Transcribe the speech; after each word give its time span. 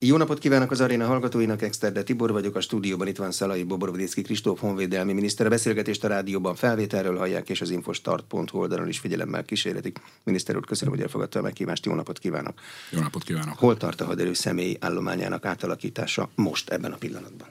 Jó 0.00 0.16
napot 0.16 0.38
kívánok 0.38 0.70
az 0.70 0.80
aréna 0.80 1.06
hallgatóinak, 1.06 1.62
Exterde 1.62 2.02
Tibor 2.02 2.32
vagyok, 2.32 2.54
a 2.54 2.60
stúdióban 2.60 3.06
itt 3.06 3.16
van 3.16 3.32
Szalai 3.32 3.62
Bobrovdicki 3.62 4.22
Kristóf 4.22 4.60
honvédelmi 4.60 5.12
miniszter. 5.12 5.46
A 5.46 5.48
beszélgetést 5.48 6.04
a 6.04 6.08
rádióban 6.08 6.54
felvételről 6.54 7.16
hallják, 7.16 7.48
és 7.48 7.60
az 7.60 7.70
infostart.hu 7.70 8.58
oldalon 8.58 8.88
is 8.88 8.98
figyelemmel 8.98 9.44
kísérletik. 9.44 10.00
Miniszter 10.24 10.56
úr, 10.56 10.66
köszönöm, 10.66 10.94
hogy 10.94 11.02
elfogadta 11.02 11.38
a 11.38 11.42
meghívást, 11.42 11.84
jó 11.84 11.94
napot 11.94 12.18
kívánok! 12.18 12.60
Jó 12.90 13.00
napot 13.00 13.22
kívánok! 13.22 13.58
Hol 13.58 13.76
tart 13.76 14.00
a 14.00 14.04
haderő 14.04 14.32
személyi 14.32 14.76
állományának 14.80 15.44
átalakítása 15.44 16.30
most 16.34 16.70
ebben 16.70 16.92
a 16.92 16.96
pillanatban? 16.96 17.48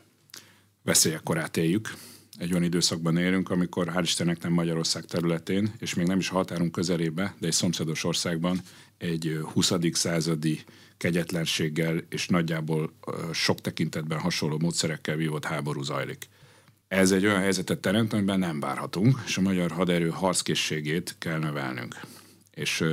Veszélyek 0.84 1.24
korát 1.24 1.58
éljük. 1.58 1.94
Egy 2.38 2.52
olyan 2.52 2.64
időszakban 2.64 3.18
élünk, 3.18 3.50
amikor 3.50 3.92
hál' 3.96 4.04
Istennek 4.04 4.42
nem 4.42 4.52
Magyarország 4.52 5.06
területén, 5.06 5.74
és 5.80 5.94
még 5.94 6.08
nem 6.08 6.20
is 6.20 6.30
a 6.30 6.34
határunk 6.34 6.72
közelébe, 6.72 7.36
de 7.40 7.48
egy 7.48 7.54
szomszédos 7.54 8.04
országban 8.04 8.62
egy 8.98 9.40
20. 9.54 9.74
századi 9.92 10.64
kegyetlenséggel 10.98 11.98
és 12.10 12.28
nagyjából 12.28 12.94
sok 13.34 13.62
tekintetben 13.62 14.20
hasonló 14.20 14.58
módszerekkel 14.60 15.16
vívott 15.16 15.46
háború 15.46 15.82
zajlik. 15.82 16.28
Ez 16.88 17.12
egy 17.12 17.26
olyan 17.26 17.40
helyzetet 17.40 17.80
teremt, 17.80 18.14
amiben 18.14 18.40
nem 18.40 18.60
várhatunk, 18.60 19.20
és 19.26 19.38
a 19.38 19.42
magyar 19.42 19.72
haderő 19.72 20.10
harckészségét 20.10 21.16
kell 21.20 21.40
növelnünk. 21.40 22.00
És 22.52 22.84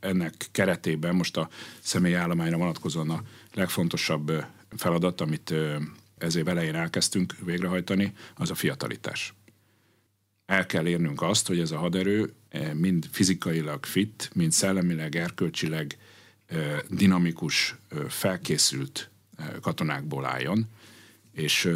ennek 0.00 0.34
keretében 0.52 1.14
most 1.14 1.36
a 1.36 1.48
személyállományra 1.80 2.56
vonatkozóan 2.56 3.10
a 3.10 3.22
legfontosabb 3.54 4.44
feladat, 4.76 5.20
amit 5.20 5.54
ez 6.18 6.36
év 6.36 6.48
elején 6.48 6.74
elkezdtünk 6.74 7.34
végrehajtani, 7.44 8.12
az 8.34 8.50
a 8.50 8.54
fiatalitás. 8.54 9.34
El 10.46 10.66
kell 10.66 10.86
érnünk 10.86 11.22
azt, 11.22 11.46
hogy 11.46 11.58
ez 11.58 11.70
a 11.70 11.78
haderő 11.78 12.32
mind 12.72 13.08
fizikailag 13.10 13.86
fit, 13.86 14.30
mind 14.34 14.52
szellemileg, 14.52 15.16
erkölcsileg 15.16 15.96
dinamikus, 16.88 17.76
felkészült 18.08 19.10
katonákból 19.60 20.24
álljon, 20.24 20.66
és 21.32 21.70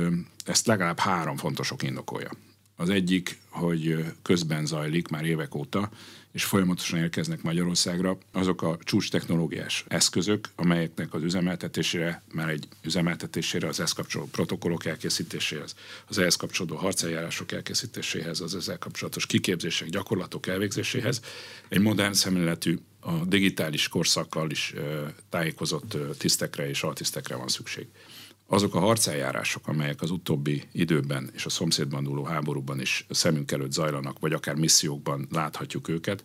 ezt 0.45 0.67
legalább 0.67 0.99
három 0.99 1.37
fontos 1.37 1.71
ok 1.71 1.83
indokolja. 1.83 2.31
Az 2.77 2.89
egyik, 2.89 3.39
hogy 3.49 4.05
közben 4.23 4.67
zajlik 4.67 5.09
már 5.09 5.25
évek 5.25 5.55
óta, 5.55 5.91
és 6.33 6.45
folyamatosan 6.45 6.99
érkeznek 6.99 7.43
Magyarországra 7.43 8.19
azok 8.33 8.63
a 8.63 8.79
csúcs 8.83 9.11
technológiás 9.11 9.85
eszközök, 9.89 10.49
amelyeknek 10.57 11.15
az 11.15 11.23
üzemeltetésére, 11.23 12.23
már 12.33 12.49
egy 12.49 12.69
üzemeltetésére, 12.83 13.69
az 13.69 13.79
ehhez 13.79 13.93
kapcsolódó 13.93 14.31
protokollok 14.31 14.85
elkészítéséhez, 14.85 15.75
az 16.07 16.19
ehhez 16.19 16.37
kapcsolódó 16.37 16.77
harceljárások 16.77 17.53
elkészítéséhez, 17.53 18.41
az 18.41 18.55
ezzel 18.55 18.79
kapcsolatos 18.79 19.27
kiképzések, 19.27 19.89
gyakorlatok 19.89 20.47
elvégzéséhez 20.47 21.21
egy 21.69 21.81
modern 21.81 22.13
szemléletű, 22.13 22.79
a 23.07 23.25
digitális 23.25 23.89
korszakkal 23.89 24.51
is 24.51 24.75
tájékozott 25.29 25.97
tisztekre 26.19 26.69
és 26.69 26.83
altisztekre 26.83 27.37
van 27.37 27.49
szükség 27.49 27.87
azok 28.47 28.75
a 28.75 28.79
harceljárások, 28.79 29.69
amelyek 29.69 30.03
az 30.03 30.11
utóbbi 30.11 30.63
időben 30.73 31.31
és 31.35 31.45
a 31.45 31.51
szomszédban 31.51 32.05
dúló 32.05 32.25
háborúban 32.25 32.81
is 32.81 33.07
szemünk 33.11 33.53
előtt 33.53 33.73
zajlanak, 33.73 34.19
vagy 34.19 34.33
akár 34.33 34.55
missziókban 34.55 35.29
láthatjuk 35.31 35.89
őket, 35.89 36.23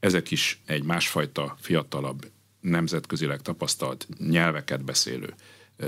ezek 0.00 0.30
is 0.30 0.60
egy 0.66 0.82
másfajta, 0.82 1.56
fiatalabb, 1.60 2.30
nemzetközileg 2.60 3.40
tapasztalt 3.42 4.08
nyelveket 4.18 4.84
beszélő 4.84 5.34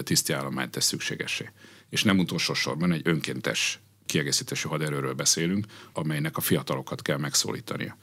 tisztjállományt 0.03 0.71
tesz 0.71 0.87
szükségesé. 0.87 1.51
És 1.89 2.03
nem 2.03 2.19
utolsó 2.19 2.55
sorban 2.55 2.93
egy 2.93 3.03
önkéntes 3.05 3.81
kiegészítésű 4.07 4.69
haderőről 4.69 5.15
beszélünk, 5.15 5.67
amelynek 5.93 6.37
a 6.37 6.41
fiatalokat 6.41 7.03
kell 7.03 7.19
megszólítania 7.19 7.97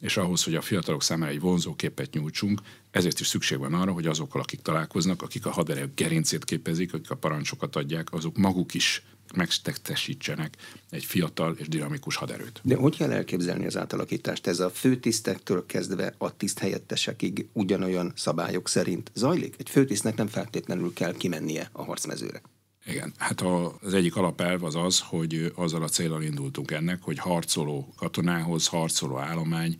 és 0.00 0.16
ahhoz, 0.16 0.42
hogy 0.42 0.54
a 0.54 0.60
fiatalok 0.60 1.02
számára 1.02 1.32
egy 1.32 1.40
vonzó 1.40 1.74
képet 1.74 2.14
nyújtsunk, 2.14 2.60
ezért 2.90 3.20
is 3.20 3.26
szükség 3.26 3.58
van 3.58 3.74
arra, 3.74 3.92
hogy 3.92 4.06
azokkal, 4.06 4.40
akik 4.40 4.62
találkoznak, 4.62 5.22
akik 5.22 5.46
a 5.46 5.50
haderő 5.50 5.92
gerincét 5.94 6.44
képezik, 6.44 6.94
akik 6.94 7.10
a 7.10 7.16
parancsokat 7.16 7.76
adják, 7.76 8.12
azok 8.12 8.36
maguk 8.36 8.74
is 8.74 9.02
megtektesítsenek 9.34 10.56
egy 10.90 11.04
fiatal 11.04 11.56
és 11.58 11.68
dinamikus 11.68 12.16
haderőt. 12.16 12.60
De 12.64 12.76
hogy 12.76 12.96
kell 12.96 13.10
elképzelni 13.10 13.66
az 13.66 13.76
átalakítást? 13.76 14.46
Ez 14.46 14.60
a 14.60 14.70
főtisztektől 14.70 15.66
kezdve 15.66 16.14
a 16.18 16.36
tiszt 16.36 16.58
helyettesekig 16.58 17.46
ugyanolyan 17.52 18.12
szabályok 18.16 18.68
szerint 18.68 19.10
zajlik? 19.14 19.54
Egy 19.58 19.70
főtisztnek 19.70 20.16
nem 20.16 20.26
feltétlenül 20.26 20.92
kell 20.92 21.16
kimennie 21.16 21.68
a 21.72 21.82
harcmezőre. 21.82 22.42
Igen, 22.86 23.12
hát 23.16 23.40
az 23.40 23.94
egyik 23.94 24.16
alapelv 24.16 24.64
az 24.64 24.74
az, 24.74 25.00
hogy 25.00 25.52
azzal 25.54 25.82
a 25.82 25.88
célral 25.88 26.22
indultunk 26.22 26.70
ennek, 26.70 27.02
hogy 27.02 27.18
harcoló 27.18 27.94
katonához, 27.96 28.66
harcoló 28.66 29.18
állomány 29.18 29.76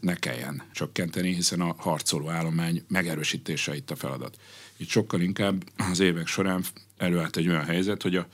ne 0.00 0.14
kelljen 0.14 0.62
csökkenteni, 0.72 1.34
hiszen 1.34 1.60
a 1.60 1.74
harcoló 1.78 2.28
állomány 2.28 2.84
megerősítése 2.88 3.76
itt 3.76 3.90
a 3.90 3.96
feladat. 3.96 4.36
Itt 4.76 4.88
sokkal 4.88 5.20
inkább 5.20 5.64
az 5.90 6.00
évek 6.00 6.26
során 6.26 6.64
előállt 6.96 7.36
egy 7.36 7.48
olyan 7.48 7.64
helyzet, 7.64 8.02
hogy 8.02 8.16
a 8.16 8.28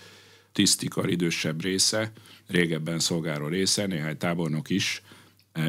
tisztikar 0.53 1.10
idősebb 1.10 1.62
része, 1.62 2.12
régebben 2.47 2.98
szolgáló 2.98 3.47
része, 3.47 3.87
néhány 3.87 4.16
tábornok 4.16 4.70
is, 4.70 5.03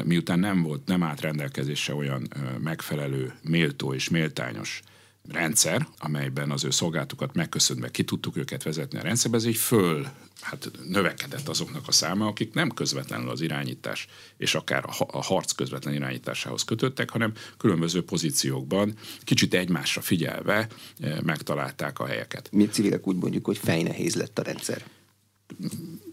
miután 0.04 0.38
nem 0.38 0.62
volt, 0.62 0.86
nem 0.86 1.02
állt 1.02 1.20
rendelkezésre 1.20 1.94
olyan 1.94 2.28
megfelelő, 2.58 3.34
méltó 3.42 3.94
és 3.94 4.08
méltányos 4.08 4.82
rendszer, 5.28 5.88
amelyben 5.98 6.50
az 6.50 6.64
ő 6.64 6.70
szolgáltukat 6.70 7.34
megköszönve 7.34 7.90
ki 7.90 8.04
tudtuk 8.04 8.36
őket 8.36 8.62
vezetni 8.62 8.98
a 8.98 9.02
rendszerbe, 9.02 9.36
ez 9.36 9.44
egy 9.44 9.56
föl 9.56 10.06
hát 10.40 10.70
növekedett 10.88 11.48
azoknak 11.48 11.88
a 11.88 11.92
száma, 11.92 12.26
akik 12.26 12.54
nem 12.54 12.70
közvetlenül 12.70 13.30
az 13.30 13.40
irányítás 13.40 14.06
és 14.36 14.54
akár 14.54 14.84
a 15.06 15.22
harc 15.22 15.52
közvetlen 15.52 15.94
irányításához 15.94 16.64
kötöttek, 16.64 17.10
hanem 17.10 17.32
különböző 17.56 18.04
pozíciókban 18.04 18.94
kicsit 19.20 19.54
egymásra 19.54 20.00
figyelve 20.00 20.68
eh, 21.00 21.20
megtalálták 21.20 21.98
a 21.98 22.06
helyeket. 22.06 22.48
Mi 22.52 22.66
civilek 22.66 23.06
úgy 23.06 23.16
mondjuk, 23.16 23.44
hogy 23.44 23.58
fejnehéz 23.58 24.14
lett 24.14 24.38
a 24.38 24.42
rendszer. 24.42 24.84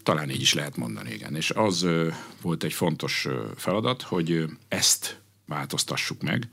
Talán 0.02 0.30
így 0.30 0.40
is 0.40 0.54
lehet 0.54 0.76
mondani, 0.76 1.12
igen. 1.12 1.36
És 1.36 1.50
az 1.50 1.86
volt 2.40 2.64
egy 2.64 2.72
fontos 2.72 3.28
feladat, 3.56 4.02
hogy 4.02 4.44
ezt 4.68 5.20
változtassuk 5.46 6.22
meg, 6.22 6.48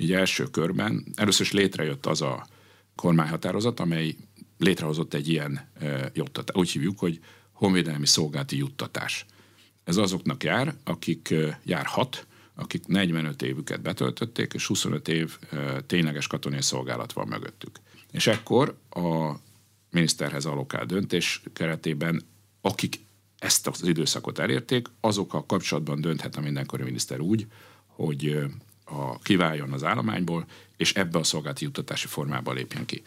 így 0.00 0.12
első 0.12 0.44
körben 0.44 1.04
először 1.14 1.46
is 1.46 1.52
létrejött 1.52 2.06
az 2.06 2.22
a 2.22 2.46
kormányhatározat, 2.94 3.80
amely 3.80 4.16
létrehozott 4.58 5.14
egy 5.14 5.28
ilyen 5.28 5.70
juttatást. 6.12 6.58
Úgy 6.58 6.70
hívjuk, 6.70 6.98
hogy 6.98 7.20
honvédelmi 7.52 8.06
szolgálati 8.06 8.56
juttatás. 8.56 9.26
Ez 9.84 9.96
azoknak 9.96 10.42
jár, 10.42 10.74
akik 10.84 11.34
járhat, 11.64 12.26
akik 12.54 12.86
45 12.86 13.42
évüket 13.42 13.82
betöltötték, 13.82 14.52
és 14.52 14.66
25 14.66 15.08
év 15.08 15.38
tényleges 15.86 16.26
katonai 16.26 16.62
szolgálat 16.62 17.12
van 17.12 17.28
mögöttük. 17.28 17.80
És 18.10 18.26
ekkor 18.26 18.78
a 18.90 19.34
miniszterhez 19.90 20.44
alokál 20.44 20.84
döntés 20.84 21.42
keretében, 21.52 22.22
akik 22.60 23.04
ezt 23.38 23.66
az 23.66 23.86
időszakot 23.86 24.38
elérték, 24.38 24.88
azokkal 25.00 25.46
kapcsolatban 25.46 26.00
dönthet 26.00 26.36
a 26.36 26.40
mindenkori 26.40 26.82
miniszter 26.82 27.20
úgy, 27.20 27.46
hogy 27.86 28.38
a, 28.90 29.18
kiváljon 29.18 29.72
az 29.72 29.84
állományból, 29.84 30.46
és 30.76 30.94
ebbe 30.94 31.18
a 31.18 31.24
szolgálati 31.24 31.64
juttatási 31.64 32.06
formába 32.06 32.52
lépjen 32.52 32.84
ki. 32.84 33.02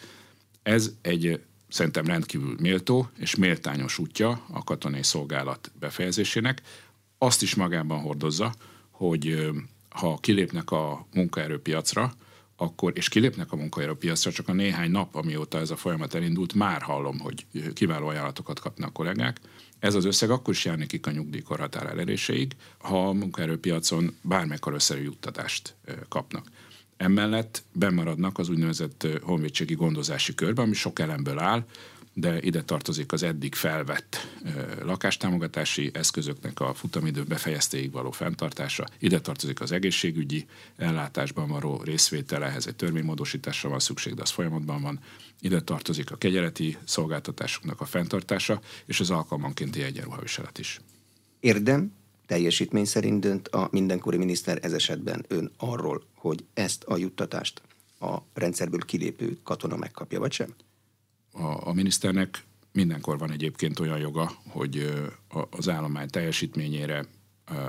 Ez 0.63 0.91
egy 1.01 1.41
szerintem 1.69 2.05
rendkívül 2.05 2.55
méltó 2.59 3.09
és 3.17 3.35
méltányos 3.35 3.97
útja 3.97 4.45
a 4.51 4.63
katonai 4.63 5.03
szolgálat 5.03 5.71
befejezésének. 5.79 6.61
Azt 7.17 7.41
is 7.41 7.55
magában 7.55 7.99
hordozza, 7.99 8.53
hogy 8.91 9.51
ha 9.89 10.17
kilépnek 10.21 10.71
a 10.71 11.07
munkaerőpiacra, 11.13 12.13
akkor, 12.63 12.91
és 12.95 13.09
kilépnek 13.09 13.51
a 13.51 13.55
munkaerőpiacra, 13.55 14.31
csak 14.31 14.47
a 14.47 14.53
néhány 14.53 14.91
nap, 14.91 15.15
amióta 15.15 15.59
ez 15.59 15.71
a 15.71 15.75
folyamat 15.75 16.13
elindult, 16.13 16.53
már 16.53 16.81
hallom, 16.81 17.19
hogy 17.19 17.45
kiváló 17.73 18.07
ajánlatokat 18.07 18.59
kapnak 18.59 18.93
kollégák. 18.93 19.39
Ez 19.79 19.95
az 19.95 20.05
összeg 20.05 20.29
akkor 20.29 20.53
is 20.53 20.65
jár 20.65 20.77
nekik 20.77 21.07
a 21.07 21.11
nyugdíjkorhatár 21.11 21.85
eléréséig, 21.85 22.51
ha 22.77 23.07
a 23.07 23.13
munkaerőpiacon 23.13 24.15
bármekkor 24.21 24.73
összerű 24.73 25.03
juttatást 25.03 25.75
kapnak. 26.09 26.47
Emellett 26.97 27.63
bemaradnak 27.71 28.37
az 28.37 28.49
úgynevezett 28.49 29.07
honvédségi 29.21 29.73
gondozási 29.73 30.35
körben, 30.35 30.65
ami 30.65 30.73
sok 30.73 30.99
elemből 30.99 31.39
áll, 31.39 31.65
de 32.13 32.41
ide 32.41 32.63
tartozik 32.63 33.11
az 33.11 33.23
eddig 33.23 33.55
felvett 33.55 34.17
lakástámogatási 34.81 35.91
eszközöknek 35.93 36.59
a 36.59 36.73
futamidő 36.73 37.23
befejeztéig 37.23 37.91
való 37.91 38.11
fenntartása, 38.11 38.87
ide 38.99 39.19
tartozik 39.19 39.61
az 39.61 39.71
egészségügyi 39.71 40.45
ellátásban 40.75 41.47
való 41.47 41.81
részvétele, 41.83 42.45
ehhez 42.45 42.67
egy 42.67 42.75
törvénymódosításra 42.75 43.69
van 43.69 43.79
szükség, 43.79 44.13
de 44.13 44.21
az 44.21 44.29
folyamatban 44.29 44.81
van, 44.81 44.99
ide 45.39 45.61
tartozik 45.61 46.11
a 46.11 46.15
kegyeleti 46.15 46.77
szolgáltatásoknak 46.83 47.81
a 47.81 47.85
fenntartása, 47.85 48.61
és 48.85 48.99
az 48.99 49.09
alkalmankénti 49.09 49.83
egyenruhaviselet 49.83 50.57
is. 50.57 50.81
Érdem, 51.39 51.93
teljesítmény 52.25 52.85
szerint 52.85 53.19
dönt 53.19 53.47
a 53.47 53.67
mindenkori 53.71 54.17
miniszter 54.17 54.59
ez 54.61 54.73
esetben 54.73 55.25
ön 55.27 55.51
arról, 55.57 56.03
hogy 56.15 56.45
ezt 56.53 56.83
a 56.83 56.97
juttatást 56.97 57.61
a 57.99 58.17
rendszerből 58.33 58.79
kilépő 58.79 59.37
katona 59.43 59.75
megkapja, 59.75 60.19
vagy 60.19 60.31
sem? 60.31 60.53
A, 61.33 61.67
a 61.67 61.73
miniszternek 61.73 62.43
mindenkor 62.71 63.17
van 63.17 63.31
egyébként 63.31 63.79
olyan 63.79 63.99
joga, 63.99 64.31
hogy 64.47 64.93
az 65.49 65.69
állomány 65.69 66.07
teljesítményére 66.09 67.05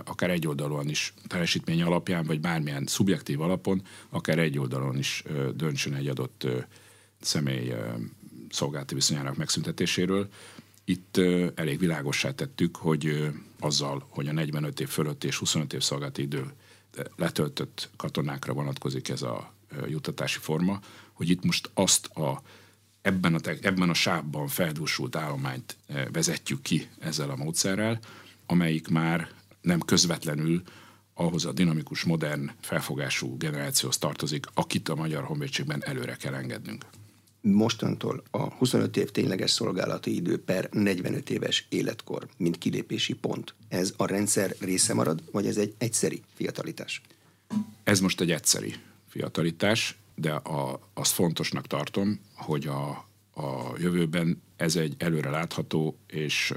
akár 0.05 0.31
egy 0.31 0.47
oldalon 0.47 0.89
is 0.89 1.15
teljesítmény 1.27 1.83
alapján, 1.83 2.27
vagy 2.27 2.41
bármilyen 2.41 2.87
szubjektív 2.87 3.41
alapon, 3.41 3.83
akár 4.09 4.39
egy 4.39 4.59
oldalon 4.59 4.99
is 4.99 5.23
döntsön 5.55 5.95
egy 5.95 6.09
adott 6.09 6.47
személy 7.21 7.73
szolgálati 8.51 8.95
viszonyának 8.95 9.37
megszüntetéséről. 9.37 10.29
Itt 10.85 11.21
elég 11.55 11.79
világossá 11.79 12.31
tettük, 12.31 12.77
hogy 12.77 13.31
azzal, 13.61 14.07
hogy 14.09 14.29
a 14.29 14.33
45 14.33 14.81
év 14.81 14.89
fölött 14.89 15.25
és 15.25 15.37
25 15.37 15.73
év 15.73 15.81
szolgálati 15.81 16.23
idő 16.23 16.53
letöltött 17.17 17.91
katonákra 17.97 18.53
vonatkozik 18.53 19.09
ez 19.09 19.23
a 19.23 19.53
juttatási 19.87 20.39
forma, 20.39 20.81
hogy 21.13 21.31
itt 21.31 21.45
most 21.45 21.71
azt 21.75 22.07
a 22.07 22.43
ebben 23.05 23.35
a, 23.35 23.39
ebben 23.61 23.91
a 23.91 23.95
sávban 23.95 24.49
feldúsult 24.49 25.17
állományt 25.17 25.77
vezetjük 26.13 26.63
ki 26.63 26.89
ezzel 26.99 27.31
a 27.31 27.37
módszerrel, 27.37 27.99
amelyik 28.47 28.89
már 28.89 29.29
nem 29.61 29.81
közvetlenül 29.81 30.63
ahhoz 31.15 31.45
a 31.45 31.53
dinamikus, 31.53 32.05
modern, 32.05 32.51
felfogású 32.61 33.37
generációhoz 33.37 33.99
tartozik, 33.99 34.47
akit 34.55 34.89
a 34.89 34.95
Magyar 34.95 35.25
Honvédségben 35.25 35.83
előre 35.85 36.15
kell 36.15 36.35
engednünk. 36.35 36.85
Mostantól 37.41 38.23
a 38.31 38.43
25 38.43 38.97
év 38.97 39.11
tényleges 39.11 39.51
szolgálati 39.51 40.15
idő 40.15 40.43
per 40.43 40.69
45 40.73 41.31
éves 41.31 41.67
életkor, 41.69 42.29
mint 42.37 42.59
kilépési 42.59 43.15
pont, 43.15 43.55
ez 43.69 43.95
a 43.97 44.07
rendszer 44.07 44.55
része 44.61 44.95
marad, 44.95 45.23
vagy 45.33 45.47
ez 45.47 45.57
egy 45.57 45.75
egyszeri 45.79 46.23
fiatalitás? 46.35 47.01
Ez 47.83 48.01
most 48.01 48.21
egy 48.21 48.31
egyszeri 48.31 48.75
fiatalitás, 49.09 49.97
de 50.15 50.33
a, 50.33 50.81
azt 50.95 51.13
fontosnak 51.13 51.67
tartom, 51.67 52.21
hogy 52.35 52.67
a, 52.67 52.89
a 53.35 53.73
jövőben 53.79 54.43
ez 54.57 54.77
egy 54.77 54.95
előre 54.99 55.31
látható 55.31 55.99
és 56.07 56.55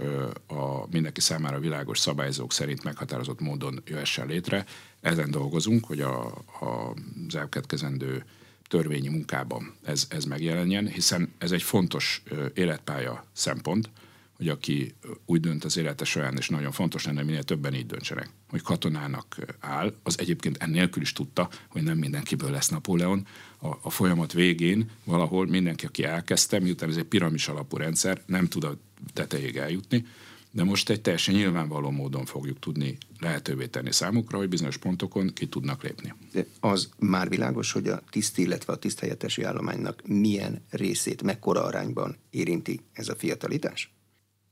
a 0.47 0.87
mindenki 0.91 1.21
számára 1.21 1.59
világos 1.59 1.99
szabályzók 1.99 2.53
szerint 2.53 2.83
meghatározott 2.83 3.39
módon 3.39 3.81
jöhessen 3.85 4.27
létre. 4.27 4.65
Ezen 5.01 5.31
dolgozunk, 5.31 5.85
hogy 5.85 6.01
a, 6.01 6.25
a, 6.59 6.93
az 7.27 7.35
elkövetkezendő 7.35 8.25
törvényi 8.67 9.07
munkában 9.07 9.75
ez, 9.83 10.05
ez 10.09 10.25
megjelenjen, 10.25 10.87
hiszen 10.87 11.33
ez 11.37 11.51
egy 11.51 11.63
fontos 11.63 12.23
életpálya 12.53 13.25
szempont, 13.33 13.89
hogy 14.37 14.47
aki 14.49 14.95
úgy 15.25 15.39
dönt 15.39 15.63
az 15.63 15.77
élete 15.77 16.05
során, 16.05 16.37
és 16.37 16.49
nagyon 16.49 16.71
fontos 16.71 17.05
lenne, 17.05 17.23
minél 17.23 17.43
többen 17.43 17.73
így 17.73 17.85
döntsenek, 17.85 18.29
hogy 18.49 18.61
katonának 18.61 19.37
áll, 19.59 19.93
az 20.03 20.19
egyébként 20.19 20.57
ennélkül 20.57 21.01
is 21.01 21.13
tudta, 21.13 21.49
hogy 21.69 21.83
nem 21.83 21.97
mindenkiből 21.97 22.51
lesz 22.51 22.69
Napóleon. 22.69 23.27
A, 23.61 23.67
a 23.81 23.89
folyamat 23.89 24.33
végén 24.33 24.89
valahol 25.03 25.47
mindenki, 25.47 25.85
aki 25.85 26.03
elkezdte, 26.03 26.59
miután 26.59 26.89
ez 26.89 26.97
egy 26.97 27.03
piramis 27.03 27.47
alapú 27.47 27.77
rendszer, 27.77 28.21
nem 28.25 28.47
tud 28.47 28.63
a 28.63 28.77
tetejéig 29.13 29.57
eljutni, 29.57 30.05
de 30.51 30.63
most 30.63 30.89
egy 30.89 31.01
teljesen 31.01 31.35
nyilvánvaló 31.35 31.89
módon 31.89 32.25
fogjuk 32.25 32.59
tudni 32.59 32.97
lehetővé 33.19 33.65
tenni 33.65 33.91
számukra, 33.91 34.37
hogy 34.37 34.49
bizonyos 34.49 34.77
pontokon 34.77 35.33
ki 35.33 35.47
tudnak 35.47 35.83
lépni. 35.83 36.13
De 36.31 36.45
az 36.59 36.89
már 36.99 37.29
világos, 37.29 37.71
hogy 37.71 37.87
a 37.87 38.01
tiszt, 38.09 38.37
illetve 38.37 38.73
a 38.73 38.77
tiszthelyettesi 38.77 39.43
állománynak 39.43 40.01
milyen 40.07 40.65
részét, 40.69 41.23
mekkora 41.23 41.63
arányban 41.63 42.17
érinti 42.29 42.79
ez 42.93 43.07
a 43.07 43.15
fiatalitás? 43.15 43.96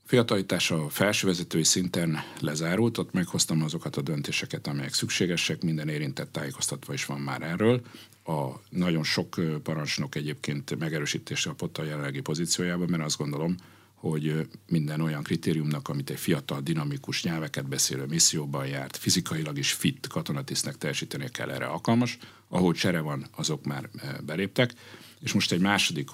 Fiatalitás 0.06 0.70
a 0.70 0.88
felsővezetői 0.88 1.64
szinten 1.64 2.18
lezárult, 2.40 2.98
ott 2.98 3.12
meghoztam 3.12 3.62
azokat 3.62 3.96
a 3.96 4.02
döntéseket, 4.02 4.66
amelyek 4.66 4.94
szükségesek, 4.94 5.62
minden 5.62 5.88
érintett 5.88 6.32
tájékoztatva 6.32 6.92
is 6.92 7.04
van 7.04 7.20
már 7.20 7.42
erről. 7.42 7.80
A 8.24 8.50
nagyon 8.68 9.02
sok 9.02 9.40
parancsnok 9.62 10.14
egyébként 10.14 10.78
megerősítése 10.78 11.54
a 11.58 11.68
a 11.78 11.82
jelenlegi 11.82 12.20
pozíciójában, 12.20 12.88
mert 12.90 13.02
azt 13.02 13.18
gondolom, 13.18 13.56
hogy 13.94 14.48
minden 14.68 15.00
olyan 15.00 15.22
kritériumnak, 15.22 15.88
amit 15.88 16.10
egy 16.10 16.18
fiatal, 16.18 16.60
dinamikus, 16.60 17.22
nyelveket 17.22 17.68
beszélő 17.68 18.04
misszióban 18.04 18.66
járt, 18.66 18.96
fizikailag 18.96 19.58
is 19.58 19.72
fit 19.72 20.06
katonatisztnek 20.06 20.78
teljesíteni 20.78 21.28
kell 21.30 21.50
erre 21.50 21.66
alkalmas. 21.66 22.18
Ahol 22.48 22.72
csere 22.72 23.00
van, 23.00 23.26
azok 23.36 23.64
már 23.64 23.88
beléptek. 24.24 24.72
És 25.20 25.32
most 25.32 25.52
egy 25.52 25.60
második 25.60 26.08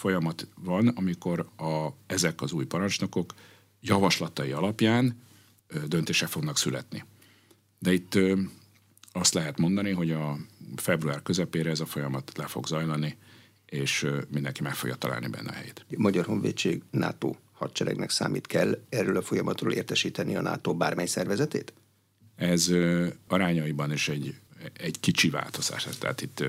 folyamat 0.00 0.48
van, 0.54 0.88
amikor 0.88 1.48
a, 1.56 1.88
ezek 2.06 2.42
az 2.42 2.52
új 2.52 2.64
parancsnokok 2.64 3.34
javaslatai 3.80 4.52
alapján 4.52 5.20
döntések 5.86 6.28
fognak 6.28 6.58
születni. 6.58 7.04
De 7.78 7.92
itt 7.92 8.18
azt 9.12 9.34
lehet 9.34 9.58
mondani, 9.58 9.90
hogy 9.90 10.10
a 10.10 10.36
február 10.76 11.22
közepére 11.22 11.70
ez 11.70 11.80
a 11.80 11.86
folyamat 11.86 12.32
le 12.36 12.46
fog 12.46 12.66
zajlani, 12.66 13.16
és 13.66 14.06
mindenki 14.28 14.62
meg 14.62 14.74
fogja 14.74 14.94
találni 14.94 15.28
benne 15.28 15.48
a 15.48 15.52
helyét. 15.52 15.86
Magyar 15.96 16.26
Honvédség 16.26 16.82
NATO 16.90 17.34
hadseregnek 17.52 18.10
számít 18.10 18.46
kell 18.46 18.78
erről 18.88 19.16
a 19.16 19.22
folyamatról 19.22 19.72
értesíteni 19.72 20.36
a 20.36 20.42
NATO 20.42 20.74
bármely 20.74 21.06
szervezetét? 21.06 21.72
Ez 22.36 22.70
arányaiban 23.28 23.92
is 23.92 24.08
egy 24.08 24.34
egy 24.72 25.00
kicsi 25.00 25.30
változás. 25.30 25.86
Tehát 25.98 26.20
itt, 26.20 26.44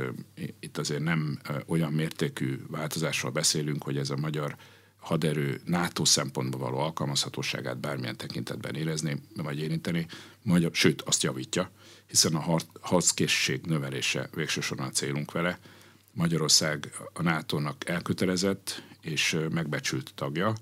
itt 0.59 0.77
azért 0.77 1.03
nem 1.03 1.39
olyan 1.65 1.91
mértékű 1.91 2.59
változásról 2.67 3.31
beszélünk, 3.31 3.83
hogy 3.83 3.97
ez 3.97 4.09
a 4.09 4.17
magyar 4.17 4.55
haderő 5.01 5.61
NATO 5.65 6.05
szempontból 6.05 6.59
való 6.59 6.77
alkalmazhatóságát 6.77 7.79
bármilyen 7.79 8.17
tekintetben 8.17 8.75
érezni, 8.75 9.21
vagy 9.35 9.59
érinteni, 9.59 10.05
magyar, 10.41 10.71
sőt, 10.73 11.01
azt 11.01 11.23
javítja, 11.23 11.71
hiszen 12.07 12.35
a 12.35 12.57
harckészség 12.81 13.65
növelése 13.65 14.29
végső 14.33 14.61
soron 14.61 14.85
a 14.85 14.89
célunk 14.89 15.31
vele. 15.31 15.59
Magyarország 16.13 16.91
a 17.13 17.21
NATO-nak 17.21 17.89
elkötelezett 17.89 18.83
és 19.01 19.37
megbecsült 19.49 20.11
tagja. 20.15 20.55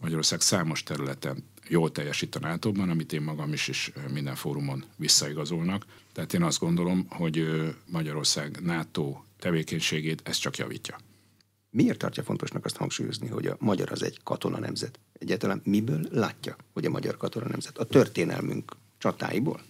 Magyarország 0.00 0.40
számos 0.40 0.82
területen 0.82 1.44
jól 1.72 1.92
teljesít 1.92 2.34
a 2.34 2.38
nato 2.38 2.72
amit 2.76 3.12
én 3.12 3.22
magam 3.22 3.52
is 3.52 3.68
és 3.68 3.92
minden 4.12 4.34
fórumon 4.34 4.84
visszaigazolnak. 4.96 5.86
Tehát 6.12 6.34
én 6.34 6.42
azt 6.42 6.58
gondolom, 6.58 7.06
hogy 7.08 7.46
Magyarország 7.86 8.58
NATO 8.62 9.22
tevékenységét 9.38 10.20
ez 10.24 10.36
csak 10.36 10.56
javítja. 10.56 10.98
Miért 11.70 11.98
tartja 11.98 12.22
fontosnak 12.22 12.64
azt 12.64 12.76
hangsúlyozni, 12.76 13.28
hogy 13.28 13.46
a 13.46 13.56
magyar 13.58 13.92
az 13.92 14.02
egy 14.02 14.20
katona 14.22 14.58
nemzet? 14.58 14.98
Egyáltalán 15.12 15.60
miből 15.64 16.06
látja, 16.10 16.56
hogy 16.72 16.84
a 16.84 16.90
magyar 16.90 17.16
katona 17.16 17.46
nemzet? 17.48 17.78
A 17.78 17.84
történelmünk 17.84 18.72
csatáiból? 18.98 19.60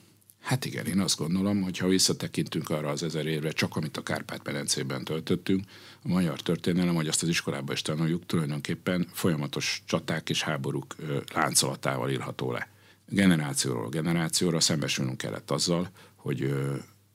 Hát 0.42 0.64
igen, 0.64 0.86
én 0.86 1.00
azt 1.00 1.16
gondolom, 1.16 1.62
hogy 1.62 1.78
ha 1.78 1.88
visszatekintünk 1.88 2.70
arra 2.70 2.88
az 2.88 3.02
ezer 3.02 3.26
évre, 3.26 3.50
csak 3.50 3.76
amit 3.76 3.96
a 3.96 4.02
Kárpát-medencében 4.02 5.04
töltöttünk, 5.04 5.64
a 6.04 6.08
magyar 6.08 6.40
történelem, 6.40 6.94
hogy 6.94 7.08
azt 7.08 7.22
az 7.22 7.28
iskolában 7.28 7.74
is 7.74 7.82
tanuljuk, 7.82 8.26
tulajdonképpen 8.26 9.08
folyamatos 9.12 9.82
csaták 9.86 10.30
és 10.30 10.42
háborúk 10.42 10.94
láncolatával 11.34 12.10
írható 12.10 12.52
le. 12.52 12.68
Generációról 13.08 13.88
generációra 13.88 14.60
szembesülnünk 14.60 15.18
kellett 15.18 15.50
azzal, 15.50 15.90
hogy 16.16 16.54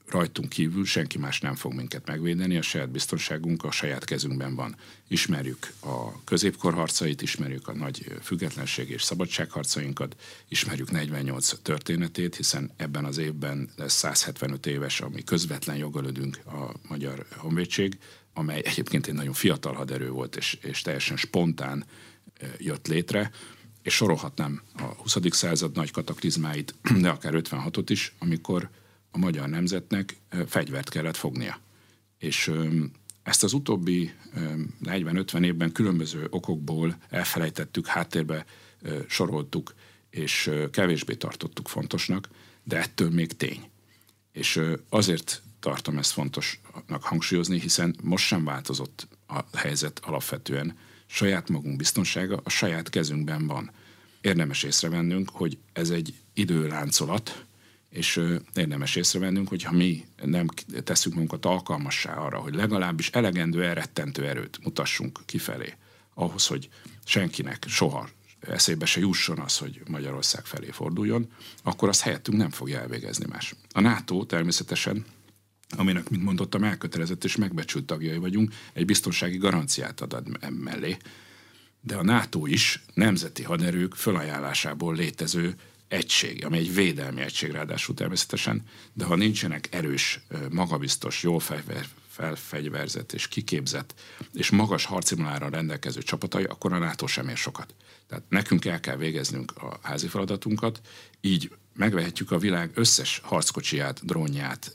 rajtunk 0.09 0.50
kívül 0.50 0.86
senki 0.86 1.18
más 1.18 1.39
nem 1.39 1.56
fog 1.56 1.74
minket 1.74 2.07
megvédeni, 2.07 2.57
a 2.57 2.62
saját 2.62 2.89
biztonságunk 2.89 3.63
a 3.63 3.71
saját 3.71 4.06
kezünkben 4.06 4.56
van. 4.56 4.75
Ismerjük 5.07 5.74
a 5.80 6.24
középkor 6.24 6.74
harcait, 6.74 7.21
ismerjük 7.21 7.68
a 7.68 7.73
nagy 7.73 8.06
függetlenség 8.21 8.90
és 8.90 9.04
szabadságharcainkat, 9.04 10.16
ismerjük 10.47 10.92
48 10.92 11.59
történetét, 11.61 12.35
hiszen 12.35 12.71
ebben 12.76 13.06
az 13.06 13.18
évben 13.18 13.69
lesz 13.76 13.94
175 13.94 14.66
éves, 14.66 15.02
ami 15.02 15.23
közvetlen 15.23 15.78
jogolödünk 15.78 16.40
a 16.45 16.71
Magyar 16.87 17.26
Honvédség, 17.37 17.97
amely 18.33 18.61
egyébként 18.66 19.07
egy 19.07 19.14
nagyon 19.14 19.33
fiatal 19.33 19.73
haderő 19.73 20.09
volt, 20.09 20.35
és, 20.35 20.57
és 20.61 20.81
teljesen 20.81 21.18
spontán 21.18 21.85
jött 22.57 22.87
létre, 22.87 23.31
és 23.81 23.94
sorolhatnám 23.94 24.61
a 24.76 24.81
20. 24.83 25.18
század 25.30 25.76
nagy 25.76 25.92
kataklizmáit, 25.92 26.76
de 27.02 27.09
akár 27.09 27.33
56-ot 27.35 27.85
is, 27.87 28.14
amikor 28.19 28.69
a 29.11 29.18
magyar 29.18 29.49
nemzetnek 29.49 30.18
fegyvert 30.47 30.90
kellett 30.90 31.18
fognia. 31.18 31.59
És 32.18 32.52
ezt 33.23 33.44
az 33.44 33.54
utóbbi 33.54 34.14
40-50 34.83 35.45
évben 35.45 35.71
különböző 35.71 36.28
okokból 36.30 36.97
elfelejtettük, 37.09 37.87
háttérbe 37.87 38.45
soroltuk, 39.07 39.73
és 40.09 40.52
kevésbé 40.71 41.14
tartottuk 41.16 41.68
fontosnak, 41.68 42.30
de 42.64 42.78
ettől 42.78 43.09
még 43.09 43.35
tény. 43.35 43.69
És 44.31 44.61
azért 44.90 45.42
tartom 45.59 45.97
ezt 45.97 46.11
fontosnak 46.11 47.04
hangsúlyozni, 47.04 47.59
hiszen 47.59 47.95
most 48.04 48.26
sem 48.26 48.44
változott 48.44 49.07
a 49.28 49.57
helyzet 49.57 49.99
alapvetően. 49.99 50.78
Saját 51.06 51.49
magunk 51.49 51.78
biztonsága 51.78 52.42
a 52.44 52.49
saját 52.49 52.90
kezünkben 52.90 53.47
van. 53.47 53.71
Érdemes 54.21 54.64
észrevennünk, 54.64 55.30
hogy 55.30 55.57
ez 55.73 55.90
egy 55.90 56.14
időláncolat, 56.33 57.45
és 57.89 58.21
érdemes 58.56 58.95
észrevennünk, 58.95 59.47
hogy 59.47 59.63
ha 59.63 59.71
mi 59.71 60.06
nem 60.23 60.47
teszünk 60.83 61.15
magunkat 61.15 61.45
alkalmassá 61.45 62.15
arra, 62.15 62.37
hogy 62.37 62.56
legalábbis 62.56 63.09
elegendő 63.09 63.63
elrettentő 63.63 64.27
erőt 64.27 64.59
mutassunk 64.63 65.19
kifelé, 65.25 65.73
ahhoz, 66.13 66.47
hogy 66.47 66.69
senkinek 67.06 67.65
soha 67.67 68.09
eszébe 68.39 68.85
se 68.85 68.99
jusson 68.99 69.39
az, 69.39 69.57
hogy 69.57 69.81
Magyarország 69.87 70.45
felé 70.45 70.69
forduljon, 70.71 71.31
akkor 71.63 71.89
azt 71.89 72.01
helyettünk 72.01 72.37
nem 72.37 72.49
fogja 72.49 72.79
elvégezni 72.79 73.25
más. 73.29 73.56
A 73.73 73.79
NATO 73.79 74.25
természetesen 74.25 75.06
aminek, 75.69 76.09
mint 76.09 76.23
mondottam, 76.23 76.63
elkötelezett 76.63 77.23
és 77.23 77.35
megbecsült 77.35 77.85
tagjai 77.85 78.17
vagyunk, 78.17 78.53
egy 78.73 78.85
biztonsági 78.85 79.37
garanciát 79.37 80.01
ad 80.01 80.23
mellé. 80.63 80.97
De 81.81 81.95
a 81.95 82.03
NATO 82.03 82.45
is 82.45 82.83
nemzeti 82.94 83.44
haderők 83.44 83.94
fölajánlásából 83.95 84.95
létező 84.95 85.56
egység, 85.87 86.45
ami 86.45 86.57
egy 86.57 86.73
védelmi 86.73 87.21
egység 87.21 87.51
ráadásul 87.51 87.95
természetesen, 87.95 88.63
de 88.94 89.06
ha 89.06 89.15
nincsenek 89.15 89.67
erős, 89.71 90.19
magabiztos, 90.49 91.23
jól 91.23 91.41
felfegyverzett 92.07 93.13
és 93.13 93.27
kiképzett 93.27 93.94
és 94.33 94.49
magas 94.49 94.85
harcimulára 94.85 95.49
rendelkező 95.49 96.01
csapatai, 96.01 96.44
akkor 96.44 96.73
a 96.73 96.77
NATO 96.77 97.07
sem 97.07 97.27
ér 97.27 97.37
sokat. 97.37 97.73
Tehát 98.07 98.23
nekünk 98.29 98.65
el 98.65 98.79
kell 98.79 98.95
végeznünk 98.95 99.51
a 99.57 99.79
házi 99.81 100.07
feladatunkat, 100.07 100.81
így 101.21 101.51
megvehetjük 101.73 102.31
a 102.31 102.37
világ 102.37 102.71
összes 102.73 103.21
harckocsiját, 103.23 104.06
drónját, 104.06 104.71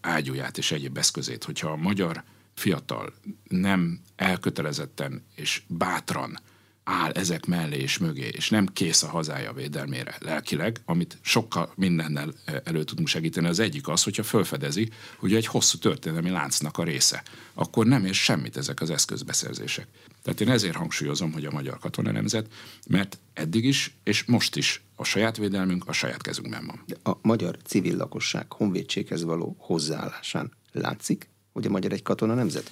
ágyúját 0.00 0.58
és 0.58 0.70
egyéb 0.70 0.98
eszközét. 0.98 1.44
Hogyha 1.44 1.70
a 1.70 1.76
magyar 1.76 2.22
fiatal 2.54 3.14
nem 3.48 4.00
elkötelezetten 4.16 5.24
és 5.34 5.62
bátran 5.66 6.38
áll 6.84 7.10
ezek 7.10 7.46
mellé 7.46 7.78
és 7.78 7.98
mögé, 7.98 8.28
és 8.32 8.50
nem 8.50 8.66
kész 8.66 9.02
a 9.02 9.08
hazája 9.08 9.52
védelmére 9.52 10.16
lelkileg, 10.20 10.80
amit 10.84 11.18
sokkal 11.20 11.72
mindennel 11.76 12.32
eh, 12.44 12.56
elő 12.64 12.84
tudunk 12.84 13.08
segíteni. 13.08 13.46
Az 13.46 13.58
egyik 13.58 13.88
az, 13.88 14.02
hogyha 14.02 14.22
felfedezi, 14.22 14.90
hogy 15.16 15.34
egy 15.34 15.46
hosszú 15.46 15.78
történelmi 15.78 16.30
láncnak 16.30 16.78
a 16.78 16.84
része, 16.84 17.22
akkor 17.54 17.86
nem 17.86 18.04
ér 18.04 18.14
semmit 18.14 18.56
ezek 18.56 18.80
az 18.80 18.90
eszközbeszerzések. 18.90 19.86
Tehát 20.22 20.40
én 20.40 20.50
ezért 20.50 20.76
hangsúlyozom, 20.76 21.32
hogy 21.32 21.44
a 21.44 21.50
magyar 21.50 21.78
katona 21.78 22.10
nemzet, 22.10 22.46
mert 22.88 23.18
eddig 23.32 23.64
is, 23.64 23.94
és 24.04 24.24
most 24.24 24.56
is 24.56 24.82
a 24.94 25.04
saját 25.04 25.36
védelmünk 25.36 25.88
a 25.88 25.92
saját 25.92 26.22
kezünkben 26.22 26.66
van. 26.66 26.82
De 26.86 27.10
a 27.10 27.18
magyar 27.22 27.56
civil 27.64 27.96
lakosság 27.96 28.52
honvédséghez 28.52 29.22
való 29.22 29.56
hozzáállásán 29.58 30.52
látszik, 30.72 31.28
hogy 31.52 31.66
a 31.66 31.70
magyar 31.70 31.92
egy 31.92 32.02
katona 32.02 32.34
nemzet? 32.34 32.70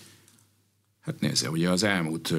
Hát 1.00 1.20
nézze, 1.20 1.50
ugye 1.50 1.70
az 1.70 1.82
elmúlt 1.82 2.34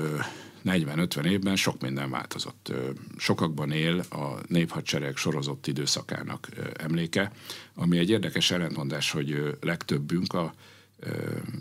40-50 0.66 1.26
évben 1.26 1.56
sok 1.56 1.82
minden 1.82 2.10
változott. 2.10 2.74
Sokakban 3.18 3.72
él 3.72 4.00
a 4.00 4.40
néphadsereg 4.48 5.16
sorozott 5.16 5.68
időszakának 5.68 6.50
emléke, 6.74 7.32
ami 7.76 7.98
egy 7.98 8.10
érdekes 8.10 8.52
ellentmondás, 8.52 9.12
hogy 9.12 9.58
legtöbbünk 9.62 10.34
a 10.34 10.54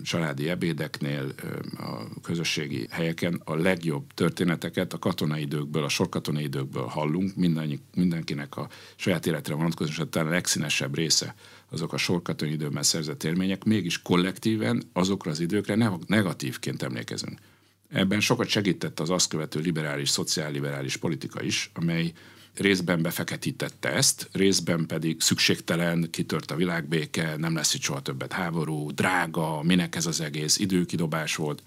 családi 0.02 0.48
ebédeknél, 0.48 1.32
a 1.78 2.20
közösségi 2.22 2.86
helyeken 2.90 3.40
a 3.44 3.54
legjobb 3.54 4.12
történeteket 4.14 4.92
a 4.92 4.98
katonai 4.98 5.40
időkből, 5.40 5.84
a 5.84 5.88
sorkatonai 5.88 6.42
időkből 6.42 6.84
hallunk, 6.84 7.36
Mindenki, 7.36 7.80
mindenkinek 7.94 8.56
a 8.56 8.68
saját 8.96 9.26
életre 9.26 9.54
vonatkozóan, 9.54 10.10
talán 10.10 10.28
a 10.28 10.30
legszínesebb 10.30 10.94
része 10.94 11.34
azok 11.70 11.92
a 11.92 11.96
sorkatonai 11.96 12.54
időben 12.54 12.82
szerzett 12.82 13.24
élmények, 13.24 13.64
mégis 13.64 14.02
kollektíven 14.02 14.82
azokra 14.92 15.30
az 15.30 15.40
időkre 15.40 15.98
negatívként 16.06 16.82
emlékezünk. 16.82 17.38
Ebben 17.90 18.20
sokat 18.20 18.48
segített 18.48 19.00
az 19.00 19.10
azt 19.10 19.28
követő 19.28 19.60
liberális, 19.60 20.08
szociálliberális 20.08 20.96
politika 20.96 21.42
is, 21.42 21.70
amely 21.74 22.12
részben 22.54 23.02
befeketítette 23.02 23.92
ezt, 23.92 24.28
részben 24.32 24.86
pedig 24.86 25.20
szükségtelen, 25.20 26.08
kitört 26.10 26.50
a 26.50 26.56
világbéke, 26.56 27.36
nem 27.36 27.54
lesz 27.54 27.74
itt 27.74 27.80
soha 27.80 28.00
többet 28.00 28.32
háború, 28.32 28.90
drága, 28.90 29.62
minek 29.62 29.96
ez 29.96 30.06
az 30.06 30.20
egész, 30.20 30.58
időkidobás 30.58 31.36
volt. 31.36 31.62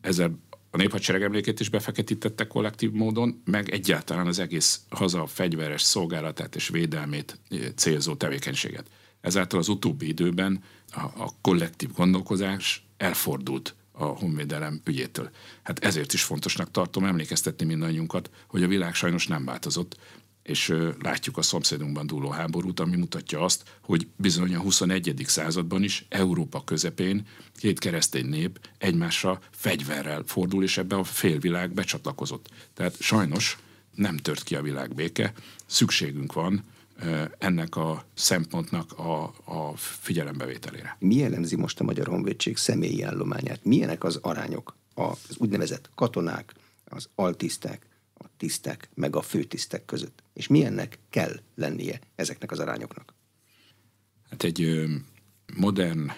Ezzel 0.00 0.38
a 0.70 0.76
néphadsereg 0.76 1.22
emlékét 1.22 1.60
is 1.60 1.68
befeketítette 1.68 2.46
kollektív 2.46 2.90
módon, 2.90 3.42
meg 3.44 3.70
egyáltalán 3.70 4.26
az 4.26 4.38
egész 4.38 4.80
haza 4.88 5.26
fegyveres 5.26 5.82
szolgálatát 5.82 6.54
és 6.54 6.68
védelmét 6.68 7.38
eh, 7.50 7.58
célzó 7.74 8.14
tevékenységet. 8.14 8.86
Ezáltal 9.20 9.58
az 9.58 9.68
utóbbi 9.68 10.08
időben 10.08 10.62
a, 10.90 11.00
a 11.00 11.30
kollektív 11.40 11.92
gondolkozás 11.92 12.86
elfordult 12.96 13.74
a 13.98 14.04
honvédelem 14.04 14.80
ügyétől. 14.84 15.30
Hát 15.62 15.84
ezért 15.84 16.12
is 16.12 16.22
fontosnak 16.22 16.70
tartom 16.70 17.04
emlékeztetni 17.04 17.66
mindannyiunkat, 17.66 18.30
hogy 18.48 18.62
a 18.62 18.68
világ 18.68 18.94
sajnos 18.94 19.26
nem 19.26 19.44
változott, 19.44 19.96
és 20.42 20.74
látjuk 21.02 21.36
a 21.36 21.42
szomszédunkban 21.42 22.06
dúló 22.06 22.28
háborút, 22.28 22.80
ami 22.80 22.96
mutatja 22.96 23.40
azt, 23.40 23.62
hogy 23.80 24.08
bizony 24.16 24.54
a 24.54 24.60
21. 24.60 25.22
században 25.26 25.82
is 25.82 26.06
Európa 26.08 26.64
közepén 26.64 27.26
két 27.56 27.78
keresztény 27.78 28.26
nép 28.26 28.68
egymásra 28.78 29.40
fegyverrel 29.50 30.22
fordul, 30.26 30.62
és 30.62 30.78
ebbe 30.78 30.96
a 30.96 31.04
félvilág 31.04 31.72
becsatlakozott. 31.72 32.48
Tehát 32.74 33.00
sajnos 33.00 33.58
nem 33.94 34.16
tört 34.16 34.42
ki 34.42 34.54
a 34.54 34.62
világ 34.62 34.94
béke, 34.94 35.32
szükségünk 35.66 36.32
van 36.32 36.64
ennek 37.38 37.76
a 37.76 38.04
szempontnak 38.14 38.92
a, 38.98 39.22
a 39.44 39.76
figyelembevételére. 39.76 40.96
Mi 40.98 41.14
jellemzi 41.14 41.56
most 41.56 41.80
a 41.80 41.84
Magyar 41.84 42.06
Honvédség 42.06 42.56
személyi 42.56 43.02
állományát? 43.02 43.64
Milyenek 43.64 44.04
az 44.04 44.18
arányok 44.22 44.76
az 44.94 45.36
úgynevezett 45.36 45.90
katonák, 45.94 46.54
az 46.84 47.08
altisztek, 47.14 47.86
a 48.14 48.24
tisztek, 48.36 48.88
meg 48.94 49.16
a 49.16 49.22
főtisztek 49.22 49.84
között? 49.84 50.22
És 50.34 50.46
milyennek 50.46 50.98
kell 51.10 51.40
lennie 51.54 52.00
ezeknek 52.14 52.50
az 52.50 52.58
arányoknak? 52.58 53.14
Hát 54.30 54.42
egy 54.42 54.84
modern, 55.56 56.10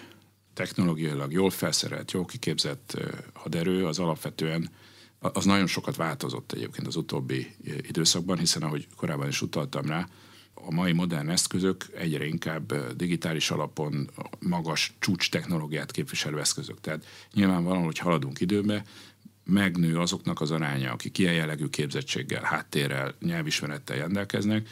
technológiailag 0.53 1.31
jól 1.31 1.49
felszerelt, 1.49 2.11
jól 2.11 2.25
kiképzett 2.25 2.97
haderő 3.33 3.85
az 3.85 3.99
alapvetően 3.99 4.69
az 5.19 5.45
nagyon 5.45 5.67
sokat 5.67 5.95
változott 5.95 6.51
egyébként 6.51 6.87
az 6.87 6.95
utóbbi 6.95 7.55
időszakban, 7.81 8.37
hiszen 8.37 8.63
ahogy 8.63 8.87
korábban 8.95 9.27
is 9.27 9.41
utaltam 9.41 9.85
rá, 9.85 10.07
a 10.65 10.71
mai 10.71 10.91
modern 10.91 11.29
eszközök 11.29 11.85
egyre 11.95 12.25
inkább 12.25 12.95
digitális 12.95 13.51
alapon 13.51 14.09
magas 14.39 14.93
csúcs 14.99 15.29
technológiát 15.29 15.91
képviselő 15.91 16.39
eszközök. 16.39 16.81
Tehát 16.81 17.05
nyilvánvalóan, 17.33 17.83
hogy 17.83 17.97
haladunk 17.97 18.39
időbe, 18.39 18.83
megnő 19.43 19.99
azoknak 19.99 20.41
az 20.41 20.51
aránya, 20.51 20.91
akik 20.91 21.17
ilyen 21.17 21.33
jellegű 21.33 21.67
képzettséggel, 21.67 22.43
háttérrel, 22.43 23.15
nyelvismerettel 23.19 23.97
rendelkeznek 23.97 24.69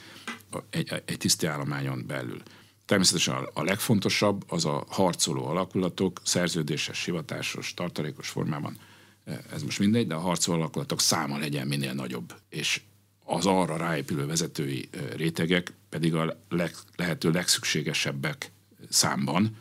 egy, 0.70 1.02
egy 1.06 1.18
tiszti 1.18 1.46
állományon 1.46 2.04
belül. 2.08 2.42
Természetesen 2.86 3.48
a 3.54 3.64
legfontosabb 3.64 4.44
az 4.48 4.66
a 4.66 4.86
harcoló 4.88 5.46
alakulatok, 5.46 6.22
szerződéses, 6.24 7.06
hivatásos, 7.06 7.74
tartalékos 7.74 8.30
formában, 8.30 8.78
ez 9.54 9.64
most 9.64 9.80
mindegy, 9.80 10.08
de 10.08 10.16
a 10.16 10.20
harcoló 10.20 10.58
alakulatok 10.58 11.02
száma 11.02 11.38
legyen 11.38 11.68
minél 11.68 11.94
nagyobb, 11.94 12.34
és 12.50 12.82
az 13.30 13.46
arra 13.46 13.78
ráépülő 13.78 14.26
vezetői 14.26 14.90
rétegek 15.16 15.74
pedig 15.90 16.16
a 16.16 16.38
leg, 16.50 16.76
lehető 16.96 17.32
legszükségesebbek 17.32 18.52
számban, 18.90 19.56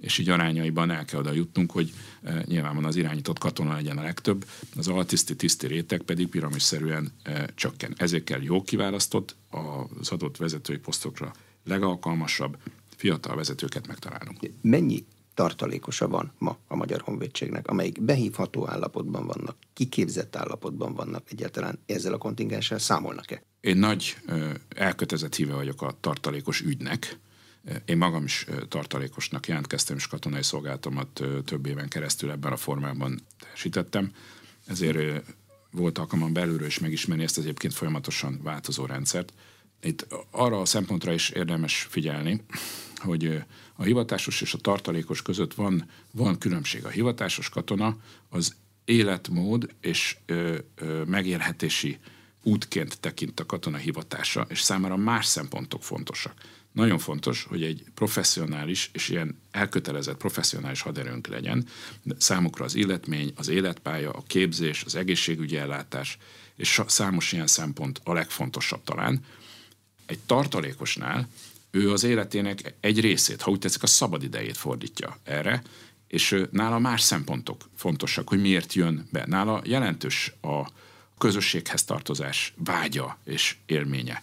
és 0.00 0.18
így 0.18 0.28
arányaiban 0.28 0.90
el 0.90 1.04
kell 1.04 1.20
oda 1.20 1.32
jutnunk, 1.32 1.70
hogy 1.70 1.92
e, 2.22 2.44
nyilván 2.46 2.84
az 2.84 2.96
irányított 2.96 3.38
katona 3.38 3.74
legyen 3.74 3.98
a 3.98 4.02
legtöbb, 4.02 4.44
az 4.76 4.88
altiszti 4.88 5.36
tiszti 5.36 5.66
réteg 5.66 6.02
pedig 6.02 6.28
piramisszerűen 6.28 7.12
csökken. 7.54 7.94
Ezért 7.96 8.24
kell 8.24 8.42
jó 8.42 8.62
kiválasztott, 8.62 9.36
az 10.00 10.10
adott 10.10 10.36
vezetői 10.36 10.78
posztokra 10.78 11.32
legalkalmasabb, 11.64 12.56
fiatal 12.96 13.36
vezetőket 13.36 13.86
megtalálnunk. 13.86 14.38
Mennyi 14.60 15.04
tartalékosa 15.40 16.08
van 16.08 16.32
ma 16.38 16.58
a 16.68 16.76
Magyar 16.76 17.00
Honvédségnek, 17.00 17.68
amelyik 17.68 18.02
behívható 18.02 18.68
állapotban 18.68 19.26
vannak, 19.26 19.56
kiképzett 19.72 20.36
állapotban 20.36 20.94
vannak 20.94 21.30
egyáltalán 21.30 21.78
ezzel 21.86 22.12
a 22.12 22.18
kontingenssel 22.18 22.78
számolnak-e? 22.78 23.42
Én 23.60 23.76
nagy 23.76 24.16
elkötelezett 24.68 25.34
híve 25.34 25.54
vagyok 25.54 25.82
a 25.82 25.96
tartalékos 26.00 26.60
ügynek. 26.60 27.18
Én 27.84 27.96
magam 27.96 28.24
is 28.24 28.46
tartalékosnak 28.68 29.46
jelentkeztem, 29.46 29.96
és 29.96 30.06
katonai 30.06 30.42
szolgálatomat 30.42 31.22
több 31.44 31.66
éven 31.66 31.88
keresztül 31.88 32.30
ebben 32.30 32.52
a 32.52 32.56
formában 32.56 33.20
teljesítettem. 33.38 34.12
Ezért 34.66 35.24
volt 35.70 35.98
alkalmam 35.98 36.32
belülről 36.32 36.66
is 36.66 36.78
megismerni 36.78 37.22
ezt 37.22 37.38
egyébként 37.38 37.74
folyamatosan 37.74 38.40
változó 38.42 38.86
rendszert. 38.86 39.32
Itt 39.82 40.06
arra 40.30 40.60
a 40.60 40.64
szempontra 40.64 41.12
is 41.12 41.28
érdemes 41.30 41.86
figyelni, 41.90 42.44
hogy 42.96 43.42
a 43.74 43.82
hivatásos 43.82 44.40
és 44.40 44.54
a 44.54 44.58
tartalékos 44.58 45.22
között 45.22 45.54
van, 45.54 45.88
van 46.10 46.38
különbség. 46.38 46.84
A 46.84 46.88
hivatásos 46.88 47.48
katona 47.48 47.96
az 48.28 48.54
életmód 48.84 49.74
és 49.80 50.16
ö, 50.26 50.58
ö, 50.74 51.04
megélhetési 51.04 51.98
útként 52.42 53.00
tekint 53.00 53.40
a 53.40 53.46
katona 53.46 53.76
hivatása, 53.76 54.46
és 54.48 54.60
számára 54.60 54.96
más 54.96 55.26
szempontok 55.26 55.82
fontosak. 55.82 56.34
Nagyon 56.72 56.98
fontos, 56.98 57.44
hogy 57.44 57.62
egy 57.62 57.84
professzionális 57.94 58.90
és 58.92 59.08
ilyen 59.08 59.40
elkötelezett 59.50 60.16
professzionális 60.16 60.80
haderőnk 60.80 61.26
legyen. 61.26 61.66
Számukra 62.18 62.64
az 62.64 62.74
illetmény, 62.74 63.32
az 63.36 63.48
életpálya, 63.48 64.10
a 64.10 64.22
képzés, 64.26 64.84
az 64.84 64.94
egészségügyi 64.94 65.56
ellátás, 65.56 66.18
és 66.56 66.82
számos 66.86 67.32
ilyen 67.32 67.46
szempont 67.46 68.00
a 68.04 68.12
legfontosabb 68.12 68.84
talán. 68.84 69.24
Egy 70.10 70.18
tartalékosnál 70.26 71.28
ő 71.70 71.92
az 71.92 72.04
életének 72.04 72.74
egy 72.80 73.00
részét, 73.00 73.42
ha 73.42 73.50
úgy 73.50 73.58
tetszik, 73.58 73.82
a 73.82 73.86
szabad 73.86 74.22
idejét 74.22 74.56
fordítja 74.56 75.18
erre, 75.24 75.62
és 76.08 76.44
nála 76.50 76.78
más 76.78 77.00
szempontok 77.00 77.68
fontosak, 77.76 78.28
hogy 78.28 78.40
miért 78.40 78.72
jön 78.72 79.08
be. 79.12 79.24
Nála 79.26 79.62
jelentős 79.64 80.32
a 80.42 80.70
közösséghez 81.18 81.84
tartozás 81.84 82.54
vágya 82.56 83.18
és 83.24 83.56
élménye. 83.66 84.22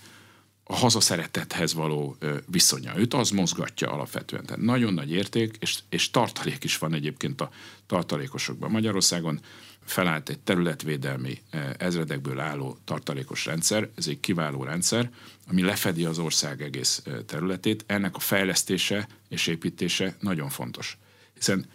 A 0.70 0.76
hazaszeretethez 0.76 1.74
való 1.74 2.18
viszonya. 2.46 2.98
Őt 2.98 3.14
az 3.14 3.30
mozgatja 3.30 3.92
alapvetően. 3.92 4.46
Tehát 4.46 4.64
nagyon 4.64 4.94
nagy 4.94 5.12
érték, 5.12 5.56
és, 5.60 5.80
és 5.90 6.12
tartalék 6.12 6.64
is 6.64 6.78
van 6.78 6.94
egyébként 6.94 7.42
a 7.42 7.50
tartalékosokban. 7.86 8.72
Magyarországon 8.72 9.40
felállt 9.86 10.30
egy 10.30 10.40
területvédelmi 10.40 11.42
ezredekből 11.78 12.40
álló 12.40 12.78
tartalékos 12.84 13.46
rendszer, 13.46 13.90
ez 13.96 14.08
egy 14.08 14.20
kiváló 14.20 14.64
rendszer, 14.64 15.12
ami 15.48 15.62
lefedi 15.62 16.06
az 16.06 16.20
ország 16.20 16.62
egész 16.62 17.04
területét. 17.26 17.84
Ennek 17.88 18.16
a 18.16 18.20
fejlesztése 18.20 19.08
és 19.30 19.48
építése 19.48 20.16
nagyon 20.20 20.50
fontos. 20.50 20.98
Hiszen 21.36 21.66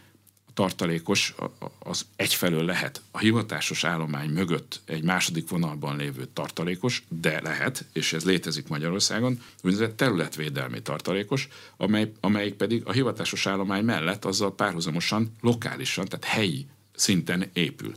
tartalékos 0.55 1.35
az 1.79 2.07
egyfelől 2.17 2.65
lehet 2.65 3.03
a 3.11 3.19
hivatásos 3.19 3.85
állomány 3.85 4.31
mögött 4.31 4.81
egy 4.85 5.03
második 5.03 5.49
vonalban 5.49 5.97
lévő 5.97 6.29
tartalékos, 6.33 7.03
de 7.09 7.41
lehet, 7.41 7.85
és 7.93 8.13
ez 8.13 8.25
létezik 8.25 8.69
Magyarországon, 8.69 9.43
úgynevezett 9.63 9.97
területvédelmi 9.97 10.83
tartalékos, 10.83 11.49
amely, 11.77 12.13
amelyik 12.21 12.55
pedig 12.55 12.83
a 12.85 12.93
hivatásos 12.93 13.47
állomány 13.47 13.85
mellett 13.85 14.25
azzal 14.25 14.55
párhuzamosan 14.55 15.37
lokálisan, 15.41 16.05
tehát 16.05 16.25
helyi 16.25 16.67
szinten 16.95 17.51
épül. 17.53 17.93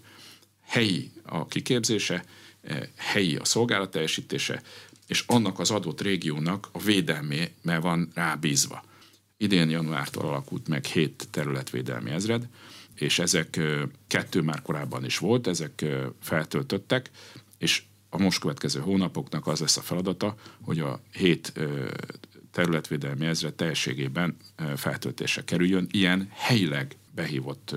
Helyi 0.62 1.12
a 1.24 1.46
kiképzése, 1.46 2.26
eh, 2.62 2.80
helyi 2.96 3.36
a 3.36 3.46
szolgálat 3.46 3.92
teljesítése, 3.92 4.62
és 5.08 5.24
annak 5.28 5.60
az 5.60 5.72
adott 5.72 6.02
régiónak 6.02 6.70
a 6.72 6.80
védelmé 6.80 7.52
van 7.62 8.12
rábízva. 8.14 8.84
Idén 9.46 9.70
januártól 9.70 10.26
alakult 10.26 10.68
meg 10.68 10.86
hét 10.86 11.28
területvédelmi 11.32 12.12
ezred, 12.12 12.48
és 12.96 13.20
ezek 13.20 13.60
kettő 14.08 14.42
már 14.42 14.62
korábban 14.62 15.06
is 15.06 15.18
volt, 15.18 15.48
ezek 15.48 15.86
feltöltöttek, 16.22 17.10
és 17.58 17.84
a 18.10 18.18
most 18.18 18.40
következő 18.40 18.80
hónapoknak 18.80 19.48
az 19.48 19.60
lesz 19.60 19.78
a 19.78 19.82
feladata, 19.82 20.36
hogy 20.62 20.80
a 20.80 21.02
hét 21.12 21.54
területvédelmi 22.52 23.26
ezred 23.26 23.54
teljességében 23.54 24.38
feltöltése 24.76 25.44
kerüljön, 25.44 25.88
ilyen 25.92 26.28
helyileg 26.32 26.96
behívott 27.12 27.76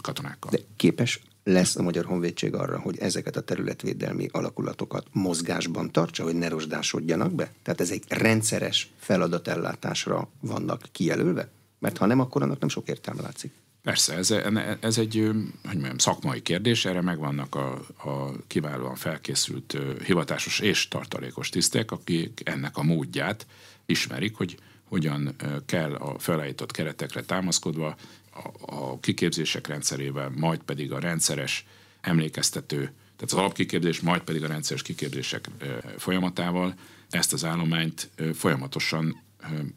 katonákkal. 0.00 0.50
De 0.50 0.58
képes 0.76 1.20
lesz 1.44 1.76
a 1.76 1.82
Magyar 1.82 2.04
Honvédség 2.04 2.54
arra, 2.54 2.80
hogy 2.80 2.98
ezeket 2.98 3.36
a 3.36 3.40
területvédelmi 3.40 4.28
alakulatokat 4.32 5.06
mozgásban 5.12 5.92
tartsa, 5.92 6.22
hogy 6.22 6.34
ne 6.34 6.48
rozsdásodjanak 6.48 7.32
be? 7.32 7.52
Tehát 7.62 7.80
ez 7.80 7.90
egy 7.90 8.04
rendszeres 8.08 8.92
feladatellátásra 8.98 10.28
vannak 10.40 10.82
kijelölve? 10.92 11.48
Mert 11.78 11.96
ha 11.96 12.06
nem, 12.06 12.20
akkor 12.20 12.42
annak 12.42 12.58
nem 12.58 12.68
sok 12.68 12.88
értelme 12.88 13.22
látszik. 13.22 13.52
Persze, 13.82 14.14
ez, 14.14 14.34
ez 14.80 14.98
egy 14.98 15.30
hogy 15.62 15.76
mondjam, 15.76 15.98
szakmai 15.98 16.42
kérdés, 16.42 16.84
erre 16.84 17.00
megvannak 17.00 17.54
a, 17.54 17.72
a 18.10 18.32
kiválóan 18.46 18.94
felkészült 18.94 19.78
hivatásos 20.04 20.60
és 20.60 20.88
tartalékos 20.88 21.48
tisztek, 21.48 21.90
akik 21.90 22.40
ennek 22.44 22.76
a 22.76 22.82
módját 22.82 23.46
ismerik, 23.86 24.36
hogy 24.36 24.58
hogyan 24.88 25.36
kell 25.66 25.94
a 25.94 26.18
felállított 26.18 26.70
keretekre 26.70 27.22
támaszkodva 27.22 27.96
a 28.66 29.00
kiképzések 29.00 29.66
rendszerével, 29.66 30.32
majd 30.36 30.60
pedig 30.60 30.92
a 30.92 30.98
rendszeres 30.98 31.66
emlékeztető, 32.00 32.78
tehát 33.16 33.32
az 33.32 33.34
alapkiképzés, 33.34 34.00
majd 34.00 34.22
pedig 34.22 34.44
a 34.44 34.46
rendszeres 34.46 34.82
kiképzések 34.82 35.50
folyamatával 35.98 36.74
ezt 37.10 37.32
az 37.32 37.44
állományt 37.44 38.10
folyamatosan 38.34 39.22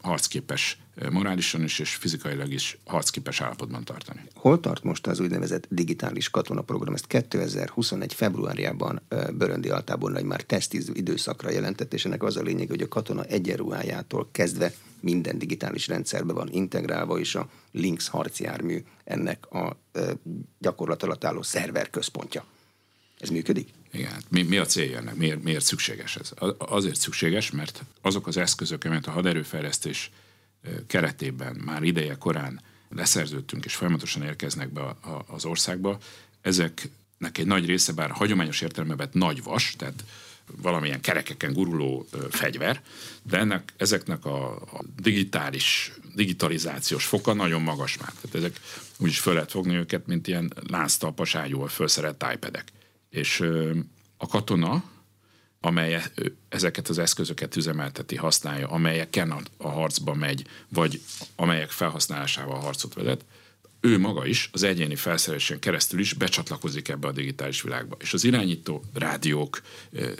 harcképes 0.02 0.78
morálisan 1.10 1.62
is 1.62 1.78
és 1.78 1.94
fizikailag 1.94 2.52
is 2.52 2.78
harcképes 2.84 3.40
állapotban 3.40 3.84
tartani. 3.84 4.20
Hol 4.34 4.60
tart 4.60 4.82
most 4.82 5.06
az 5.06 5.20
úgynevezett 5.20 5.66
digitális 5.70 6.30
katonaprogram? 6.30 6.94
Ezt 6.94 7.06
2021. 7.06 8.14
februárjában 8.14 9.00
Böröndi 9.32 9.68
Altábornagy 9.68 10.24
már 10.24 10.42
tesztíző 10.42 10.92
időszakra 10.94 11.50
jelentett, 11.50 11.94
és 11.94 12.04
ennek 12.04 12.22
az 12.22 12.36
a 12.36 12.42
lényeg, 12.42 12.68
hogy 12.68 12.82
a 12.82 12.88
katona 12.88 13.24
egyenruhájától 13.24 14.28
kezdve 14.32 14.72
minden 15.00 15.38
digitális 15.38 15.86
rendszerbe 15.86 16.32
van 16.32 16.48
integrálva, 16.52 17.18
és 17.18 17.34
a 17.34 17.48
Lynx 17.72 18.08
harcjármű 18.08 18.84
ennek 19.04 19.46
a 19.50 19.76
gyakorlat 20.58 21.02
alatt 21.02 21.24
álló 21.24 21.42
szerver 21.42 21.90
központja. 21.90 22.44
Ez 23.18 23.28
működik? 23.28 23.68
Igen, 23.92 24.10
hát 24.10 24.24
mi, 24.30 24.42
mi 24.42 24.56
a 24.56 24.66
célja 24.66 24.98
ennek? 24.98 25.14
Miért, 25.14 25.42
miért 25.42 25.64
szükséges 25.64 26.16
ez? 26.16 26.30
Azért 26.58 27.00
szükséges, 27.00 27.50
mert 27.50 27.84
azok 28.02 28.26
az 28.26 28.36
eszközök, 28.36 28.84
amelyet 28.84 29.06
a 29.06 29.10
haderőfejlesztés 29.10 30.10
keretében 30.86 31.62
már 31.64 31.82
ideje 31.82 32.14
korán 32.14 32.60
leszerződtünk 32.88 33.64
és 33.64 33.74
folyamatosan 33.74 34.22
érkeznek 34.22 34.72
be 34.72 34.96
az 35.26 35.44
országba, 35.44 35.98
ezeknek 36.40 37.38
egy 37.38 37.46
nagy 37.46 37.66
része, 37.66 37.92
bár 37.92 38.10
hagyományos 38.10 38.60
értelemben 38.60 38.96
vett 38.96 39.12
nagy 39.12 39.42
vas, 39.42 39.74
tehát 39.78 40.04
valamilyen 40.56 41.00
kerekeken 41.00 41.52
guruló 41.52 42.06
fegyver, 42.30 42.82
de 43.22 43.38
ennek, 43.38 43.72
ezeknek 43.76 44.24
a, 44.24 44.56
a 44.56 44.80
digitális, 45.00 45.92
digitalizációs 46.14 47.04
foka 47.04 47.32
nagyon 47.32 47.62
magas 47.62 47.98
már. 47.98 48.12
Tehát 48.12 48.36
ezek 48.36 48.60
úgy 48.98 49.08
is 49.08 49.18
föl 49.18 49.34
lehet 49.34 49.50
fogni 49.50 49.74
őket, 49.74 50.06
mint 50.06 50.26
ilyen 50.26 50.52
lánctalpas 50.68 51.34
ágyúval 51.34 51.68
felszerelt 51.68 52.24
iPad-ek. 52.34 52.72
És 53.10 53.40
a 54.16 54.26
katona, 54.26 54.84
amely 55.60 56.02
ezeket 56.48 56.88
az 56.88 56.98
eszközöket 56.98 57.56
üzemelteti, 57.56 58.16
használja, 58.16 58.68
amelyeken 58.68 59.34
a 59.56 59.68
harcba 59.68 60.14
megy, 60.14 60.46
vagy 60.68 61.02
amelyek 61.36 61.70
felhasználásával 61.70 62.60
harcot 62.60 62.94
vezet, 62.94 63.24
ő 63.80 63.98
maga 63.98 64.26
is 64.26 64.48
az 64.52 64.62
egyéni 64.62 64.96
felszerelésen 64.96 65.58
keresztül 65.58 66.00
is 66.00 66.12
becsatlakozik 66.12 66.88
ebbe 66.88 67.08
a 67.08 67.12
digitális 67.12 67.62
világba. 67.62 67.96
És 68.00 68.12
az 68.12 68.24
irányító 68.24 68.84
rádiók, 68.94 69.62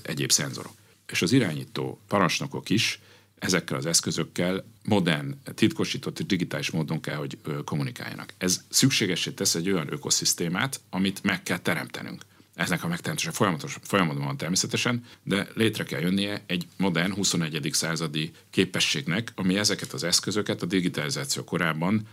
egyéb 0.02 0.30
szenzorok. 0.30 0.72
És 1.06 1.22
az 1.22 1.32
irányító 1.32 2.00
parancsnokok 2.08 2.70
is 2.70 3.00
ezekkel 3.38 3.76
az 3.76 3.86
eszközökkel 3.86 4.64
modern, 4.84 5.34
titkosított 5.54 6.22
digitális 6.22 6.70
módon 6.70 7.00
kell, 7.00 7.16
hogy 7.16 7.38
kommunikáljanak. 7.64 8.34
Ez 8.38 8.64
szükségesé 8.68 9.30
tesz 9.30 9.54
egy 9.54 9.70
olyan 9.70 9.92
ökoszisztémát, 9.92 10.80
amit 10.90 11.22
meg 11.22 11.42
kell 11.42 11.58
teremtenünk. 11.58 12.22
Eznek 12.54 12.84
a 12.84 12.88
megteremtése 12.88 13.30
folyamatos, 13.30 13.78
folyamatban 13.82 14.24
van 14.24 14.36
természetesen, 14.36 15.04
de 15.22 15.48
létre 15.54 15.84
kell 15.84 16.00
jönnie 16.00 16.42
egy 16.46 16.66
modern 16.76 17.14
21. 17.14 17.68
századi 17.72 18.32
képességnek, 18.50 19.32
ami 19.34 19.56
ezeket 19.56 19.92
az 19.92 20.04
eszközöket 20.04 20.62
a 20.62 20.66
digitalizáció 20.66 21.44
korában 21.44 22.08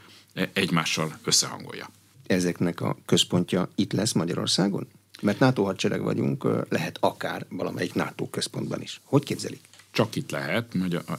egymással 0.54 1.18
összehangolja. 1.24 1.90
Ezeknek 2.28 2.82
a 2.82 2.98
központja 3.06 3.70
itt 3.76 3.94
lesz 3.94 4.12
Magyarországon? 4.12 4.88
Mert 5.22 5.40
NATO 5.40 5.64
hadsereg 5.64 6.02
vagyunk, 6.02 6.48
lehet 6.70 6.98
akár 7.00 7.46
valamelyik 7.50 7.94
NATO 7.94 8.30
központban 8.30 8.82
is. 8.82 9.02
Hogy 9.04 9.24
képzelik? 9.24 9.68
Csak 9.92 10.16
itt 10.16 10.32
lehet, 10.32 10.74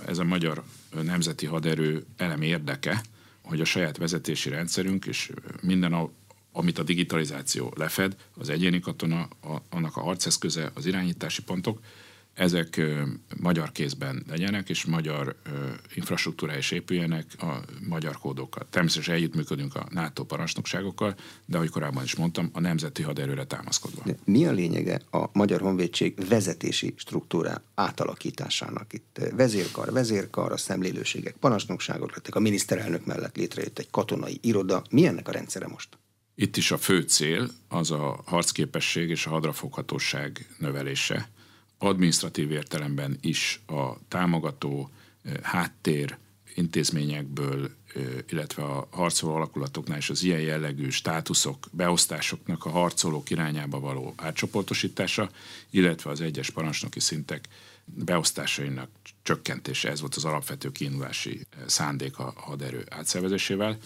ez 0.07 0.19
a 0.19 0.25
magyar 0.25 0.63
nemzeti 1.03 1.47
haderő 1.47 2.07
elem 2.17 2.43
érdeke, 2.43 3.03
hogy 3.43 3.61
a 3.61 3.65
saját 3.65 3.97
vezetési 3.97 4.49
rendszerünk 4.49 5.07
és 5.07 5.33
minden, 5.63 6.11
amit 6.53 6.79
a 6.79 6.83
digitalizáció 6.83 7.73
lefed, 7.77 8.17
az 8.39 8.49
egyéni 8.49 8.81
katona, 8.81 9.29
annak 9.71 9.97
a 9.97 10.03
harceszköze, 10.03 10.71
az 10.75 10.87
irányítási 10.87 11.43
pontok, 11.43 11.81
ezek 12.37 12.81
magyar 13.37 13.73
kézben 13.73 14.25
legyenek, 14.29 14.69
és 14.69 14.85
magyar 14.85 15.37
infrastruktúrá 15.95 16.57
is 16.57 16.71
épüljenek 16.71 17.27
a 17.39 17.61
magyar 17.89 18.19
kódokkal. 18.19 18.67
Természetesen 18.71 19.15
együttműködünk 19.15 19.75
a 19.75 19.87
NATO 19.91 20.25
parancsnokságokkal, 20.25 21.15
de 21.47 21.57
ahogy 21.57 21.71
korábban 21.71 22.05
is 22.05 22.15
mondtam, 22.15 22.51
a 22.53 22.61
nemzeti 22.61 23.03
haderőre 23.03 23.45
támaszkodva. 23.45 24.03
De 24.05 24.17
mi 24.25 24.47
a 24.47 24.53
lényege 24.53 25.01
a 25.11 25.29
Magyar 25.33 25.61
Honvédség 25.61 26.29
vezetési 26.29 26.95
struktúrá 26.97 27.63
átalakításának? 27.75 28.93
Itt 28.93 29.21
vezérkar, 29.37 29.93
vezérkar, 29.93 30.53
a 30.53 30.57
szemlélőségek, 30.57 31.37
parancsnokságok 31.37 32.15
lettek, 32.15 32.35
a 32.35 32.41
miniszterelnök 32.41 33.07
mellett 33.07 33.37
létrejött 33.37 33.79
egy 33.79 33.91
katonai 33.91 34.39
iroda. 34.43 34.83
Mi 34.91 35.07
ennek 35.07 35.29
a 35.29 35.33
rendszere 35.33 35.67
most? 35.67 35.89
Itt 36.35 36.57
is 36.57 36.71
a 36.71 36.79
fő 36.79 37.01
cél 37.01 37.51
az 37.69 37.91
a 37.91 38.23
harcképesség 38.27 39.11
és 39.11 39.27
a 39.27 39.31
hadrafoghatóság 39.31 40.47
növelése 40.59 41.29
administratív 41.79 42.51
értelemben 42.51 43.19
is 43.21 43.61
a 43.67 44.09
támogató 44.09 44.91
háttér 45.43 46.19
intézményekből, 46.55 47.71
illetve 48.29 48.63
a 48.63 48.89
harcoló 48.91 49.35
alakulatoknál 49.35 49.99
is 49.99 50.11
az 50.11 50.23
ilyen 50.23 50.41
jellegű 50.41 50.89
státuszok, 50.89 51.67
beosztásoknak 51.73 52.65
a 52.65 52.71
harcolók 52.71 53.31
irányába 53.31 53.81
való 53.81 54.15
átcsoportosítása, 54.17 55.31
illetve 55.71 56.11
az 56.11 56.21
egyes 56.21 56.51
parancsnoki 56.51 57.01
szintek 57.01 57.49
beosztásainak 57.85 58.91
csökkentése, 59.23 59.91
ez 59.91 60.01
volt 60.01 60.15
az 60.15 60.25
alapvető 60.25 60.73
kiindulási 60.73 61.47
szándék 61.67 62.19
a 62.19 62.33
haderő 62.37 62.85
átszervezésével 62.91 63.79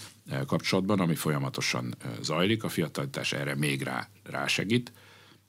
kapcsolatban, 0.46 1.00
ami 1.00 1.14
folyamatosan 1.14 1.94
zajlik, 2.20 2.64
a 2.64 2.68
fiatalítás 2.68 3.32
erre 3.32 3.54
még 3.54 3.82
rá, 3.82 4.08
rá 4.22 4.46
segít. 4.46 4.92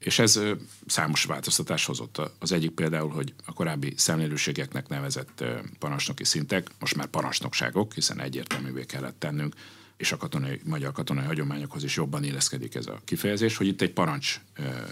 És 0.02 0.20
ez 0.20 0.40
számos 0.86 1.24
változtatás 1.24 1.86
hozott. 1.86 2.22
Az 2.40 2.52
egyik 2.52 2.72
például, 2.72 3.10
hogy 3.10 3.34
a 3.46 3.54
korábbi 3.54 3.94
szemlélőségeknek 3.98 4.88
nevezett 4.88 5.44
parancsnoki 5.80 6.24
szintek, 6.24 6.68
most 6.80 6.96
már 6.96 7.08
parancsnokságok, 7.08 7.94
hiszen 7.94 8.22
egyértelművé 8.22 8.86
kellett 8.86 9.20
tennünk, 9.20 9.56
és 9.98 10.12
a 10.12 10.18
katonai, 10.18 10.60
magyar 10.64 10.92
katonai 10.92 11.26
hagyományokhoz 11.26 11.84
is 11.84 11.96
jobban 11.96 12.24
illeszkedik 12.24 12.76
ez 12.76 12.88
a 12.88 13.02
kifejezés, 13.06 13.58
hogy 13.58 13.68
itt 13.68 13.82
egy 13.82 13.92
parancs 13.92 14.42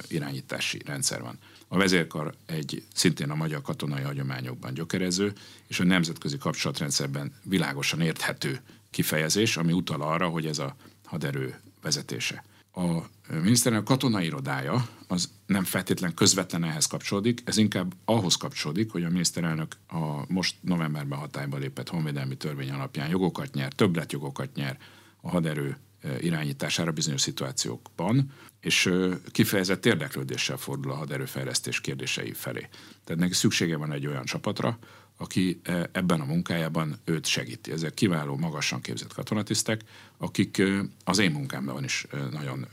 irányítási 0.07 0.81
rendszer 0.85 1.21
van. 1.21 1.37
A 1.67 1.77
vezérkar 1.77 2.33
egy 2.45 2.83
szintén 2.93 3.29
a 3.29 3.35
magyar 3.35 3.61
katonai 3.61 4.03
hagyományokban 4.03 4.73
gyökerező, 4.73 5.33
és 5.67 5.79
a 5.79 5.83
nemzetközi 5.83 6.37
kapcsolatrendszerben 6.37 7.33
világosan 7.43 8.01
érthető 8.01 8.61
kifejezés, 8.89 9.57
ami 9.57 9.71
utal 9.71 10.01
arra, 10.01 10.27
hogy 10.27 10.45
ez 10.45 10.59
a 10.59 10.75
haderő 11.05 11.59
vezetése 11.81 12.43
a 12.79 13.09
miniszterelnök 13.41 13.87
katonai 13.87 14.25
irodája 14.25 14.87
az 15.07 15.29
nem 15.45 15.63
feltétlen 15.63 16.13
közvetlen 16.13 16.63
ehhez 16.63 16.85
kapcsolódik, 16.85 17.41
ez 17.45 17.57
inkább 17.57 17.93
ahhoz 18.05 18.35
kapcsolódik, 18.35 18.91
hogy 18.91 19.03
a 19.03 19.09
miniszterelnök 19.09 19.75
a 19.87 20.31
most 20.33 20.55
novemberben 20.61 21.19
hatályba 21.19 21.57
lépett 21.57 21.89
honvédelmi 21.89 22.37
törvény 22.37 22.71
alapján 22.71 23.09
jogokat 23.09 23.53
nyer, 23.53 23.73
többletjogokat 23.73 24.55
nyer 24.55 24.77
a 25.21 25.29
haderő 25.29 25.77
irányítására 26.19 26.91
bizonyos 26.91 27.21
szituációkban, 27.21 28.31
és 28.59 28.93
kifejezett 29.31 29.85
érdeklődéssel 29.85 30.57
fordul 30.57 30.91
a 30.91 30.95
haderőfejlesztés 30.95 31.81
kérdései 31.81 32.33
felé. 32.33 32.69
Tehát 33.03 33.21
neki 33.21 33.33
szüksége 33.33 33.77
van 33.77 33.91
egy 33.91 34.07
olyan 34.07 34.25
csapatra, 34.25 34.77
aki 35.21 35.61
ebben 35.91 36.21
a 36.21 36.25
munkájában 36.25 36.95
őt 37.05 37.25
segíti. 37.25 37.71
Ezek 37.71 37.93
kiváló, 37.93 38.37
magasan 38.37 38.81
képzett 38.81 39.13
katonatisztek, 39.13 39.81
akik 40.17 40.61
az 41.03 41.17
én 41.17 41.31
munkámban 41.31 41.83
is 41.83 42.07
nagyon 42.31 42.67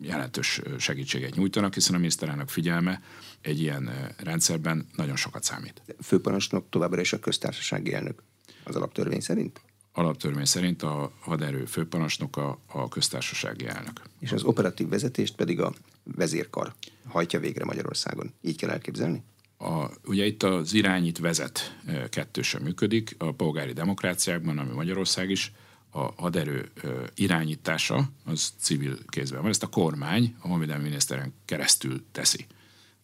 jelentős 0.00 0.60
segítséget 0.78 1.34
nyújtanak, 1.34 1.74
hiszen 1.74 1.94
a 1.94 1.98
miniszterelnök 1.98 2.48
figyelme 2.48 3.02
egy 3.40 3.60
ilyen 3.60 3.90
rendszerben 4.16 4.86
nagyon 4.96 5.16
sokat 5.16 5.42
számít. 5.42 5.82
Főparancsnok 6.02 6.66
továbbra 6.70 7.00
is 7.00 7.12
a 7.12 7.18
köztársasági 7.18 7.94
elnök 7.94 8.22
az 8.64 8.76
alaptörvény 8.76 9.20
szerint? 9.20 9.60
alaptörvény 9.92 10.44
szerint 10.44 10.82
a 10.82 11.12
haderő 11.20 11.64
főparancsnoka 11.64 12.58
a 12.66 12.88
köztársasági 12.88 13.66
elnök. 13.66 14.00
És 14.18 14.32
az 14.32 14.42
operatív 14.42 14.88
vezetést 14.88 15.34
pedig 15.34 15.60
a 15.60 15.72
vezérkar 16.02 16.74
hajtja 17.08 17.40
végre 17.40 17.64
Magyarországon. 17.64 18.32
Így 18.42 18.56
kell 18.56 18.70
elképzelni? 18.70 19.22
A, 19.62 19.90
ugye 20.04 20.26
itt 20.26 20.42
az 20.42 20.72
irányít 20.72 21.18
vezet 21.18 21.78
e, 21.86 22.08
kettősen 22.08 22.62
működik, 22.62 23.14
a 23.18 23.32
polgári 23.32 23.72
demokráciákban, 23.72 24.58
ami 24.58 24.72
Magyarország 24.72 25.30
is, 25.30 25.52
a 25.90 26.12
haderő 26.22 26.70
e, 26.82 26.88
irányítása 27.14 28.10
az 28.24 28.52
civil 28.58 28.98
kézben 29.08 29.40
van. 29.40 29.50
Ezt 29.50 29.62
a 29.62 29.66
kormány 29.66 30.36
a 30.38 30.48
honvédelmi 30.48 30.82
miniszteren 30.82 31.34
keresztül 31.44 32.04
teszi. 32.12 32.46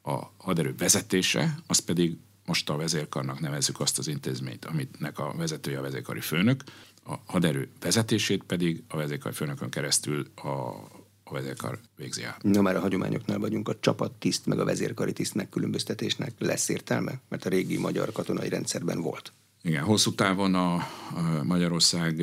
A 0.03 0.23
haderő 0.37 0.75
vezetése, 0.79 1.55
az 1.66 1.79
pedig 1.79 2.16
most 2.47 2.71
a 2.71 2.77
vezérkarnak 2.77 3.40
nevezzük 3.40 3.81
azt 3.81 3.99
az 3.99 4.09
intézményt, 4.09 4.64
aminek 4.64 5.19
a 5.19 5.35
vezetője 5.37 5.79
a 5.79 5.83
vezérkari 5.83 6.21
főnök, 6.21 6.62
a 7.05 7.14
haderő 7.27 7.69
vezetését 7.81 8.42
pedig 8.42 8.83
a 8.88 8.97
vezérkari 8.97 9.35
főnökön 9.35 9.71
keresztül 9.71 10.27
a, 10.35 10.49
a 11.29 11.33
vezérkar 11.33 11.79
végzi 11.97 12.23
el. 12.23 12.37
Na 12.41 12.61
már 12.61 12.77
a 12.77 12.81
hagyományoknál 12.81 13.39
vagyunk, 13.39 13.69
a 13.69 13.79
csapattiszt 13.81 14.47
meg 14.47 14.59
a 14.59 14.65
vezérkari 14.65 15.12
tiszt 15.12 15.35
megkülönböztetésnek 15.35 16.33
lesz 16.39 16.69
értelme? 16.69 17.21
Mert 17.29 17.45
a 17.45 17.49
régi 17.49 17.79
magyar 17.79 18.12
katonai 18.12 18.49
rendszerben 18.49 19.01
volt. 19.01 19.33
Igen, 19.62 19.85
hosszú 19.85 20.15
távon 20.15 20.55
a, 20.55 20.75
a 20.75 20.85
Magyarország 21.43 22.23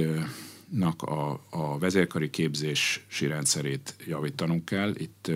nak 0.70 1.02
a, 1.02 1.42
a 1.50 1.78
vezérkari 1.78 2.30
képzési 2.30 3.28
rendszerét 3.28 3.96
javítanunk 4.08 4.66
kell. 4.66 4.94
Itt 4.98 5.32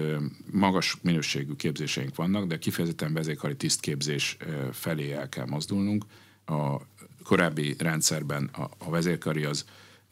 magas 0.52 0.98
minőségű 1.02 1.56
képzéseink 1.56 2.16
vannak, 2.16 2.48
de 2.48 2.58
kifejezetten 2.58 3.14
vezérkari 3.14 3.56
tisztképzés 3.56 4.38
felé 4.72 5.12
el 5.12 5.30
kell 5.30 5.46
mozdulnunk. 5.46 6.06
A 6.46 6.78
korábbi 7.24 7.76
rendszerben 7.78 8.50
a, 8.54 8.70
a 8.78 8.90
vezérkari 8.90 9.44
az 9.44 9.66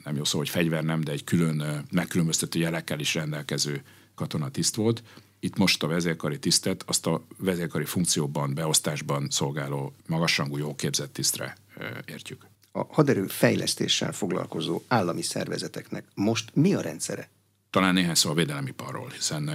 nem 0.06 0.16
jó 0.16 0.24
szó, 0.24 0.38
hogy 0.38 0.50
fegyver 0.50 0.84
nem, 0.84 1.02
de 1.02 1.12
egy 1.12 1.24
külön 1.24 1.86
megkülönböztető 1.92 2.60
jelekkel 2.60 3.00
is 3.00 3.14
rendelkező 3.14 3.84
katonatiszt 4.16 4.76
volt. 4.76 5.04
Itt 5.40 5.58
most 5.58 5.84
a 5.84 5.88
vezérkari 5.88 6.40
tisztet 6.40 6.84
azt 6.86 7.08
a 7.08 7.26
vezérkari 7.38 7.86
funkcióban, 7.86 8.54
beosztásban 8.54 9.28
szolgáló 9.30 9.94
magasrangú, 10.08 10.58
jó 10.58 10.76
képzett 10.76 11.14
tisztre 11.14 11.58
értjük 12.06 12.46
a 12.76 12.88
haderő 12.90 13.28
fejlesztéssel 13.28 14.12
foglalkozó 14.12 14.82
állami 14.88 15.22
szervezeteknek 15.22 16.06
most 16.14 16.52
mi 16.54 16.74
a 16.74 16.82
rendszere? 16.82 17.30
Talán 17.70 17.94
néhány 17.94 18.16
szó 18.16 18.30
a 18.30 18.34
védelemiparról, 18.34 19.10
hiszen 19.10 19.52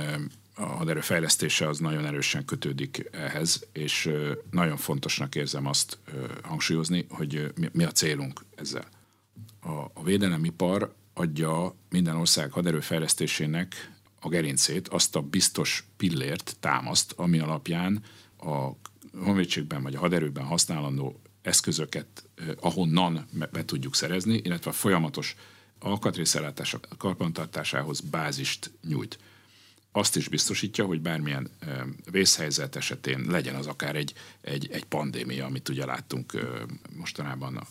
a 0.55 0.65
haderő 0.65 1.01
fejlesztése 1.01 1.69
az 1.69 1.79
nagyon 1.79 2.07
erősen 2.07 2.45
kötődik 2.45 3.09
ehhez, 3.13 3.67
és 3.73 4.11
nagyon 4.51 4.77
fontosnak 4.77 5.35
érzem 5.35 5.67
azt 5.67 5.99
hangsúlyozni, 6.43 7.07
hogy 7.09 7.53
mi 7.73 7.85
a 7.85 7.93
célunk 7.93 8.45
ezzel. 8.57 8.89
A, 9.61 9.71
a 9.71 10.03
védelemipar 10.05 10.95
adja 11.15 11.75
minden 11.89 12.17
ország 12.17 12.53
haderőfejlesztésének 12.53 13.93
a 14.21 14.29
gerincét, 14.29 14.89
azt 14.89 15.17
a 15.17 15.21
biztos 15.21 15.85
pillért 15.97 16.57
támaszt, 16.61 17.13
ami 17.17 17.39
alapján 17.39 18.03
a 18.39 18.71
honvédségben 19.19 19.83
vagy 19.83 19.95
a 19.95 19.99
haderőben 19.99 20.45
használandó 20.45 21.21
eszközöket 21.43 22.29
ahonnan 22.61 23.27
be 23.53 23.65
tudjuk 23.65 23.95
szerezni, 23.95 24.41
illetve 24.45 24.71
a 24.71 24.75
folyamatos 24.75 25.37
alkatrészellátás 25.79 26.77
karbantartásához 26.99 28.01
bázist 28.01 28.71
nyújt. 28.89 29.19
Azt 29.93 30.17
is 30.17 30.29
biztosítja, 30.29 30.85
hogy 30.85 31.01
bármilyen 31.01 31.51
vészhelyzet 32.11 32.77
esetén 32.77 33.25
legyen 33.29 33.55
az 33.55 33.67
akár 33.67 33.97
egy, 33.97 34.15
egy, 34.41 34.69
egy 34.73 34.85
pandémia, 34.85 35.45
amit 35.45 35.69
ugye 35.69 35.85
láttunk 35.85 36.33
mostanában 36.97 37.67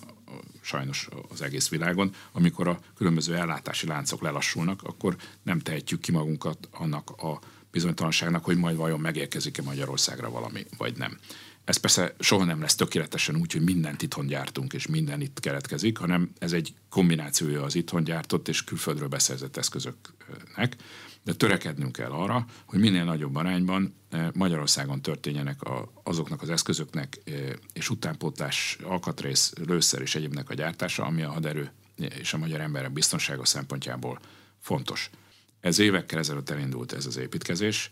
sajnos 0.61 1.07
az 1.29 1.41
egész 1.41 1.69
világon, 1.69 2.15
amikor 2.31 2.67
a 2.67 2.79
különböző 2.95 3.35
ellátási 3.35 3.87
láncok 3.87 4.21
lelassulnak, 4.21 4.83
akkor 4.83 5.15
nem 5.43 5.59
tehetjük 5.59 6.01
ki 6.01 6.11
magunkat 6.11 6.67
annak 6.71 7.09
a 7.09 7.39
bizonytalanságnak, 7.71 8.45
hogy 8.45 8.57
majd 8.57 8.75
vajon 8.75 8.99
megérkezik-e 8.99 9.61
Magyarországra 9.61 10.29
valami, 10.29 10.65
vagy 10.77 10.97
nem. 10.97 11.17
Ez 11.63 11.77
persze 11.77 12.15
soha 12.19 12.43
nem 12.43 12.61
lesz 12.61 12.75
tökéletesen 12.75 13.35
úgy, 13.35 13.51
hogy 13.51 13.61
mindent 13.61 14.01
itthon 14.01 14.27
gyártunk, 14.27 14.73
és 14.73 14.87
minden 14.87 15.21
itt 15.21 15.39
keletkezik, 15.39 15.97
hanem 15.97 16.31
ez 16.39 16.53
egy 16.53 16.73
kombinációja 16.89 17.63
az 17.63 17.75
itthon 17.75 18.03
gyártott 18.03 18.47
és 18.47 18.63
külföldről 18.63 19.07
beszerzett 19.07 19.57
eszközöknek. 19.57 20.75
De 21.23 21.33
törekednünk 21.33 21.91
kell 21.91 22.11
arra, 22.11 22.45
hogy 22.65 22.79
minél 22.79 23.03
nagyobb 23.03 23.35
arányban 23.35 23.95
eh, 24.09 24.27
Magyarországon 24.33 25.01
történjenek 25.01 25.61
a, 25.61 25.91
azoknak 26.03 26.41
az 26.41 26.49
eszközöknek 26.49 27.17
eh, 27.23 27.49
és 27.73 27.89
utánpótlás, 27.89 28.77
alkatrész, 28.83 29.53
lőszer 29.65 30.01
és 30.01 30.15
egyébnek 30.15 30.49
a 30.49 30.53
gyártása, 30.53 31.05
ami 31.05 31.21
a 31.21 31.31
haderő 31.31 31.71
és 31.95 32.33
a 32.33 32.37
magyar 32.37 32.61
emberek 32.61 32.91
biztonsága 32.91 33.45
szempontjából 33.45 34.19
fontos. 34.59 35.09
Ez 35.59 35.79
évekkel 35.79 36.19
ezelőtt 36.19 36.49
elindult 36.49 36.93
ez 36.93 37.05
az 37.05 37.17
építkezés, 37.17 37.91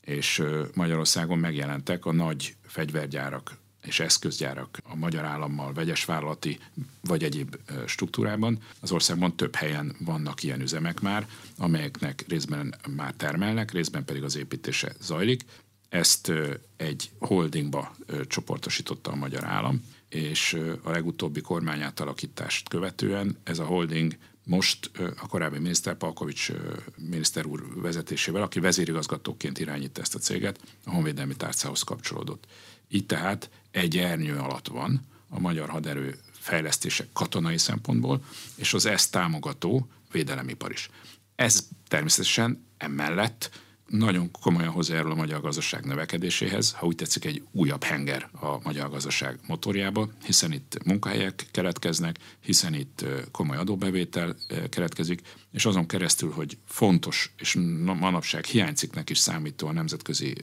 és 0.00 0.42
Magyarországon 0.74 1.38
megjelentek 1.38 2.04
a 2.04 2.12
nagy 2.12 2.56
fegyvergyárak 2.66 3.58
és 3.86 4.00
eszközgyárak 4.00 4.78
a 4.82 4.96
magyar 4.96 5.24
állammal 5.24 5.72
vegyes 5.72 6.04
vállalati 6.04 6.58
vagy 7.00 7.22
egyéb 7.22 7.56
struktúrában. 7.86 8.58
Az 8.80 8.92
országban 8.92 9.36
több 9.36 9.54
helyen 9.54 9.96
vannak 9.98 10.42
ilyen 10.42 10.60
üzemek 10.60 11.00
már, 11.00 11.28
amelyeknek 11.56 12.24
részben 12.28 12.74
már 12.96 13.14
termelnek, 13.16 13.70
részben 13.70 14.04
pedig 14.04 14.22
az 14.22 14.36
építése 14.36 14.92
zajlik. 15.00 15.44
Ezt 15.88 16.32
egy 16.76 17.10
holdingba 17.18 17.96
csoportosította 18.26 19.10
a 19.10 19.16
magyar 19.16 19.44
állam, 19.44 19.84
és 20.08 20.58
a 20.82 20.90
legutóbbi 20.90 21.40
kormányátalakítást 21.40 22.68
követően 22.68 23.36
ez 23.42 23.58
a 23.58 23.64
holding 23.64 24.16
most 24.44 24.90
a 24.96 25.26
korábbi 25.26 25.58
miniszter 25.58 25.94
Palkovics 25.94 26.52
miniszter 26.96 27.46
úr 27.46 27.80
vezetésével, 27.80 28.42
aki 28.42 28.60
vezérigazgatóként 28.60 29.58
irányít 29.58 29.98
ezt 29.98 30.14
a 30.14 30.18
céget, 30.18 30.60
a 30.84 30.90
honvédelmi 30.90 31.36
tárcához 31.36 31.82
kapcsolódott. 31.82 32.46
Így 32.88 33.06
tehát 33.06 33.50
egy 33.74 33.98
ernyő 33.98 34.36
alatt 34.36 34.68
van 34.68 35.00
a 35.28 35.40
magyar 35.40 35.68
haderő 35.68 36.18
fejlesztése 36.32 37.06
katonai 37.12 37.58
szempontból, 37.58 38.24
és 38.54 38.74
az 38.74 38.86
ezt 38.86 39.10
támogató 39.10 39.88
védelemipar 40.12 40.70
is. 40.70 40.90
Ez 41.36 41.68
természetesen 41.88 42.66
emellett 42.76 43.50
nagyon 43.86 44.30
komolyan 44.40 44.70
hozzájárul 44.70 45.10
a 45.10 45.14
magyar 45.14 45.40
gazdaság 45.40 45.84
növekedéséhez, 45.84 46.72
ha 46.72 46.86
úgy 46.86 46.94
tetszik, 46.94 47.24
egy 47.24 47.42
újabb 47.52 47.82
henger 47.82 48.28
a 48.40 48.58
magyar 48.62 48.90
gazdaság 48.90 49.38
motorjába, 49.46 50.08
hiszen 50.24 50.52
itt 50.52 50.78
munkahelyek 50.84 51.46
keletkeznek, 51.50 52.18
hiszen 52.40 52.74
itt 52.74 53.04
komoly 53.30 53.56
adóbevétel 53.56 54.36
keletkezik, 54.68 55.20
és 55.52 55.64
azon 55.66 55.86
keresztül, 55.86 56.30
hogy 56.30 56.58
fontos, 56.66 57.32
és 57.38 57.54
manapság 58.00 58.44
hiányciknek 58.44 59.10
is 59.10 59.18
számító 59.18 59.66
a 59.66 59.72
nemzetközi 59.72 60.34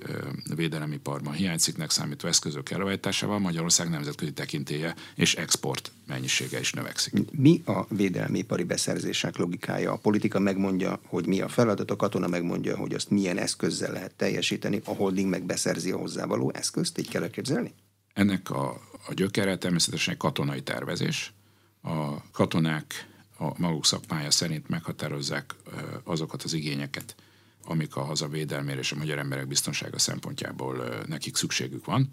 védelemiparban, 0.55 1.33
hiányciknek 1.33 1.89
számító 1.89 2.27
eszközök 2.27 2.71
előállításával 2.71 3.39
Magyarország 3.39 3.89
nemzetközi 3.89 4.33
tekintélye 4.33 4.95
és 5.15 5.35
export 5.35 5.91
mennyisége 6.07 6.59
is 6.59 6.73
növekszik. 6.73 7.13
Mi 7.31 7.61
a 7.65 7.85
védelmipari 7.89 8.63
beszerzések 8.63 9.37
logikája? 9.37 9.91
A 9.91 9.97
politika 9.97 10.39
megmondja, 10.39 10.99
hogy 11.05 11.25
mi 11.27 11.41
a 11.41 11.47
feladat, 11.47 11.91
a 11.91 11.95
katona 11.95 12.27
megmondja, 12.27 12.77
hogy 12.77 12.93
azt 12.93 13.09
milyen 13.09 13.30
eszközzel 13.37 13.91
lehet 13.91 14.15
teljesíteni, 14.15 14.81
a 14.85 14.91
holding 14.91 15.29
meg 15.29 15.43
beszerzi 15.43 15.91
a 15.91 15.97
hozzávaló 15.97 16.51
eszközt, 16.53 16.97
így 16.97 17.09
kell 17.09 17.21
elképzelni? 17.23 17.73
Ennek 18.13 18.49
a, 18.49 18.69
a 19.07 19.13
gyökere 19.13 19.57
természetesen 19.57 20.17
katonai 20.17 20.61
tervezés. 20.61 21.33
A 21.81 22.31
katonák 22.31 23.07
a 23.37 23.59
maguk 23.59 23.85
szakmája 23.85 24.31
szerint 24.31 24.69
meghatározzák 24.69 25.55
azokat 26.03 26.43
az 26.43 26.53
igényeket, 26.53 27.15
amik 27.63 27.95
a 27.95 28.03
hazavédelmére 28.03 28.79
és 28.79 28.91
a 28.91 28.95
magyar 28.95 29.17
emberek 29.17 29.47
biztonsága 29.47 29.99
szempontjából 29.99 31.03
nekik 31.07 31.35
szükségük 31.35 31.85
van. 31.85 32.09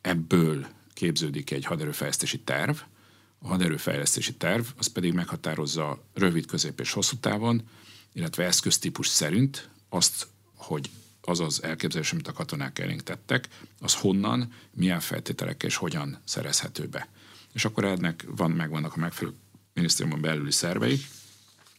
Ebből 0.00 0.66
képződik 0.92 1.50
egy 1.50 1.64
haderőfejlesztési 1.64 2.40
terv. 2.40 2.76
A 3.38 3.46
haderőfejlesztési 3.46 4.34
terv 4.34 4.64
az 4.76 4.86
pedig 4.86 5.12
meghatározza 5.12 6.04
rövid, 6.14 6.46
közép 6.46 6.80
és 6.80 6.92
hosszú 6.92 7.16
távon, 7.16 7.62
illetve 8.12 8.44
eszköztípus 8.44 9.06
szerint 9.06 9.70
azt, 9.88 10.26
hogy 10.64 10.90
az 11.20 11.40
az 11.40 11.62
elképzelés, 11.62 12.12
amit 12.12 12.28
a 12.28 12.32
katonák 12.32 12.78
elénk 12.78 13.02
tettek, 13.02 13.48
az 13.80 13.94
honnan, 13.94 14.52
milyen 14.70 15.00
feltételekkel 15.00 15.68
és 15.68 15.76
hogyan 15.76 16.20
szerezhető 16.24 16.86
be. 16.86 17.08
És 17.52 17.64
akkor 17.64 17.84
ennek 17.84 18.24
van, 18.28 18.50
megvannak 18.50 18.96
a 18.96 18.98
megfelelő 18.98 19.36
minisztériumon 19.74 20.20
belüli 20.20 20.50
szervei, 20.50 21.00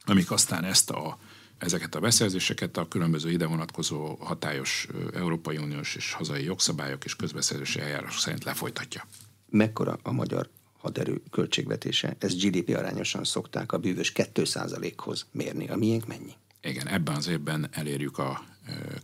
amik 0.06 0.32
aztán 0.32 0.64
ezt 0.64 0.90
a 0.90 1.18
ezeket 1.58 1.96
a 1.96 2.00
beszerzéseket 2.00 2.78
a 2.78 2.88
különböző 2.88 3.32
ide 3.32 3.46
vonatkozó 3.46 4.16
hatályos 4.16 4.88
Európai 5.14 5.58
Uniós 5.58 5.96
és 5.96 6.14
hazai 6.14 6.44
jogszabályok 6.44 7.06
és 7.06 7.16
közbeszerzési 7.16 7.80
eljárások 7.80 8.20
szerint 8.20 8.44
lefolytatja. 8.44 9.08
Mekkora 9.50 10.00
a 10.04 10.12
magyar 10.12 10.50
haderő 10.78 11.22
költségvetése? 11.32 12.16
Ezt 12.20 12.40
GDP 12.40 12.76
arányosan 12.76 13.24
szokták 13.24 13.72
a 13.72 13.78
bűvös 13.78 14.12
2%-hoz 14.16 15.26
mérni. 15.32 15.70
A 15.70 15.76
miénk 15.76 16.08
mennyi? 16.08 16.34
Igen, 16.62 16.88
ebben 16.88 17.16
az 17.16 17.28
évben 17.28 17.68
elérjük 17.72 18.18
a 18.18 18.44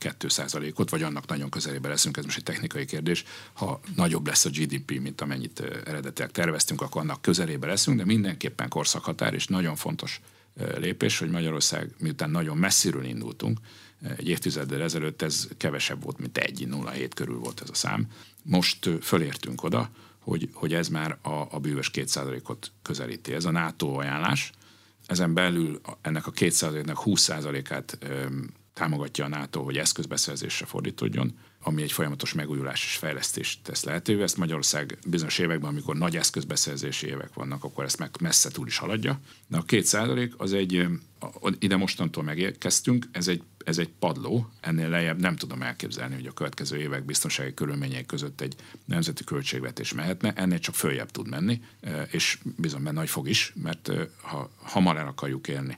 2%-ot, 0.02 0.90
vagy 0.90 1.04
annak 1.04 1.28
nagyon 1.28 1.50
közelébe 1.50 1.90
leszünk, 1.90 2.18
ez 2.18 2.24
most 2.24 2.38
egy 2.38 2.44
technikai 2.44 2.86
kérdés. 2.86 3.24
Ha 3.54 3.80
nagyobb 3.96 4.28
lesz 4.28 4.46
a 4.46 4.50
GDP, 4.50 5.00
mint 5.00 5.22
amennyit 5.22 5.60
eredetileg 5.86 6.32
terveztünk, 6.32 6.82
akkor 6.82 7.02
annak 7.02 7.22
közelébe 7.22 7.68
leszünk, 7.68 7.98
de 7.98 8.06
mindenképpen 8.06 8.70
korszakhatár, 8.70 9.34
és 9.34 9.48
nagyon 9.48 9.76
fontos 9.76 10.22
lépés, 10.78 11.20
hogy 11.20 11.30
Magyarország, 11.30 11.90
miután 12.00 12.30
nagyon 12.30 12.58
messziről 12.58 13.04
indultunk, 13.04 13.60
egy 14.18 14.28
évtizeddel 14.28 14.82
ezelőtt 14.82 15.22
ez 15.22 15.48
kevesebb 15.58 16.04
volt, 16.04 16.20
mint 16.20 16.38
egy 16.38 16.68
0,7 16.70 17.10
körül 17.16 17.38
volt 17.38 17.62
ez 17.62 17.70
a 17.70 17.76
szám. 17.76 18.08
Most 18.44 18.90
fölértünk 19.02 19.64
oda, 19.64 19.90
hogy, 20.20 20.50
hogy 20.54 20.74
ez 20.74 20.88
már 20.88 21.18
a, 21.22 21.48
a 21.52 21.60
bűvös 21.60 21.92
2%-ot 21.94 22.72
közelíti. 22.82 23.34
Ez 23.34 23.46
a 23.46 23.52
NATO 23.52 24.00
ajánlás, 24.00 24.52
ezen 25.06 25.34
belül 25.34 25.82
ennek 26.02 26.28
a 26.28 26.32
2%-nak 26.32 27.02
20%-át 27.06 27.98
támogatja 28.74 29.26
a 29.26 29.28
NATO, 29.28 29.64
hogy 29.64 29.78
eszközbeszerzésre 29.78 30.66
fordítódjon, 30.66 31.38
ami 31.64 31.82
egy 31.82 31.92
folyamatos 31.92 32.34
megújulás 32.34 32.84
és 32.84 32.96
fejlesztést 32.96 33.64
tesz 33.64 33.84
lehetővé. 33.84 34.22
Ezt 34.22 34.38
Magyarország 34.38 34.98
bizonyos 35.08 35.38
években, 35.38 35.70
amikor 35.70 35.96
nagy 35.96 36.16
eszközbeszerzési 36.16 37.08
évek 37.08 37.34
vannak, 37.34 37.64
akkor 37.64 37.84
ezt 37.84 38.00
meg 38.00 38.10
messze 38.20 38.50
túl 38.50 38.68
is 38.68 38.78
haladja. 38.78 39.20
De 39.48 39.58
a 39.58 39.62
két 39.64 39.86
százalék 39.86 40.34
az 40.38 40.54
egy, 40.54 40.88
ide 41.60 41.76
mostantól 41.76 42.24
megérkeztünk, 42.24 43.06
ez 43.12 43.28
egy, 43.28 43.44
ez 43.66 43.78
egy 43.78 43.90
padló, 44.00 44.52
ennél 44.62 44.90
lejjebb 44.90 45.20
nem 45.20 45.36
tudom 45.36 45.62
elképzelni, 45.62 46.16
hogy 46.16 46.26
a 46.26 46.34
következő 46.34 46.78
évek 46.78 47.06
biztonsági 47.06 47.54
körülményei 47.54 48.06
között 48.06 48.42
egy 48.42 48.56
nemzeti 48.86 49.24
költségvetés 49.24 49.94
mehetne, 49.94 50.34
ennél 50.34 50.60
csak 50.60 50.76
följebb 50.76 51.12
tud 51.12 51.30
menni, 51.30 51.62
és 52.12 52.40
bizony 52.58 52.84
benne, 52.84 53.00
hogy 53.00 53.10
fog 53.10 53.30
is, 53.30 53.54
mert 53.56 53.92
ha 54.22 54.52
hamar 54.62 54.98
el 54.98 55.08
akarjuk 55.08 55.48
élni 55.48 55.78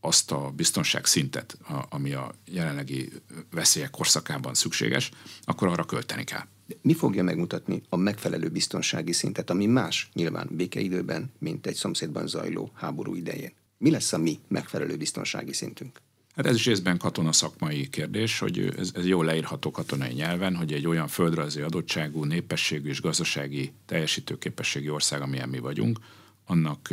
azt 0.00 0.30
a 0.30 0.52
biztonság 0.56 1.06
szintet, 1.06 1.58
ami 1.88 2.12
a 2.12 2.34
jelenlegi 2.44 3.12
veszélyek 3.50 3.90
korszakában 3.90 4.54
szükséges, 4.54 5.10
akkor 5.42 5.68
arra 5.68 5.84
költeni 5.84 6.24
kell. 6.24 6.44
Mi 6.82 6.94
fogja 6.94 7.22
megmutatni 7.22 7.82
a 7.88 7.96
megfelelő 7.96 8.48
biztonsági 8.48 9.12
szintet, 9.12 9.50
ami 9.50 9.66
más 9.66 10.10
nyilván 10.12 10.48
békeidőben, 10.50 11.32
mint 11.38 11.66
egy 11.66 11.74
szomszédban 11.74 12.26
zajló 12.26 12.70
háború 12.74 13.14
idején? 13.14 13.52
Mi 13.78 13.90
lesz 13.90 14.12
a 14.12 14.18
mi 14.18 14.38
megfelelő 14.48 14.96
biztonsági 14.96 15.52
szintünk? 15.52 16.00
Hát 16.34 16.46
ez 16.46 16.54
is 16.54 16.66
részben 16.66 16.98
katona 16.98 17.32
szakmai 17.32 17.88
kérdés, 17.88 18.38
hogy 18.38 18.74
ez, 18.78 18.90
ez 18.94 19.06
jól 19.06 19.24
leírható 19.24 19.70
katonai 19.70 20.12
nyelven, 20.12 20.56
hogy 20.56 20.72
egy 20.72 20.86
olyan 20.86 21.08
földrajzi 21.08 21.60
adottságú, 21.60 22.24
népességű 22.24 22.88
és 22.88 23.00
gazdasági 23.00 23.72
teljesítőképességi 23.86 24.90
ország, 24.90 25.22
amilyen 25.22 25.48
mi 25.48 25.58
vagyunk, 25.58 25.98
annak 26.46 26.88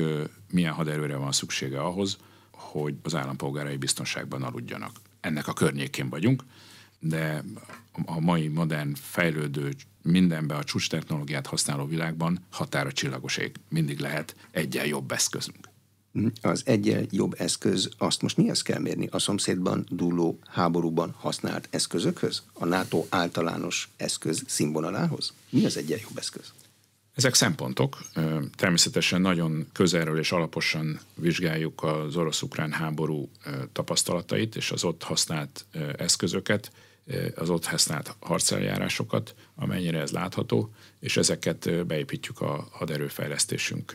milyen 0.52 0.74
haderőre 0.74 1.16
van 1.16 1.32
szüksége 1.32 1.82
ahhoz, 1.82 2.18
hogy 2.58 2.96
az 3.04 3.16
állampolgárai 3.16 3.78
biztonságban 3.78 4.44
aludjanak. 4.44 4.92
Ennek 5.20 5.48
a 5.48 5.54
környékén 5.54 6.10
vagyunk, 6.10 6.44
de 7.00 7.44
a 8.06 8.20
mai 8.20 8.48
modern, 8.48 8.94
fejlődő, 8.94 9.74
mindenbe 10.02 10.56
a 10.56 10.64
csúcs 10.64 10.90
technológiát 10.90 11.48
használó 11.48 11.86
világban 11.86 12.40
határa 12.50 12.92
csillagos 12.92 13.38
ég. 13.38 13.56
Mindig 13.70 14.00
lehet 14.00 14.36
egyen 14.52 14.86
jobb 14.86 15.12
eszközünk. 15.12 15.70
Az 16.42 16.62
egyen 16.66 17.08
jobb 17.12 17.36
eszköz, 17.38 17.90
azt 17.98 18.22
most 18.22 18.38
mihez 18.38 18.62
kell 18.62 18.80
mérni? 18.80 19.08
A 19.12 19.20
szomszédban 19.20 19.86
dúló 19.90 20.40
háborúban 20.48 21.16
használt 21.18 21.68
eszközökhöz? 21.72 22.44
A 22.54 22.66
NATO 22.66 23.06
általános 23.10 23.90
eszköz 23.98 24.44
színvonalához? 24.48 25.34
Mi 25.50 25.66
az 25.66 25.78
egyen 25.78 26.00
jobb 26.02 26.18
eszköz? 26.18 26.54
Ezek 27.18 27.34
szempontok. 27.34 27.98
Természetesen 28.56 29.22
nagyon 29.22 29.68
közelről 29.72 30.20
és 30.20 30.32
alaposan 30.32 31.00
vizsgáljuk 31.16 31.84
az 31.84 32.16
orosz-ukrán 32.16 32.72
háború 32.72 33.30
tapasztalatait 33.72 34.56
és 34.56 34.72
az 34.72 34.84
ott 34.84 35.04
használt 35.04 35.66
eszközöket, 35.98 36.72
az 37.36 37.50
ott 37.50 37.66
használt 37.66 38.16
harceljárásokat, 38.20 39.36
amennyire 39.56 40.00
ez 40.00 40.12
látható, 40.12 40.74
és 41.00 41.18
ezeket 41.18 41.86
beépítjük 41.86 42.42
a 42.42 42.68
haderőfejlesztésünk 42.72 43.94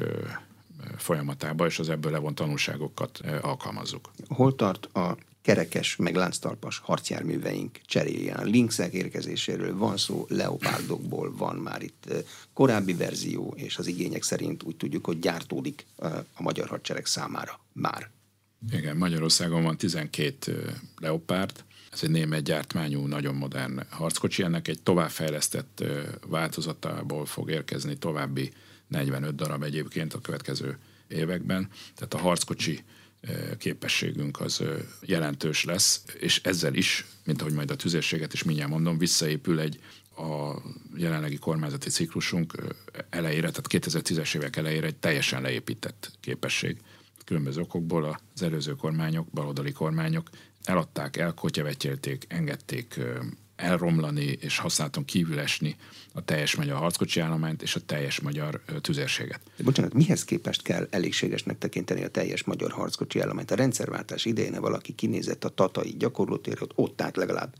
folyamatába, 0.97 1.67
és 1.67 1.79
az 1.79 1.89
ebből 1.89 2.13
levont 2.13 2.35
tanulságokat 2.35 3.21
alkalmazzuk. 3.41 4.11
Hol 4.29 4.55
tart 4.55 4.85
a 4.85 5.17
kerekes, 5.43 5.97
meg 5.97 6.15
lánctalpas 6.15 6.79
harcjárműveink 6.79 7.81
cseréjén. 7.87 8.37
Linkszek 8.43 8.93
érkezéséről 8.93 9.77
van 9.77 9.97
szó, 9.97 10.27
leopárdokból 10.29 11.37
van 11.37 11.57
már 11.57 11.83
itt 11.83 12.13
korábbi 12.53 12.95
verzió, 12.95 13.55
és 13.57 13.77
az 13.77 13.87
igények 13.87 14.23
szerint 14.23 14.63
úgy 14.63 14.77
tudjuk, 14.77 15.07
hogy 15.07 15.19
gyártódik 15.19 15.87
a 16.35 16.43
magyar 16.43 16.69
hadsereg 16.69 17.07
számára 17.07 17.61
már. 17.73 18.11
Igen, 18.71 18.97
Magyarországon 18.97 19.63
van 19.63 19.77
12 19.77 20.77
leopárd, 20.97 21.65
ez 21.93 22.01
egy 22.03 22.11
német 22.11 22.43
gyártmányú, 22.43 23.07
nagyon 23.07 23.35
modern 23.35 23.81
harckocsi, 23.91 24.43
ennek 24.43 24.69
egy 24.69 24.83
továbbfejlesztett 24.83 25.85
változatából 26.27 27.27
fog 27.27 27.51
érkezni 27.51 27.99
további 27.99 28.53
45 28.89 29.35
darab 29.35 29.63
egyébként 29.63 30.15
a 30.15 30.21
következő 30.21 30.79
években. 31.09 31.69
Tehát 31.95 32.15
a 32.15 32.19
harckocsi 32.19 32.85
képességünk 33.59 34.41
az 34.41 34.63
jelentős 35.01 35.65
lesz, 35.65 36.03
és 36.19 36.41
ezzel 36.43 36.75
is, 36.75 37.07
mint 37.25 37.41
ahogy 37.41 37.53
majd 37.53 37.71
a 37.71 37.77
tüzérséget 37.77 38.33
is 38.33 38.43
mindjárt 38.43 38.71
mondom, 38.71 38.99
visszaépül 38.99 39.61
egy 39.61 39.81
a 40.17 40.57
jelenlegi 40.97 41.37
kormányzati 41.37 41.91
ciklusunk 41.91 42.55
elejére, 43.11 43.51
tehát 43.51 43.87
2010-es 43.89 44.37
évek 44.37 44.57
elejére 44.57 44.87
egy 44.87 44.97
teljesen 44.97 45.43
leépített 45.43 46.13
képesség. 46.21 46.77
Különböző 47.25 47.61
okokból 47.61 48.19
az 48.35 48.43
előző 48.43 48.75
kormányok, 48.75 49.31
baloldali 49.31 49.73
kormányok 49.73 50.29
eladták, 50.65 51.17
elkotyavetjelték, 51.17 52.25
engedték 52.29 53.01
elromlani 53.63 54.39
és 54.41 54.59
használaton 54.59 55.05
kívül 55.05 55.39
esni 55.39 55.77
a 56.13 56.25
teljes 56.25 56.55
magyar 56.55 56.77
harckocsi 56.77 57.21
állományt 57.21 57.63
és 57.63 57.75
a 57.75 57.81
teljes 57.81 58.21
magyar 58.21 58.63
tüzérséget. 58.81 59.41
Bocsánat, 59.59 59.95
mihez 59.95 60.25
képest 60.25 60.63
kell 60.63 60.87
elégségesnek 60.91 61.59
tekinteni 61.59 62.05
a 62.05 62.09
teljes 62.09 62.45
magyar 62.45 62.71
harckocsi 62.71 63.21
állományt? 63.21 63.51
A 63.51 63.55
rendszerváltás 63.55 64.25
idején 64.25 64.61
valaki 64.61 64.95
kinézett 64.95 65.45
a 65.45 65.49
tatai 65.49 65.95
gyakorlótérről, 65.99 66.69
ott 66.75 67.03
állt 67.03 67.17
legalább 67.17 67.55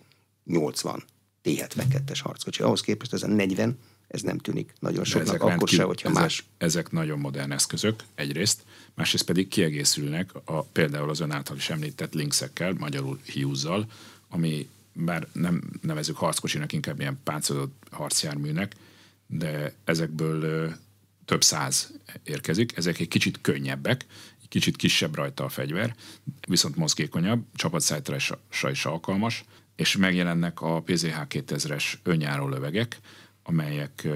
80 0.45 1.03
T-72-es 1.43 2.19
harckocsi. 2.23 2.63
Ahhoz 2.63 2.81
képest 2.81 3.13
ez 3.13 3.23
a 3.23 3.27
40 3.27 3.79
ez 4.09 4.23
nem 4.23 4.39
tűnik 4.39 4.73
nagyon 4.79 5.05
soknak, 5.05 5.35
akkor 5.35 5.49
rendkívül, 5.49 5.79
se, 5.79 5.85
hogyha 5.85 6.09
ezek, 6.09 6.23
más. 6.23 6.45
Ezek 6.59 6.91
nagyon 6.91 7.19
modern 7.19 7.53
eszközök 7.53 8.03
egyrészt, 8.15 8.63
másrészt 8.95 9.25
pedig 9.25 9.49
kiegészülnek 9.49 10.31
a, 10.45 10.63
például 10.63 11.11
az 11.11 11.21
ön 11.21 11.31
által 11.31 11.57
is 11.57 11.71
említett 11.71 12.15
linksekkel, 12.15 12.73
magyarul 12.73 13.19
hiúzzal, 13.25 13.87
ami 14.29 14.69
bár 14.93 15.29
nem 15.33 15.63
nevezük 15.81 16.17
harckocsinak, 16.17 16.73
inkább 16.73 17.01
ilyen 17.01 17.21
páncélozott 17.25 17.83
harcjárműnek, 17.91 18.75
de 19.27 19.75
ezekből 19.85 20.73
több 21.25 21.45
száz 21.45 21.93
érkezik. 22.25 22.77
Ezek 22.77 23.01
egy 23.01 23.09
kicsit 23.09 23.41
könnyebbek, 23.41 24.07
egy 24.43 24.49
kicsit 24.49 24.77
kisebb 24.77 25.15
rajta 25.15 25.45
a 25.45 25.49
fegyver, 25.49 25.95
viszont 26.49 26.77
mozgékonyabb, 26.77 27.45
csapatszállításra 27.55 28.71
is 28.71 28.85
alkalmas, 28.85 29.45
és 29.77 29.97
megjelennek 29.97 30.61
a 30.61 30.83
PZH 30.83 31.21
2000-es 31.29 31.85
önjáró 32.03 32.49
lövegek, 32.49 32.99
amelyek 33.43 34.09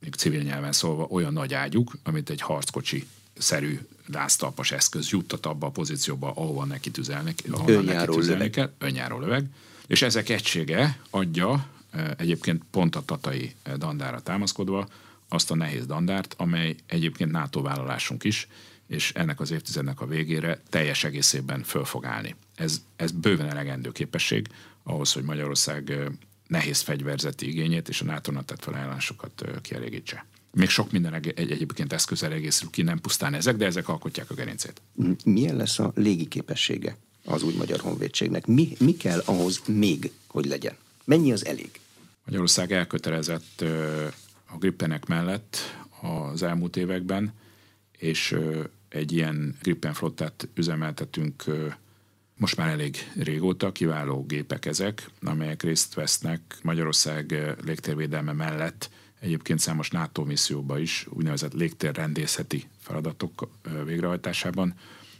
még 0.00 0.14
civil 0.14 0.42
nyelven 0.42 0.72
szólva 0.72 1.04
olyan 1.04 1.32
nagy 1.32 1.54
ágyuk, 1.54 1.98
amit 2.02 2.30
egy 2.30 2.40
harckocsi 2.40 3.06
szerű 3.38 3.78
láztalpas 4.06 4.72
eszköz 4.72 5.08
juttat 5.08 5.46
abba 5.46 5.66
a 5.66 5.70
pozícióba, 5.70 6.32
ahova 6.34 6.64
neki 6.64 6.90
tüzelni, 6.90 7.34
ahova 7.50 7.80
neki 7.80 8.12
tüzelni 8.12 8.50
kell. 8.50 8.72
Önjáró 8.78 9.18
löveg. 9.18 9.46
És 9.88 10.02
ezek 10.02 10.28
egysége 10.28 10.98
adja 11.10 11.68
e, 11.90 12.14
egyébként 12.18 12.62
pont 12.70 12.96
a 12.96 13.04
tatai 13.04 13.54
e, 13.62 13.76
dandára 13.76 14.20
támaszkodva 14.20 14.88
azt 15.28 15.50
a 15.50 15.54
nehéz 15.54 15.86
dandárt, 15.86 16.34
amely 16.38 16.76
egyébként 16.86 17.30
NATO 17.30 17.62
vállalásunk 17.62 18.24
is, 18.24 18.48
és 18.86 19.12
ennek 19.14 19.40
az 19.40 19.50
évtizednek 19.50 20.00
a 20.00 20.06
végére 20.06 20.62
teljes 20.68 21.04
egészében 21.04 21.62
föl 21.62 21.84
fog 21.84 22.04
állni. 22.04 22.34
Ez, 22.54 22.82
ez 22.96 23.10
bőven 23.10 23.48
elegendő 23.48 23.92
képesség 23.92 24.46
ahhoz, 24.82 25.12
hogy 25.12 25.22
Magyarország 25.22 25.90
e, 25.90 26.10
nehéz 26.46 26.80
fegyverzeti 26.80 27.48
igényét 27.48 27.88
és 27.88 28.00
a 28.00 28.04
NATO-nak 28.04 28.44
tett 28.44 28.62
felajánlásokat 28.62 29.44
kielégítse. 29.62 30.26
Még 30.52 30.68
sok 30.68 30.92
minden 30.92 31.14
egy, 31.14 31.32
egyébként 31.36 31.92
eszközzel 31.92 32.32
egészül 32.32 32.70
ki, 32.70 32.82
nem 32.82 33.00
pusztán 33.00 33.34
ezek, 33.34 33.56
de 33.56 33.66
ezek 33.66 33.88
alkotják 33.88 34.30
a 34.30 34.34
gerincét. 34.34 34.82
Milyen 35.24 35.56
lesz 35.56 35.78
a 35.78 35.92
légi 35.94 36.26
képessége? 36.26 36.96
Az 37.28 37.42
új 37.42 37.54
magyar 37.54 37.80
honvédségnek. 37.80 38.46
Mi, 38.46 38.76
mi 38.78 38.96
kell 38.96 39.22
ahhoz 39.24 39.62
még, 39.66 40.12
hogy 40.26 40.46
legyen? 40.46 40.76
Mennyi 41.04 41.32
az 41.32 41.46
elég? 41.46 41.80
Magyarország 42.24 42.72
elkötelezett 42.72 43.64
a 44.46 44.58
grippenek 44.58 45.06
mellett 45.06 45.56
az 46.00 46.42
elmúlt 46.42 46.76
években, 46.76 47.32
és 47.98 48.36
egy 48.88 49.12
ilyen 49.12 49.56
grippen 49.62 49.92
flottát 49.92 50.48
üzemeltetünk 50.54 51.44
most 52.36 52.56
már 52.56 52.68
elég 52.68 52.96
régóta 53.16 53.72
kiváló 53.72 54.24
gépek 54.26 54.66
ezek, 54.66 55.10
amelyek 55.22 55.62
részt 55.62 55.94
vesznek 55.94 56.40
Magyarország 56.62 57.54
légtérvédelme 57.64 58.32
mellett 58.32 58.90
egyébként 59.20 59.58
számos 59.58 59.90
NATO 59.90 60.24
misszióba 60.24 60.78
is 60.78 61.06
úgynevezett 61.10 61.52
légtérrendészeti 61.52 62.68
feladatok 62.80 63.48
végrehajtásában. 63.84 64.74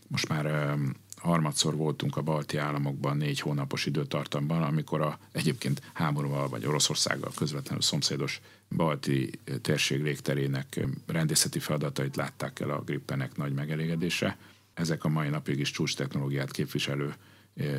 Most 0.09 0.29
már 0.29 0.77
harmadszor 1.19 1.77
voltunk 1.77 2.17
a 2.17 2.23
balti 2.23 2.57
államokban 2.57 3.17
négy 3.17 3.41
hónapos 3.41 3.87
időtartamban, 3.87 4.63
amikor 4.63 5.01
a 5.01 5.19
egyébként 5.33 5.83
háborúval 5.93 6.49
vagy 6.49 6.67
Oroszországgal 6.67 7.33
közvetlenül 7.37 7.83
szomszédos 7.83 8.41
balti 8.77 9.31
térség 9.63 10.03
légterének 10.03 10.87
rendészeti 11.07 11.59
feladatait 11.59 12.17
látták 12.17 12.61
el 12.61 12.71
a 12.71 12.83
grippenek 12.83 13.37
nagy 13.37 13.53
megelégedése. 13.53 14.37
Ezek 14.75 15.05
a 15.05 15.09
mai 15.09 15.29
napig 15.29 15.59
is 15.59 15.71
csúcs 15.71 15.97
technológiát 15.97 16.51
képviselő 16.51 17.15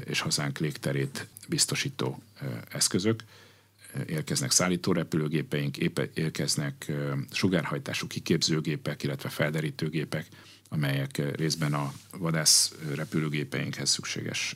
és 0.05 0.19
hazánk 0.19 0.57
légterét 0.57 1.27
biztosító 1.47 2.21
eszközök 2.69 3.23
érkeznek 4.05 4.51
szállítórepülőgépeink, 4.51 5.77
érkeznek 6.13 6.91
sugárhajtású 7.31 8.07
kiképzőgépek, 8.07 9.03
illetve 9.03 9.29
felderítőgépek, 9.29 10.27
amelyek 10.69 11.35
részben 11.35 11.73
a 11.73 11.93
vadász 12.17 12.73
repülőgépeinkhez 12.95 13.89
szükséges 13.89 14.55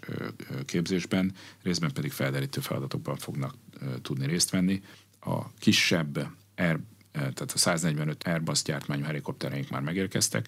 képzésben, 0.65 1.33
részben 1.63 1.93
pedig 1.93 2.11
felderítő 2.11 2.61
feladatokban 2.61 3.17
fognak 3.17 3.55
tudni 4.01 4.25
részt 4.25 4.49
venni. 4.49 4.81
A 5.19 5.53
kisebb 5.53 6.27
Air, 6.55 6.79
tehát 7.11 7.51
a 7.53 7.57
145 7.57 8.23
Airbus 8.23 8.61
gyártmányú 8.61 9.03
helikoptereink 9.03 9.69
már 9.69 9.81
megérkeztek, 9.81 10.47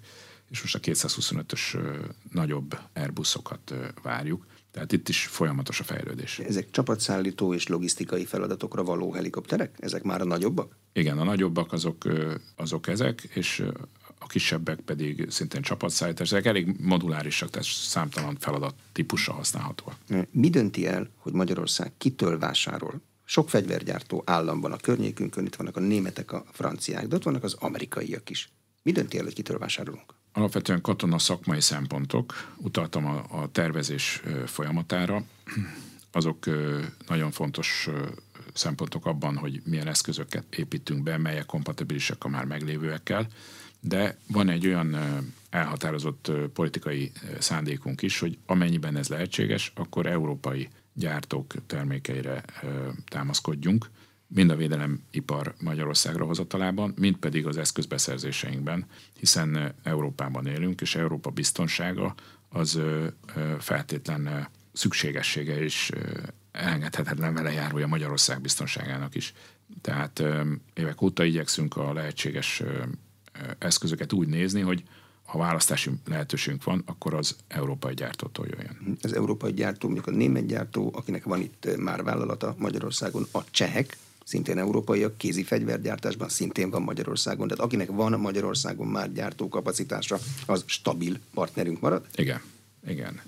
és 0.50 0.62
most 0.62 0.76
a 0.76 0.80
225-ös 0.80 1.80
nagyobb 2.32 2.80
Airbusokat 2.93 3.74
várjuk 4.02 4.45
tehát 4.76 4.92
itt 4.92 5.10
is 5.10 5.26
folyamatos 5.26 5.80
a 5.80 5.84
fejlődés. 5.84 6.40
Ezek 6.40 6.72
csapatszállító 6.72 7.54
és 7.54 7.68
logisztikai 7.68 8.26
feladatokra 8.26 8.84
való 8.84 9.12
helikopterek? 9.12 9.76
Ezek 9.80 10.04
már 10.04 10.22
a 10.22 10.26
nagyobbak? 10.26 10.76
Igen, 10.94 11.18
a 11.18 11.24
nagyobbak 11.24 11.74
azok, 11.74 12.04
azok 12.56 12.88
ezek, 12.88 13.22
és 13.34 13.64
a 14.20 14.28
kisebbek 14.28 14.80
pedig 14.80 15.26
szintén 15.30 15.62
csapatszállítás. 15.62 16.32
Ezek 16.32 16.46
elég 16.46 16.76
modulárisak, 16.80 17.50
tehát 17.50 17.68
számtalan 17.68 18.38
feladat 18.40 18.76
típusra 18.92 19.34
használhatóak. 19.34 19.98
Mi 20.32 20.50
dönti 20.50 20.88
el, 20.88 21.10
hogy 21.18 21.34
Magyarország 21.34 21.92
kitől 21.98 22.40
vásárol? 22.40 23.02
Sok 23.26 23.50
fegyvergyártó 23.50 24.24
államban 24.26 24.72
a 24.72 24.78
környékünkön, 24.78 25.46
itt 25.46 25.56
vannak 25.56 25.78
a 25.78 25.80
németek, 25.80 26.32
a 26.32 26.46
franciák, 26.52 27.08
de 27.08 27.16
ott 27.16 27.24
vannak 27.24 27.44
az 27.44 27.56
amerikaiak 27.60 28.30
is. 28.30 28.50
Mi 28.84 28.92
dönti 28.92 29.18
el, 29.18 29.24
hogy 29.24 29.34
kitől 29.34 29.58
vásárolunk? 29.58 30.14
Alapvetően 30.36 30.82
katona 30.82 31.19
szakmai 31.19 31.62
szempontok, 31.62 32.54
utaltam 32.58 33.06
a, 33.06 33.26
a 33.30 33.52
tervezés 33.52 34.21
folyamatára, 34.45 35.24
azok 36.12 36.45
nagyon 37.08 37.32
fontos 37.32 37.89
szempontok 38.54 39.06
abban, 39.06 39.38
hogy 39.38 39.62
milyen 39.65 39.88
eszközöket 39.88 40.56
építünk 40.56 41.04
be, 41.04 41.17
melyek 41.17 41.45
kompatibilisek 41.45 42.24
a 42.24 42.28
már 42.28 42.45
meglévőekkel, 42.45 43.28
de 43.80 44.17
van 44.28 44.50
egy 44.50 44.67
olyan 44.67 44.98
elhatározott 45.50 46.32
politikai 46.54 47.12
szándékunk 47.39 48.02
is, 48.02 48.19
hogy 48.19 48.38
amennyiben 48.45 48.98
ez 48.98 49.08
lehetséges, 49.08 49.71
akkor 49.76 50.06
európai 50.06 50.69
gyártók 50.93 51.54
termékeire 51.67 52.43
támaszkodjunk, 53.08 53.89
mind 54.28 54.50
a 54.50 54.56
védelemipar 54.56 55.54
Magyarországra 55.62 56.26
hozatalában, 56.26 56.94
mind 56.98 57.16
pedig 57.16 57.48
az 57.48 57.58
eszközbeszerzéseinkben, 57.58 58.86
hiszen 59.20 59.76
Európában 59.84 60.46
élünk, 60.48 60.82
és 60.82 60.96
Európa 60.96 61.30
biztonsága 61.30 62.16
az 62.50 62.80
feltétlen 63.60 64.48
szükségessége 64.74 65.64
és 65.64 65.92
elengedhetetlen 66.52 67.34
vele 67.34 67.52
járója 67.52 67.88
Magyarország 67.88 68.42
biztonságának 68.42 69.16
is. 69.16 69.34
Tehát 69.82 70.24
évek 70.74 71.02
óta 71.02 71.24
igyekszünk 71.24 71.78
a 71.78 71.94
lehetséges 71.94 72.64
eszközöket 73.58 74.14
úgy 74.14 74.28
nézni, 74.28 74.62
hogy 74.62 74.84
ha 75.26 75.38
választási 75.38 75.92
lehetőségünk 76.06 76.64
van, 76.64 76.84
akkor 76.86 77.14
az 77.14 77.36
európai 77.48 77.94
gyártótól 77.94 78.48
jöjjön. 78.48 78.98
Az 79.02 79.14
európai 79.14 79.54
gyártó, 79.54 79.88
mondjuk 79.88 80.16
a 80.16 80.18
német 80.18 80.46
gyártó, 80.46 80.92
akinek 80.96 81.24
van 81.24 81.42
itt 81.42 81.78
már 81.78 82.04
vállalata 82.04 82.56
Magyarországon, 82.58 83.26
a 83.32 83.44
csehek, 83.52 83.98
szintén 84.26 84.58
európaiak, 84.58 85.18
kézi 85.18 85.44
fegyvergyártásban 85.44 86.30
szintén 86.30 86.70
van 86.70 86.82
Magyarországon, 86.82 87.48
tehát 87.48 87.64
akinek 87.64 87.90
van 87.90 88.20
Magyarországon 88.20 88.88
már 88.88 89.12
gyártókapacitása, 89.12 90.18
az 90.46 90.64
stabil 90.66 91.20
partnerünk 91.34 91.80
marad? 91.80 92.06
Igen, 92.16 92.42
igen. 92.88 93.22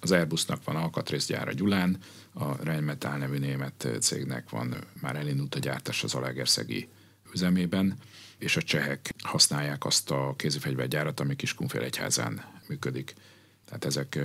Az 0.00 0.10
Airbusnak 0.10 0.64
van 0.64 0.76
alkatrészgyára 0.76 1.52
Gyulán, 1.52 1.98
a 2.32 2.62
Rheinmetall 2.62 3.18
nevű 3.18 3.38
német 3.38 3.88
cégnek 4.00 4.50
van 4.50 4.76
már 5.00 5.16
elindult 5.16 5.54
a 5.54 5.58
gyártás 5.58 6.04
az 6.04 6.14
Alegerszegi 6.14 6.88
üzemében, 7.32 7.98
és 8.38 8.56
a 8.56 8.62
csehek 8.62 9.14
használják 9.18 9.84
azt 9.84 10.10
a 10.10 10.34
kézifegyvergyárat, 10.36 11.20
ami 11.20 11.36
Kiskunfél 11.36 11.82
egyházán 11.82 12.44
működik. 12.68 13.14
Tehát 13.64 13.84
ezek, 13.84 14.18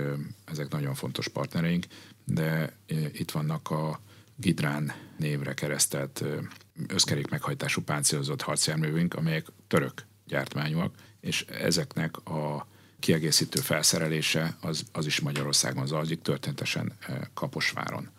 ezek 0.44 0.68
nagyon 0.70 0.94
fontos 0.94 1.28
partnereink, 1.28 1.86
de 2.24 2.76
itt 3.12 3.30
vannak 3.30 3.70
a 3.70 4.00
Gidrán 4.36 4.92
névre 5.20 5.54
keresztelt 5.54 6.24
összkerék 6.88 7.28
meghajtású 7.28 7.82
páncélozott 7.82 8.42
harcjárművünk, 8.42 9.14
amelyek 9.14 9.46
török 9.66 10.06
gyártmányúak, 10.26 10.94
és 11.20 11.42
ezeknek 11.42 12.16
a 12.16 12.66
kiegészítő 12.98 13.60
felszerelése 13.60 14.56
az, 14.60 14.82
az 14.92 15.06
is 15.06 15.20
Magyarországon 15.20 15.86
zajlik, 15.86 16.22
történetesen 16.22 16.92
Kaposváron. 17.34 18.10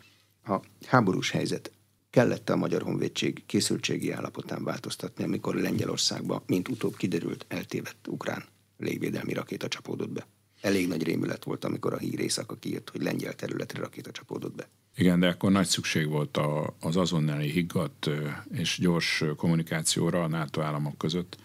A 0.43 0.59
háborús 0.87 1.31
helyzet 1.31 1.71
kellett 2.09 2.49
a 2.49 2.55
Magyar 2.55 2.81
Honvédség 2.81 3.45
készültségi 3.45 4.11
állapotán 4.11 4.63
változtatni, 4.63 5.23
amikor 5.23 5.55
Lengyelországba, 5.55 6.43
mint 6.45 6.67
utóbb 6.67 6.95
kiderült, 6.95 7.45
eltévedt 7.47 8.07
ukrán 8.07 8.45
légvédelmi 8.77 9.33
rakéta 9.33 9.67
csapódott 9.67 10.09
be. 10.09 10.27
Elég 10.61 10.87
nagy 10.87 11.03
rémület 11.03 11.43
volt, 11.43 11.65
amikor 11.65 11.93
a 11.93 11.97
hír 11.97 12.19
éjszaka 12.19 12.55
kijött, 12.55 12.89
hogy 12.89 13.01
lengyel 13.01 13.33
területre 13.33 13.79
rakéta 13.79 14.11
csapódott 14.11 14.55
be. 14.55 14.69
Igen, 14.95 15.19
de 15.19 15.27
akkor 15.27 15.51
nagy 15.51 15.67
szükség 15.67 16.07
volt 16.07 16.37
a, 16.37 16.75
az 16.79 16.97
azonnali 16.97 17.49
higgadt 17.49 18.09
és 18.51 18.77
gyors 18.79 19.23
kommunikációra 19.35 20.23
a 20.23 20.27
NATO 20.27 20.61
államok 20.61 20.97
között. 20.97 21.37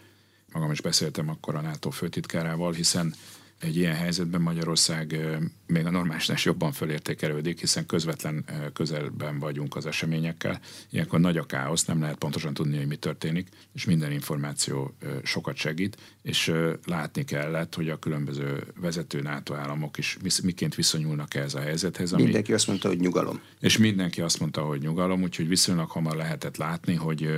Magam 0.53 0.71
is 0.71 0.81
beszéltem 0.81 1.29
akkor 1.29 1.55
a 1.55 1.61
NATO 1.61 1.91
főtitkárával, 1.91 2.73
hiszen 2.73 3.15
egy 3.59 3.77
ilyen 3.77 3.95
helyzetben 3.95 4.41
Magyarország 4.41 5.21
még 5.67 5.87
a 5.87 5.91
normálisnál 5.91 6.39
jobban 6.43 6.73
fölértékelődik, 6.73 7.61
hiszen 7.61 7.87
közvetlen 7.87 8.45
közelben 8.73 9.39
vagyunk 9.39 9.77
az 9.77 9.87
eseményekkel. 9.87 10.61
Ilyenkor 10.91 11.21
nagy 11.21 11.37
a 11.37 11.47
káosz, 11.47 11.85
nem 11.85 12.01
lehet 12.01 12.17
pontosan 12.17 12.55
tudni, 12.55 12.77
hogy 12.77 12.87
mi 12.87 12.97
történik, 12.97 13.49
és 13.75 13.85
minden 13.85 14.13
információ 14.13 14.97
sokat 15.23 15.57
segít, 15.57 15.97
és 16.23 16.53
látni 16.85 17.25
kellett, 17.25 17.75
hogy 17.75 17.89
a 17.89 17.99
különböző 17.99 18.65
vezető 18.81 19.21
NATO 19.21 19.55
államok 19.55 19.99
is 19.99 20.19
miként 20.43 20.75
viszonyulnak 20.75 21.35
ehhez 21.35 21.55
a 21.55 21.61
helyzethez. 21.61 22.13
Ami... 22.13 22.23
Mindenki 22.23 22.53
azt 22.53 22.67
mondta, 22.67 22.89
hogy 22.89 23.01
nyugalom. 23.01 23.41
És 23.61 23.79
mindenki 23.79 24.21
azt 24.21 24.41
mondta, 24.41 24.63
hogy 24.63 24.81
nyugalom, 24.81 25.23
úgyhogy 25.23 25.49
viszonylag 25.49 25.91
hamar 25.91 26.17
lehetett 26.17 26.57
látni, 26.57 26.95
hogy 26.95 27.31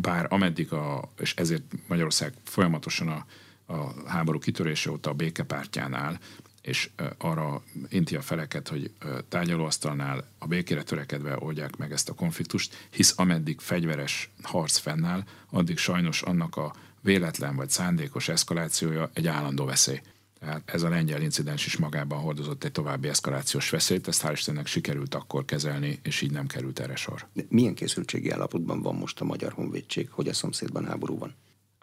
bár 0.00 0.26
ameddig 0.30 0.72
a, 0.72 1.12
és 1.18 1.34
ezért 1.34 1.62
Magyarország 1.88 2.32
folyamatosan 2.44 3.08
a 3.08 3.26
a 3.66 4.08
háború 4.08 4.38
kitörése 4.38 4.90
óta 4.90 5.10
a 5.10 5.14
békepártjánál, 5.14 6.20
és 6.62 6.90
arra 7.18 7.62
inti 7.88 8.16
a 8.16 8.22
feleket, 8.22 8.68
hogy 8.68 8.90
tárgyalóasztalnál 9.28 10.24
a 10.38 10.46
békére 10.46 10.82
törekedve 10.82 11.36
oldják 11.38 11.76
meg 11.76 11.92
ezt 11.92 12.08
a 12.08 12.14
konfliktust, 12.14 12.88
hisz 12.90 13.14
ameddig 13.16 13.60
fegyveres 13.60 14.30
harc 14.42 14.76
fennáll, 14.76 15.24
addig 15.50 15.78
sajnos 15.78 16.22
annak 16.22 16.56
a 16.56 16.74
véletlen 17.00 17.56
vagy 17.56 17.70
szándékos 17.70 18.28
eszkalációja 18.28 19.10
egy 19.12 19.26
állandó 19.26 19.64
veszély. 19.64 20.00
Tehát 20.40 20.62
ez 20.64 20.82
a 20.82 20.88
lengyel 20.88 21.22
incidens 21.22 21.66
is 21.66 21.76
magában 21.76 22.18
hordozott 22.18 22.64
egy 22.64 22.72
további 22.72 23.08
eszkalációs 23.08 23.70
veszélyt, 23.70 24.08
ezt 24.08 24.22
hál' 24.22 24.32
Istennek 24.32 24.66
sikerült 24.66 25.14
akkor 25.14 25.44
kezelni, 25.44 25.98
és 26.02 26.20
így 26.20 26.30
nem 26.30 26.46
került 26.46 26.78
erre 26.78 26.96
sor. 26.96 27.26
De 27.32 27.42
milyen 27.48 27.74
készültségi 27.74 28.30
állapotban 28.30 28.82
van 28.82 28.94
most 28.94 29.20
a 29.20 29.24
Magyar 29.24 29.52
Honvédség, 29.52 30.10
hogy 30.10 30.28
a 30.28 30.34
szomszédban 30.34 30.86
háború 30.86 31.18
van? 31.18 31.34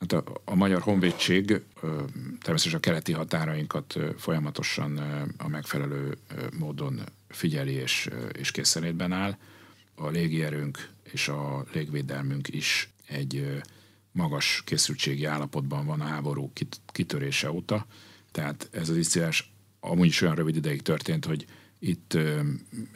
Hát 0.04 0.12
a, 0.12 0.41
a 0.45 0.56
Magyar 0.56 0.82
Honvédség 0.82 1.62
természetesen 2.41 2.74
a 2.74 2.80
keleti 2.80 3.12
határainkat 3.12 3.99
folyamatosan 4.18 4.97
a 5.38 5.47
megfelelő 5.47 6.18
módon 6.58 7.01
figyeli 7.28 7.72
és, 7.72 8.10
és 8.32 8.51
készenlétben 8.51 9.12
áll. 9.12 9.38
A 9.95 10.10
légierőnk 10.10 10.89
és 11.12 11.28
a 11.28 11.66
légvédelmünk 11.74 12.47
is 12.47 12.89
egy 13.08 13.62
magas 14.12 14.62
készültségi 14.66 15.26
állapotban 15.26 15.86
van 15.86 16.01
a 16.01 16.06
háború 16.06 16.51
kitörése 16.86 17.51
óta. 17.51 17.86
Tehát 18.32 18.70
ez 18.72 18.89
az 18.89 18.97
incidens 18.97 19.54
amúgy 19.80 20.08
is 20.08 20.22
olyan 20.22 20.36
rövid 20.36 20.56
ideig 20.56 20.82
történt, 20.82 21.26
hogy 21.26 21.45
itt, 21.80 22.18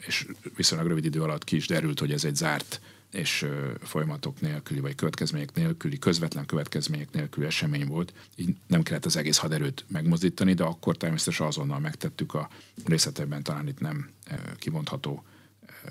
és 0.06 0.26
viszonylag 0.56 0.88
rövid 0.88 1.04
idő 1.04 1.22
alatt 1.22 1.44
ki 1.44 1.56
is 1.56 1.66
derült, 1.66 2.00
hogy 2.00 2.12
ez 2.12 2.24
egy 2.24 2.36
zárt 2.36 2.80
és 3.10 3.46
folyamatok 3.82 4.40
nélküli, 4.40 4.80
vagy 4.80 4.94
következmények 4.94 5.54
nélküli, 5.54 5.98
közvetlen 5.98 6.46
következmények 6.46 7.10
nélküli 7.12 7.46
esemény 7.46 7.86
volt, 7.86 8.12
így 8.36 8.56
nem 8.66 8.82
kellett 8.82 9.04
az 9.04 9.16
egész 9.16 9.36
haderőt 9.36 9.84
megmozdítani, 9.88 10.54
de 10.54 10.64
akkor 10.64 10.96
természetesen 10.96 11.46
azonnal 11.46 11.78
megtettük 11.78 12.34
a 12.34 12.48
részletekben 12.84 13.42
talán 13.42 13.68
itt 13.68 13.80
nem 13.80 14.10
kivontható 14.56 15.24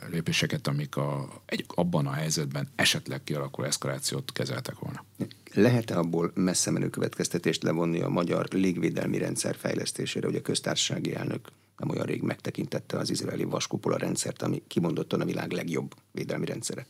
lépéseket, 0.10 0.68
amik 0.68 0.96
a, 0.96 1.42
egy, 1.46 1.66
abban 1.68 2.08
a 2.08 2.12
helyzetben 2.12 2.70
esetleg 2.76 3.24
kialakuló 3.24 3.68
eszkalációt 3.68 4.32
kezeltek 4.32 4.80
volna. 4.80 5.06
Lehet-e 5.54 5.98
abból 5.98 6.32
messze 6.34 6.72
menő 6.72 6.90
következtetést 6.90 7.64
levonni 7.64 8.02
a 8.02 8.10
magyar 8.10 8.48
légvédelmi 8.50 9.18
rendszer 9.18 9.56
fejlesztésére, 9.56 10.28
hogy 10.28 10.36
a 10.36 10.42
köztársasági 10.42 11.16
elnök 11.16 11.48
nem 11.78 11.90
olyan 11.90 12.06
rég 12.06 12.22
megtekintette 12.22 12.98
az 12.98 13.10
izraeli 13.10 13.44
vaskupola 13.44 13.98
rendszert, 13.98 14.42
ami 14.42 14.64
kimondottan 14.68 15.22
a 15.22 15.26
világ 15.26 15.52
legjobb 15.52 15.94
védelmi 16.12 16.46
rendszere? 16.46 16.86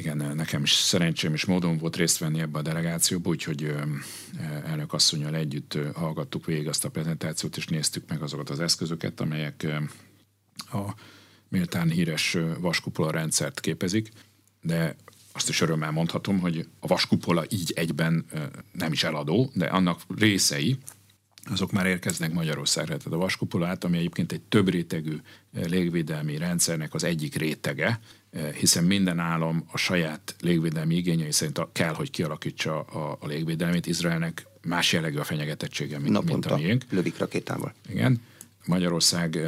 Igen, 0.00 0.16
nekem 0.36 0.62
is 0.62 0.72
szerencsém 0.72 1.32
és 1.32 1.44
módon 1.44 1.78
volt 1.78 1.96
részt 1.96 2.18
venni 2.18 2.40
ebbe 2.40 2.58
a 2.58 2.62
delegációba, 2.62 3.28
úgyhogy 3.28 3.74
elnök 4.64 4.92
asszonyjal 4.92 5.34
együtt 5.34 5.78
hallgattuk 5.94 6.46
végig 6.46 6.68
azt 6.68 6.84
a 6.84 6.90
prezentációt, 6.90 7.56
és 7.56 7.66
néztük 7.66 8.08
meg 8.08 8.22
azokat 8.22 8.50
az 8.50 8.60
eszközöket, 8.60 9.20
amelyek 9.20 9.66
a 10.72 10.94
méltán 11.48 11.90
híres 11.90 12.36
vaskupola 12.60 13.10
rendszert 13.10 13.60
képezik, 13.60 14.10
de 14.60 14.96
azt 15.32 15.48
is 15.48 15.60
örömmel 15.60 15.90
mondhatom, 15.90 16.38
hogy 16.38 16.68
a 16.78 16.86
vaskupola 16.86 17.44
így 17.48 17.72
egyben 17.76 18.24
nem 18.72 18.92
is 18.92 19.04
eladó, 19.04 19.50
de 19.54 19.66
annak 19.66 20.00
részei, 20.16 20.78
azok 21.44 21.72
már 21.72 21.86
érkeznek 21.86 22.32
Magyarországra. 22.32 22.96
Tehát 22.96 23.12
a 23.12 23.22
vaskupolát, 23.22 23.84
ami 23.84 23.98
egyébként 23.98 24.32
egy 24.32 24.42
több 24.42 24.68
rétegű 24.68 25.16
légvédelmi 25.52 26.36
rendszernek 26.36 26.94
az 26.94 27.04
egyik 27.04 27.34
rétege, 27.34 28.00
hiszen 28.58 28.84
minden 28.84 29.18
állam 29.18 29.64
a 29.72 29.76
saját 29.76 30.34
légvédelmi 30.40 30.96
igényei 30.96 31.32
szerint 31.32 31.60
kell, 31.72 31.94
hogy 31.94 32.10
kialakítsa 32.10 32.80
a, 32.80 33.16
a 33.20 33.26
légvédelmét. 33.26 33.86
Izraelnek 33.86 34.46
más 34.62 34.92
jellegű 34.92 35.16
a 35.16 35.24
fenyegetettsége, 35.24 35.98
mint, 35.98 36.12
Naponta 36.12 36.32
mint 36.32 36.46
a 36.46 36.56
miénk. 36.56 36.84
lövik 36.90 37.18
rakétával. 37.18 37.74
Igen. 37.88 38.22
Magyarország 38.64 39.38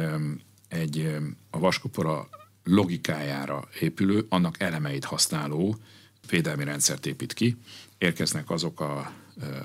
egy 0.67 1.17
a 1.49 1.59
vaskupora 1.59 2.29
logikájára 2.63 3.67
épülő, 3.79 4.25
annak 4.29 4.59
elemeit 4.59 5.05
használó 5.05 5.77
védelmi 6.29 6.63
rendszert 6.63 7.05
épít 7.05 7.33
ki. 7.33 7.57
Érkeznek 7.97 8.49
azok 8.49 8.79
a 8.79 9.11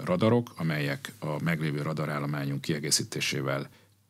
radarok, 0.05 0.53
amelyek 0.57 1.13
a 1.19 1.43
meglévő 1.43 1.83
radarállományunk 1.83 2.61
kiegészítésével 2.61 3.69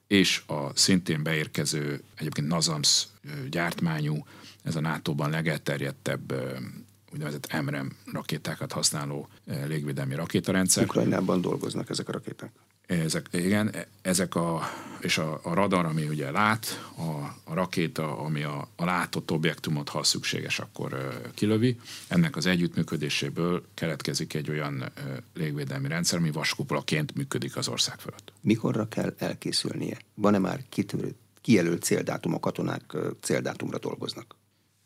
és 0.09 0.43
a 0.47 0.77
szintén 0.77 1.23
beérkező, 1.23 2.03
egyébként 2.15 2.49
Nazams 2.49 3.07
gyártmányú, 3.51 4.25
ez 4.63 4.77
a 4.77 4.81
NATO-ban 4.81 5.31
legelterjedtebb 5.31 6.35
úgynevezett 7.13 7.63
MREM 7.63 7.97
rakétákat 8.13 8.73
használó 8.73 9.29
légvédelmi 9.67 10.15
rakétarendszer. 10.15 10.85
Ukrajnában 10.85 11.41
dolgoznak 11.41 11.91
ezek 11.91 12.09
a 12.09 12.13
rakéták. 12.13 12.51
Ezek, 12.89 13.29
igen, 13.33 13.75
ezek 14.03 14.35
a, 14.35 14.61
és 15.01 15.19
a, 15.19 15.41
a 15.43 15.55
radar, 15.55 15.85
ami 15.85 16.09
ugye 16.09 16.31
lát, 16.31 16.91
a, 16.97 17.03
a 17.45 17.55
rakéta, 17.55 18.19
ami 18.19 18.43
a, 18.43 18.69
a 18.77 18.85
látott 18.85 19.31
objektumot, 19.31 19.89
ha 19.89 20.03
szükséges, 20.03 20.59
akkor 20.59 20.93
uh, 20.93 21.33
kilövi. 21.35 21.81
Ennek 22.09 22.37
az 22.37 22.47
együttműködéséből 22.47 23.65
keletkezik 23.75 24.35
egy 24.35 24.51
olyan 24.51 24.75
uh, 24.75 25.17
légvédelmi 25.35 25.89
rendszer, 25.89 26.19
ami 26.19 26.31
vaskupolaként 26.31 27.15
működik 27.15 27.57
az 27.57 27.69
ország 27.69 27.99
fölött. 27.99 28.33
Mikorra 28.41 28.89
kell 28.89 29.15
elkészülnie? 29.19 29.97
Van-e 30.15 30.39
már 30.39 30.63
kitörő, 30.69 31.15
kijelölt 31.41 31.83
céldátum, 31.83 32.35
a 32.35 32.41
katonák 32.41 32.97
céldátumra 33.21 33.79
dolgoznak? 33.79 34.37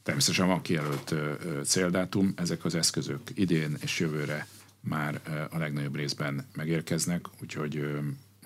Természetesen 0.03 0.46
van 0.46 0.62
kijelölt 0.62 1.14
céldátum, 1.64 2.32
ezek 2.36 2.64
az 2.64 2.74
eszközök 2.74 3.20
idén 3.34 3.76
és 3.80 3.98
jövőre 3.98 4.46
már 4.83 5.20
a 5.51 5.59
legnagyobb 5.59 5.97
részben 5.97 6.47
megérkeznek, 6.55 7.26
úgyhogy 7.41 7.85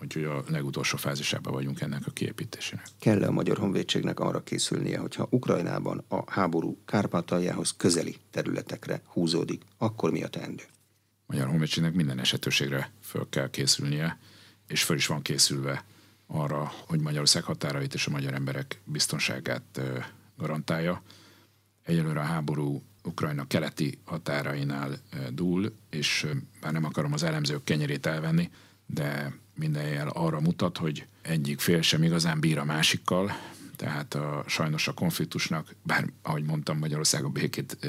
úgyhogy 0.01 0.25
a 0.25 0.45
legutolsó 0.49 0.97
fázisában 0.97 1.53
vagyunk 1.53 1.81
ennek 1.81 2.07
a 2.07 2.11
kiépítésének. 2.11 2.87
kell 2.99 3.23
a 3.23 3.31
Magyar 3.31 3.59
Honvédségnek 3.59 4.21
arra 4.21 4.43
készülnie, 4.43 4.99
hogyha 4.99 5.27
Ukrajnában 5.31 6.05
a 6.09 6.33
háború 6.33 6.79
Kárpátaljához 6.85 7.75
közeli 7.77 8.17
területekre 8.31 9.03
húzódik, 9.05 9.63
akkor 9.79 10.11
mi 10.11 10.23
a 10.23 10.29
teendő? 10.29 10.63
Magyar 11.27 11.47
Honvédségnek 11.47 11.95
minden 11.95 12.19
esetőségre 12.19 12.91
föl 13.03 13.27
kell 13.29 13.51
készülnie, 13.51 14.19
és 14.67 14.83
föl 14.83 14.97
is 14.97 15.07
van 15.07 15.23
készülve 15.23 15.85
arra, 16.27 16.73
hogy 16.87 17.01
Magyarország 17.01 17.43
határait 17.43 17.95
és 17.95 18.07
a 18.07 18.11
magyar 18.11 18.35
emberek 18.35 18.81
biztonságát 18.85 19.81
garantálja. 20.37 21.03
Egyelőre 21.85 22.21
a 22.21 22.25
háború 22.25 22.83
Ukrajna 23.07 23.47
keleti 23.47 23.99
határainál 24.05 24.99
dúl, 25.31 25.73
és 25.91 26.27
bár 26.61 26.73
nem 26.73 26.85
akarom 26.85 27.13
az 27.13 27.23
elemzők 27.23 27.65
kenyerét 27.65 28.07
elvenni, 28.07 28.51
de 28.87 29.35
minden 29.55 29.87
jel 29.87 30.09
arra 30.09 30.41
mutat, 30.41 30.79
hogy 30.79 31.07
egyik 31.23 31.61
fél 31.61 31.83
sem 31.83 32.03
igazán 32.03 32.41
bír 32.41 32.59
a 32.59 32.65
másikkal, 32.65 33.33
tehát 33.77 34.15
a, 34.15 34.45
sajnos 34.47 34.89
a 34.89 34.93
konfliktusnak, 34.93 35.75
bár 35.83 36.13
ahogy 36.23 36.45
mondtam, 36.45 36.79
Magyarország 36.79 37.25
a 37.25 37.29
békét 37.29 37.77
e, 37.81 37.89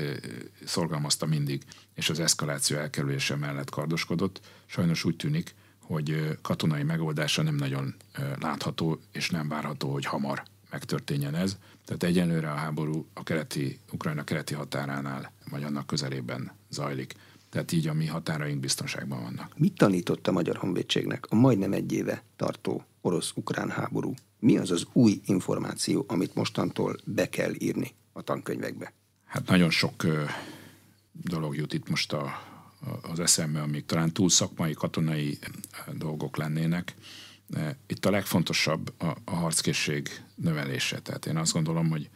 szorgalmazta 0.65 1.25
mindig, 1.25 1.63
és 1.93 2.09
az 2.09 2.19
eszkaláció 2.19 2.77
elkerülése 2.77 3.35
mellett 3.35 3.69
kardoskodott, 3.69 4.41
sajnos 4.65 5.03
úgy 5.03 5.15
tűnik, 5.15 5.55
hogy 5.79 6.37
katonai 6.41 6.83
megoldása 6.83 7.41
nem 7.41 7.55
nagyon 7.55 7.95
látható, 8.39 8.99
és 9.11 9.29
nem 9.29 9.47
várható, 9.47 9.91
hogy 9.91 10.05
hamar 10.05 10.43
megtörténjen 10.69 11.35
ez. 11.35 11.57
Tehát 11.87 12.03
egyenlőre 12.03 12.51
a 12.51 12.55
háború 12.55 13.07
a 13.13 13.23
keleti, 13.23 13.79
Ukrajna 13.91 14.23
keleti 14.23 14.53
határánál, 14.53 15.31
vagy 15.49 15.63
annak 15.63 15.87
közelében 15.87 16.51
zajlik. 16.69 17.13
Tehát 17.49 17.71
így 17.71 17.87
a 17.87 17.93
mi 17.93 18.05
határaink 18.05 18.59
biztonságban 18.59 19.21
vannak. 19.21 19.57
Mit 19.57 19.73
tanított 19.73 20.27
a 20.27 20.31
Magyar 20.31 20.55
Honvédségnek 20.55 21.25
a 21.29 21.35
majdnem 21.35 21.73
egy 21.73 21.91
éve 21.91 22.23
tartó 22.35 22.83
orosz-ukrán 23.01 23.69
háború? 23.69 24.13
Mi 24.39 24.57
az 24.57 24.71
az 24.71 24.85
új 24.93 25.21
információ, 25.25 26.05
amit 26.07 26.35
mostantól 26.35 26.95
be 27.03 27.29
kell 27.29 27.53
írni 27.57 27.93
a 28.13 28.21
tankönyvekbe? 28.21 28.93
Hát 29.25 29.47
nagyon 29.47 29.69
sok 29.69 30.03
ö, 30.03 30.23
dolog 31.11 31.55
jut 31.55 31.73
itt 31.73 31.89
most 31.89 32.13
a, 32.13 32.23
a, 32.23 33.09
az 33.11 33.19
eszembe, 33.19 33.61
amik 33.61 33.85
talán 33.85 34.13
túl 34.13 34.29
szakmai, 34.29 34.73
katonai 34.73 35.37
dolgok 35.93 36.37
lennének. 36.37 36.95
Itt 37.87 38.05
a 38.05 38.09
legfontosabb 38.09 38.93
a, 38.97 39.15
a 39.25 39.35
harckészség 39.35 40.09
növelése. 40.35 40.99
Tehát 40.99 41.25
én 41.25 41.37
azt 41.37 41.53
gondolom, 41.53 41.89
hogy 41.89 42.09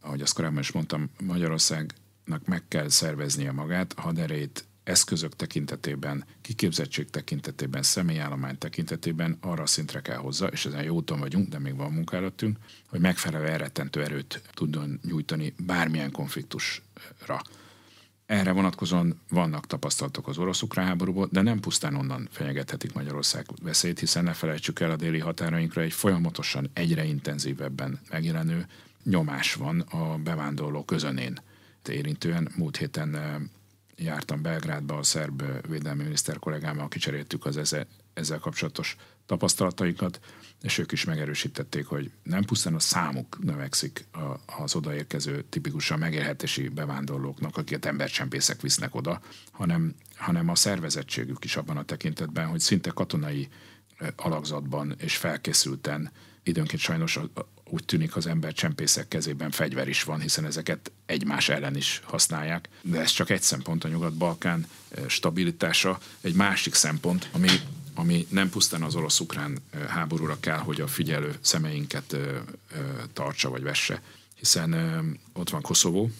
ahogy 0.00 0.20
azt 0.20 0.34
korábban 0.34 0.60
is 0.60 0.72
mondtam, 0.72 1.10
Magyarországnak 1.22 2.44
meg 2.44 2.62
kell 2.68 2.88
szerveznie 2.88 3.52
magát, 3.52 3.92
a 3.96 4.00
haderét 4.00 4.66
eszközök 4.84 5.36
tekintetében, 5.36 6.24
kiképzettség 6.40 7.10
tekintetében, 7.10 7.82
személyállomány 7.82 8.58
tekintetében 8.58 9.38
arra 9.40 9.66
szintre 9.66 10.00
kell 10.00 10.16
hozza, 10.16 10.46
és 10.46 10.66
ezen 10.66 10.82
jó 10.82 10.94
úton 10.94 11.18
vagyunk, 11.18 11.48
de 11.48 11.58
még 11.58 11.76
van 11.76 11.92
munka 11.92 12.16
előttünk, 12.16 12.58
hogy 12.88 13.00
megfelelő 13.00 13.46
elrettentő 13.46 14.02
erőt 14.02 14.42
tudjon 14.52 15.00
nyújtani 15.02 15.54
bármilyen 15.58 16.10
konfliktusra. 16.10 17.42
Erre 18.26 18.52
vonatkozóan 18.52 19.20
vannak 19.28 19.66
tapasztalatok 19.66 20.28
az 20.28 20.38
orosz-ukrán 20.38 20.86
háborúból, 20.86 21.28
de 21.32 21.42
nem 21.42 21.60
pusztán 21.60 21.94
onnan 21.94 22.28
fenyegethetik 22.30 22.92
Magyarország 22.92 23.46
veszélyt, 23.62 23.98
hiszen 23.98 24.24
ne 24.24 24.32
felejtsük 24.32 24.80
el 24.80 24.90
a 24.90 24.96
déli 24.96 25.18
határainkra 25.18 25.82
egy 25.82 25.92
folyamatosan 25.92 26.70
egyre 26.72 27.04
intenzívebben 27.04 28.00
megjelenő 28.10 28.66
nyomás 29.02 29.54
van 29.54 29.80
a 29.80 30.16
bevándorló 30.18 30.84
közönén 30.84 31.40
érintően. 31.88 32.48
Múlt 32.56 32.76
héten 32.76 33.14
eh, 33.14 33.34
jártam 33.96 34.42
Belgrádba 34.42 34.98
a 34.98 35.02
szerb 35.02 35.42
védelmi 35.68 36.02
miniszter 36.02 36.38
kollégámmal, 36.38 36.88
kicseréltük 36.88 37.46
az 37.46 37.56
ezzel, 38.14 38.38
kapcsolatos 38.38 38.96
tapasztalataikat, 39.26 40.20
és 40.62 40.78
ők 40.78 40.92
is 40.92 41.04
megerősítették, 41.04 41.86
hogy 41.86 42.10
nem 42.22 42.44
pusztán 42.44 42.74
a 42.74 42.78
számuk 42.78 43.38
növekszik 43.40 44.06
az 44.62 44.74
odaérkező 44.74 45.44
tipikusan 45.48 45.98
megélhetési 45.98 46.68
bevándorlóknak, 46.68 47.56
akiket 47.56 47.84
embercsempészek 47.84 48.60
visznek 48.60 48.94
oda, 48.94 49.20
hanem, 49.50 49.94
hanem 50.16 50.48
a 50.48 50.54
szervezettségük 50.54 51.44
is 51.44 51.56
abban 51.56 51.76
a 51.76 51.84
tekintetben, 51.84 52.46
hogy 52.46 52.60
szinte 52.60 52.90
katonai 52.90 53.48
alakzatban 54.16 54.94
és 54.98 55.16
felkészülten 55.16 56.12
időnként 56.42 56.82
sajnos 56.82 57.18
úgy 57.64 57.84
tűnik 57.84 58.16
az 58.16 58.26
ember 58.26 58.52
csempészek 58.52 59.08
kezében 59.08 59.50
fegyver 59.50 59.88
is 59.88 60.02
van, 60.02 60.20
hiszen 60.20 60.44
ezeket 60.44 60.92
egymás 61.06 61.48
ellen 61.48 61.76
is 61.76 62.00
használják. 62.04 62.68
De 62.82 63.00
ez 63.00 63.10
csak 63.10 63.30
egy 63.30 63.42
szempont 63.42 63.84
a 63.84 63.88
Nyugat-Balkán 63.88 64.66
stabilitása. 65.06 65.98
Egy 66.20 66.34
másik 66.34 66.74
szempont, 66.74 67.28
ami 67.32 67.48
ami 67.94 68.26
nem 68.30 68.50
pusztán 68.50 68.82
az 68.82 68.94
orosz-ukrán 68.94 69.58
háborúra 69.88 70.40
kell, 70.40 70.58
hogy 70.58 70.80
a 70.80 70.86
figyelő 70.86 71.34
szemeinket 71.40 72.16
tartsa 73.12 73.50
vagy 73.50 73.62
vesse, 73.62 74.02
hiszen 74.34 74.74
ott 75.32 75.50
van 75.50 75.62
Koszovó, 75.62 76.10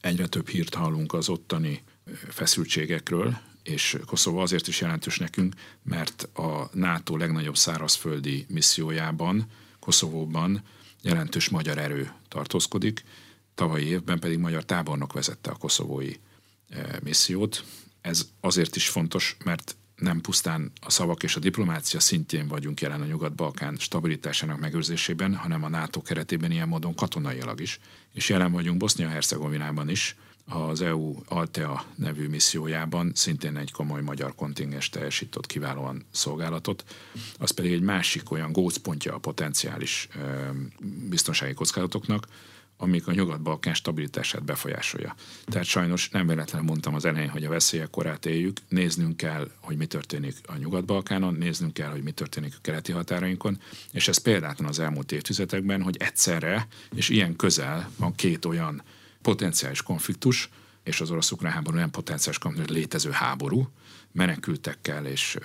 egyre 0.00 0.26
több 0.26 0.48
hírt 0.48 0.74
hallunk 0.74 1.12
az 1.12 1.28
ottani 1.28 1.82
feszültségekről, 2.28 3.38
és 3.62 3.98
Koszovó 4.06 4.38
azért 4.38 4.68
is 4.68 4.80
jelentős 4.80 5.18
nekünk, 5.18 5.54
mert 5.82 6.22
a 6.22 6.70
NATO 6.72 7.16
legnagyobb 7.16 7.56
szárazföldi 7.56 8.46
missziójában, 8.48 9.46
Koszovóban 9.78 10.62
jelentős 11.02 11.48
magyar 11.48 11.78
erő 11.78 12.12
tartózkodik, 12.28 13.04
tavalyi 13.54 13.86
évben 13.86 14.18
pedig 14.18 14.38
magyar 14.38 14.64
tábornok 14.64 15.12
vezette 15.12 15.50
a 15.50 15.56
koszovói 15.56 16.12
missziót. 17.02 17.64
Ez 18.00 18.28
azért 18.40 18.76
is 18.76 18.88
fontos, 18.88 19.36
mert 19.44 19.76
nem 20.00 20.20
pusztán 20.20 20.72
a 20.80 20.90
szavak 20.90 21.22
és 21.22 21.36
a 21.36 21.40
diplomácia 21.40 22.00
szintjén 22.00 22.48
vagyunk 22.48 22.80
jelen 22.80 23.00
a 23.00 23.04
Nyugat-Balkán 23.04 23.76
stabilitásának 23.78 24.60
megőrzésében, 24.60 25.34
hanem 25.34 25.64
a 25.64 25.68
NATO 25.68 26.02
keretében 26.02 26.50
ilyen 26.50 26.68
módon 26.68 26.94
katonailag 26.94 27.60
is. 27.60 27.80
És 28.12 28.28
jelen 28.28 28.52
vagyunk 28.52 28.78
Bosznia-Hercegovinában 28.78 29.88
is, 29.88 30.16
az 30.50 30.80
EU 30.80 31.14
Altea 31.28 31.84
nevű 31.94 32.28
missziójában 32.28 33.12
szintén 33.14 33.56
egy 33.56 33.72
komoly 33.72 34.02
magyar 34.02 34.34
kontingens 34.34 34.88
teljesített 34.88 35.46
kiválóan 35.46 36.04
szolgálatot, 36.10 36.84
az 37.38 37.50
pedig 37.50 37.72
egy 37.72 37.80
másik 37.80 38.30
olyan 38.30 38.52
gócpontja 38.52 39.14
a 39.14 39.18
potenciális 39.18 40.08
biztonsági 41.08 41.54
kockázatoknak, 41.54 42.26
amik 42.80 43.06
a 43.06 43.12
Nyugat-Balkán 43.12 43.74
stabilitását 43.74 44.44
befolyásolja. 44.44 45.14
Tehát 45.44 45.66
sajnos 45.66 46.08
nem 46.08 46.26
véletlenül 46.26 46.66
mondtam 46.66 46.94
az 46.94 47.04
elején, 47.04 47.28
hogy 47.28 47.44
a 47.44 47.48
veszélyek 47.48 47.90
korát 47.90 48.26
éljük, 48.26 48.56
néznünk 48.68 49.16
kell, 49.16 49.50
hogy 49.60 49.76
mi 49.76 49.86
történik 49.86 50.36
a 50.46 50.56
Nyugat-Balkánon, 50.56 51.34
néznünk 51.34 51.72
kell, 51.72 51.90
hogy 51.90 52.02
mi 52.02 52.10
történik 52.10 52.54
a 52.54 52.60
keleti 52.60 52.92
határainkon, 52.92 53.60
és 53.92 54.08
ez 54.08 54.18
példátlan 54.18 54.68
az 54.68 54.78
elmúlt 54.78 55.12
évtizedekben, 55.12 55.82
hogy 55.82 55.96
egyszerre 55.96 56.66
és 56.94 57.08
ilyen 57.08 57.36
közel 57.36 57.90
van 57.96 58.14
két 58.14 58.44
olyan 58.44 58.82
potenciális 59.22 59.82
konfliktus, 59.82 60.48
és 60.82 61.00
az 61.00 61.10
orosz-ukrán 61.10 61.52
háború 61.52 61.76
nem 61.76 61.90
potenciális 61.90 62.38
konfliktus, 62.38 62.76
létező 62.76 63.10
háború, 63.10 63.68
menekültekkel 64.12 65.06
és 65.06 65.38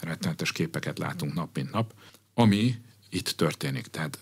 rettenetes 0.00 0.52
képeket 0.52 0.98
látunk 0.98 1.34
nap 1.34 1.54
mint 1.54 1.72
nap, 1.72 1.92
ami 2.34 2.74
itt 3.10 3.28
történik. 3.28 3.86
Tehát 3.86 4.18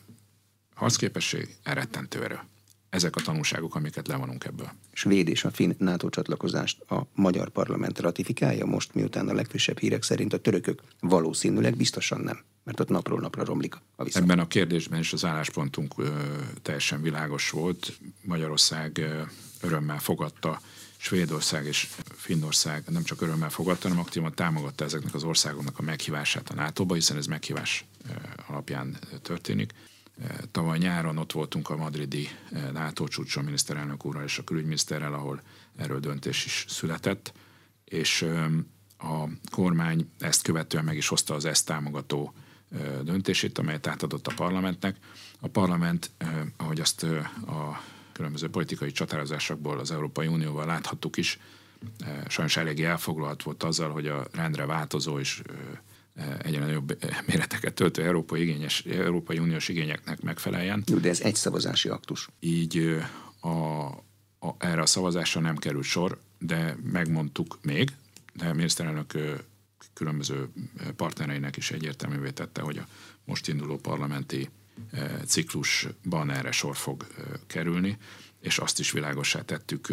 harcképesség, 0.76 1.56
elrettentő 1.62 2.24
erő. 2.24 2.38
Ezek 2.88 3.16
a 3.16 3.20
tanulságok, 3.20 3.74
amiket 3.74 4.08
levonunk 4.08 4.44
ebből. 4.44 4.70
Svéd 4.92 5.28
és 5.28 5.44
a 5.44 5.50
finn 5.50 5.72
NATO 5.78 6.08
csatlakozást 6.08 6.80
a 6.80 7.06
magyar 7.14 7.48
parlament 7.48 7.98
ratifikálja 7.98 8.64
most, 8.64 8.94
miután 8.94 9.28
a 9.28 9.34
legfrissebb 9.34 9.78
hírek 9.78 10.02
szerint 10.02 10.32
a 10.32 10.38
törökök 10.38 10.82
valószínűleg 11.00 11.76
biztosan 11.76 12.20
nem, 12.20 12.38
mert 12.64 12.80
ott 12.80 12.88
napról 12.88 13.20
napra 13.20 13.44
romlik 13.44 13.74
a 13.96 14.04
viszony. 14.04 14.22
Ebben 14.22 14.38
a 14.38 14.46
kérdésben 14.46 14.98
is 14.98 15.12
az 15.12 15.24
álláspontunk 15.24 15.94
ö, 15.96 16.08
teljesen 16.62 17.02
világos 17.02 17.50
volt. 17.50 17.98
Magyarország 18.22 18.98
ö, 18.98 19.22
örömmel 19.60 19.98
fogadta 19.98 20.60
Svédország 20.96 21.66
és 21.66 21.88
Finnország 22.14 22.84
nem 22.88 23.02
csak 23.02 23.20
örömmel 23.20 23.50
fogadta, 23.50 23.88
hanem 23.88 24.02
aktívan 24.02 24.34
támogatta 24.34 24.84
ezeknek 24.84 25.14
az 25.14 25.24
országoknak 25.24 25.78
a 25.78 25.82
meghívását 25.82 26.50
a 26.50 26.54
NATO-ba, 26.54 26.94
hiszen 26.94 27.16
ez 27.16 27.26
meghívás 27.26 27.84
alapján 28.46 28.98
történik. 29.22 29.72
Tavaly 30.50 30.78
nyáron 30.78 31.18
ott 31.18 31.32
voltunk 31.32 31.70
a 31.70 31.76
madridi 31.76 32.28
eh, 32.52 32.70
NATO 32.72 33.08
csúcson 33.08 33.44
miniszterelnök 33.44 34.04
úrral 34.04 34.24
és 34.24 34.38
a 34.38 34.44
külügyminiszterrel, 34.44 35.14
ahol 35.14 35.40
erről 35.76 36.00
döntés 36.00 36.44
is 36.44 36.64
született, 36.68 37.32
és 37.84 38.26
a 38.98 39.24
kormány 39.50 40.10
ezt 40.18 40.42
követően 40.42 40.84
meg 40.84 40.96
is 40.96 41.08
hozta 41.08 41.34
az 41.34 41.44
ezt 41.44 41.66
támogató 41.66 42.32
eh, 42.72 42.98
döntését, 43.02 43.58
amelyet 43.58 43.86
átadott 43.86 44.26
a 44.26 44.34
parlamentnek. 44.34 44.96
A 45.40 45.48
parlament, 45.48 46.10
eh, 46.18 46.28
ahogy 46.56 46.80
azt 46.80 47.02
a 47.46 47.82
különböző 48.12 48.50
politikai 48.50 48.92
csatározásokból 48.92 49.78
az 49.78 49.90
Európai 49.90 50.26
Unióval 50.26 50.66
láthattuk 50.66 51.16
is, 51.16 51.38
sajnos 52.28 52.56
eléggé 52.56 52.84
elfoglalt 52.84 53.42
volt 53.42 53.62
azzal, 53.62 53.90
hogy 53.90 54.06
a 54.06 54.26
rendre 54.32 54.66
változó 54.66 55.18
és 55.18 55.42
egyre 56.42 56.58
nagyobb 56.58 56.98
méreteket 57.26 57.74
töltő 57.74 58.02
Európai, 58.02 58.40
igényes, 58.40 58.84
Európai 58.84 59.38
Uniós 59.38 59.68
igényeknek 59.68 60.20
megfeleljen. 60.20 60.82
Jó, 60.86 60.96
de 60.96 61.08
ez 61.08 61.20
egy 61.20 61.34
szavazási 61.34 61.88
aktus. 61.88 62.28
Így 62.40 63.00
a, 63.40 63.48
a, 63.48 64.54
erre 64.58 64.80
a 64.80 64.86
szavazásra 64.86 65.40
nem 65.40 65.56
került 65.56 65.84
sor, 65.84 66.18
de 66.38 66.76
megmondtuk 66.82 67.58
még, 67.62 67.90
de 68.32 68.48
a 68.48 68.54
miniszterelnök 68.54 69.12
különböző 69.94 70.48
partnereinek 70.96 71.56
is 71.56 71.70
egyértelművé 71.70 72.30
tette, 72.30 72.60
hogy 72.60 72.78
a 72.78 72.86
most 73.24 73.48
induló 73.48 73.76
parlamenti 73.76 74.48
ciklusban 75.26 76.30
erre 76.30 76.50
sor 76.52 76.76
fog 76.76 77.06
kerülni, 77.46 77.98
és 78.40 78.58
azt 78.58 78.78
is 78.78 78.90
világosá 78.90 79.42
tettük 79.42 79.88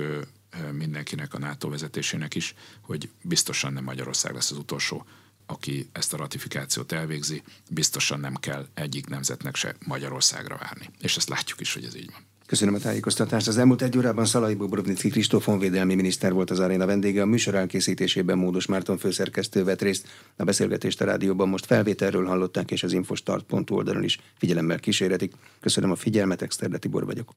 mindenkinek, 0.71 1.33
a 1.33 1.39
NATO 1.39 1.69
vezetésének 1.69 2.35
is, 2.35 2.55
hogy 2.81 3.09
biztosan 3.21 3.73
nem 3.73 3.83
Magyarország 3.83 4.33
lesz 4.33 4.51
az 4.51 4.57
utolsó 4.57 5.05
aki 5.45 5.89
ezt 5.91 6.13
a 6.13 6.17
ratifikációt 6.17 6.91
elvégzi, 6.91 7.41
biztosan 7.69 8.19
nem 8.19 8.35
kell 8.35 8.67
egyik 8.73 9.07
nemzetnek 9.07 9.55
se 9.55 9.75
Magyarországra 9.85 10.57
várni. 10.57 10.89
És 10.99 11.17
ezt 11.17 11.29
látjuk 11.29 11.59
is, 11.59 11.73
hogy 11.73 11.83
ez 11.83 11.95
így 11.95 12.11
van. 12.11 12.25
Köszönöm 12.45 12.73
a 12.73 12.77
tájékoztatást. 12.77 13.47
Az 13.47 13.57
elmúlt 13.57 13.81
egy 13.81 13.97
órában 13.97 14.25
Szalai 14.25 14.53
Bobrovnicki 14.53 15.09
Kristóf 15.09 15.45
honvédelmi 15.45 15.95
miniszter 15.95 16.33
volt 16.33 16.51
az 16.51 16.59
aréna 16.59 16.85
vendége. 16.85 17.21
A 17.21 17.25
műsor 17.25 17.55
elkészítésében 17.55 18.37
Módos 18.37 18.65
Márton 18.65 18.97
főszerkesztő 18.97 19.63
vett 19.63 19.81
részt. 19.81 20.07
A 20.35 20.43
beszélgetést 20.43 21.01
a 21.01 21.05
rádióban 21.05 21.49
most 21.49 21.65
felvételről 21.65 22.25
hallották, 22.25 22.71
és 22.71 22.83
az 22.83 22.93
infostart.hu 22.93 23.75
oldalon 23.75 24.03
is 24.03 24.19
figyelemmel 24.37 24.79
kíséretik. 24.79 25.33
Köszönöm 25.59 25.91
a 25.91 25.95
figyelmet, 25.95 26.41
Exterde 26.41 26.77
Tibor 26.77 27.05
vagyok. 27.05 27.31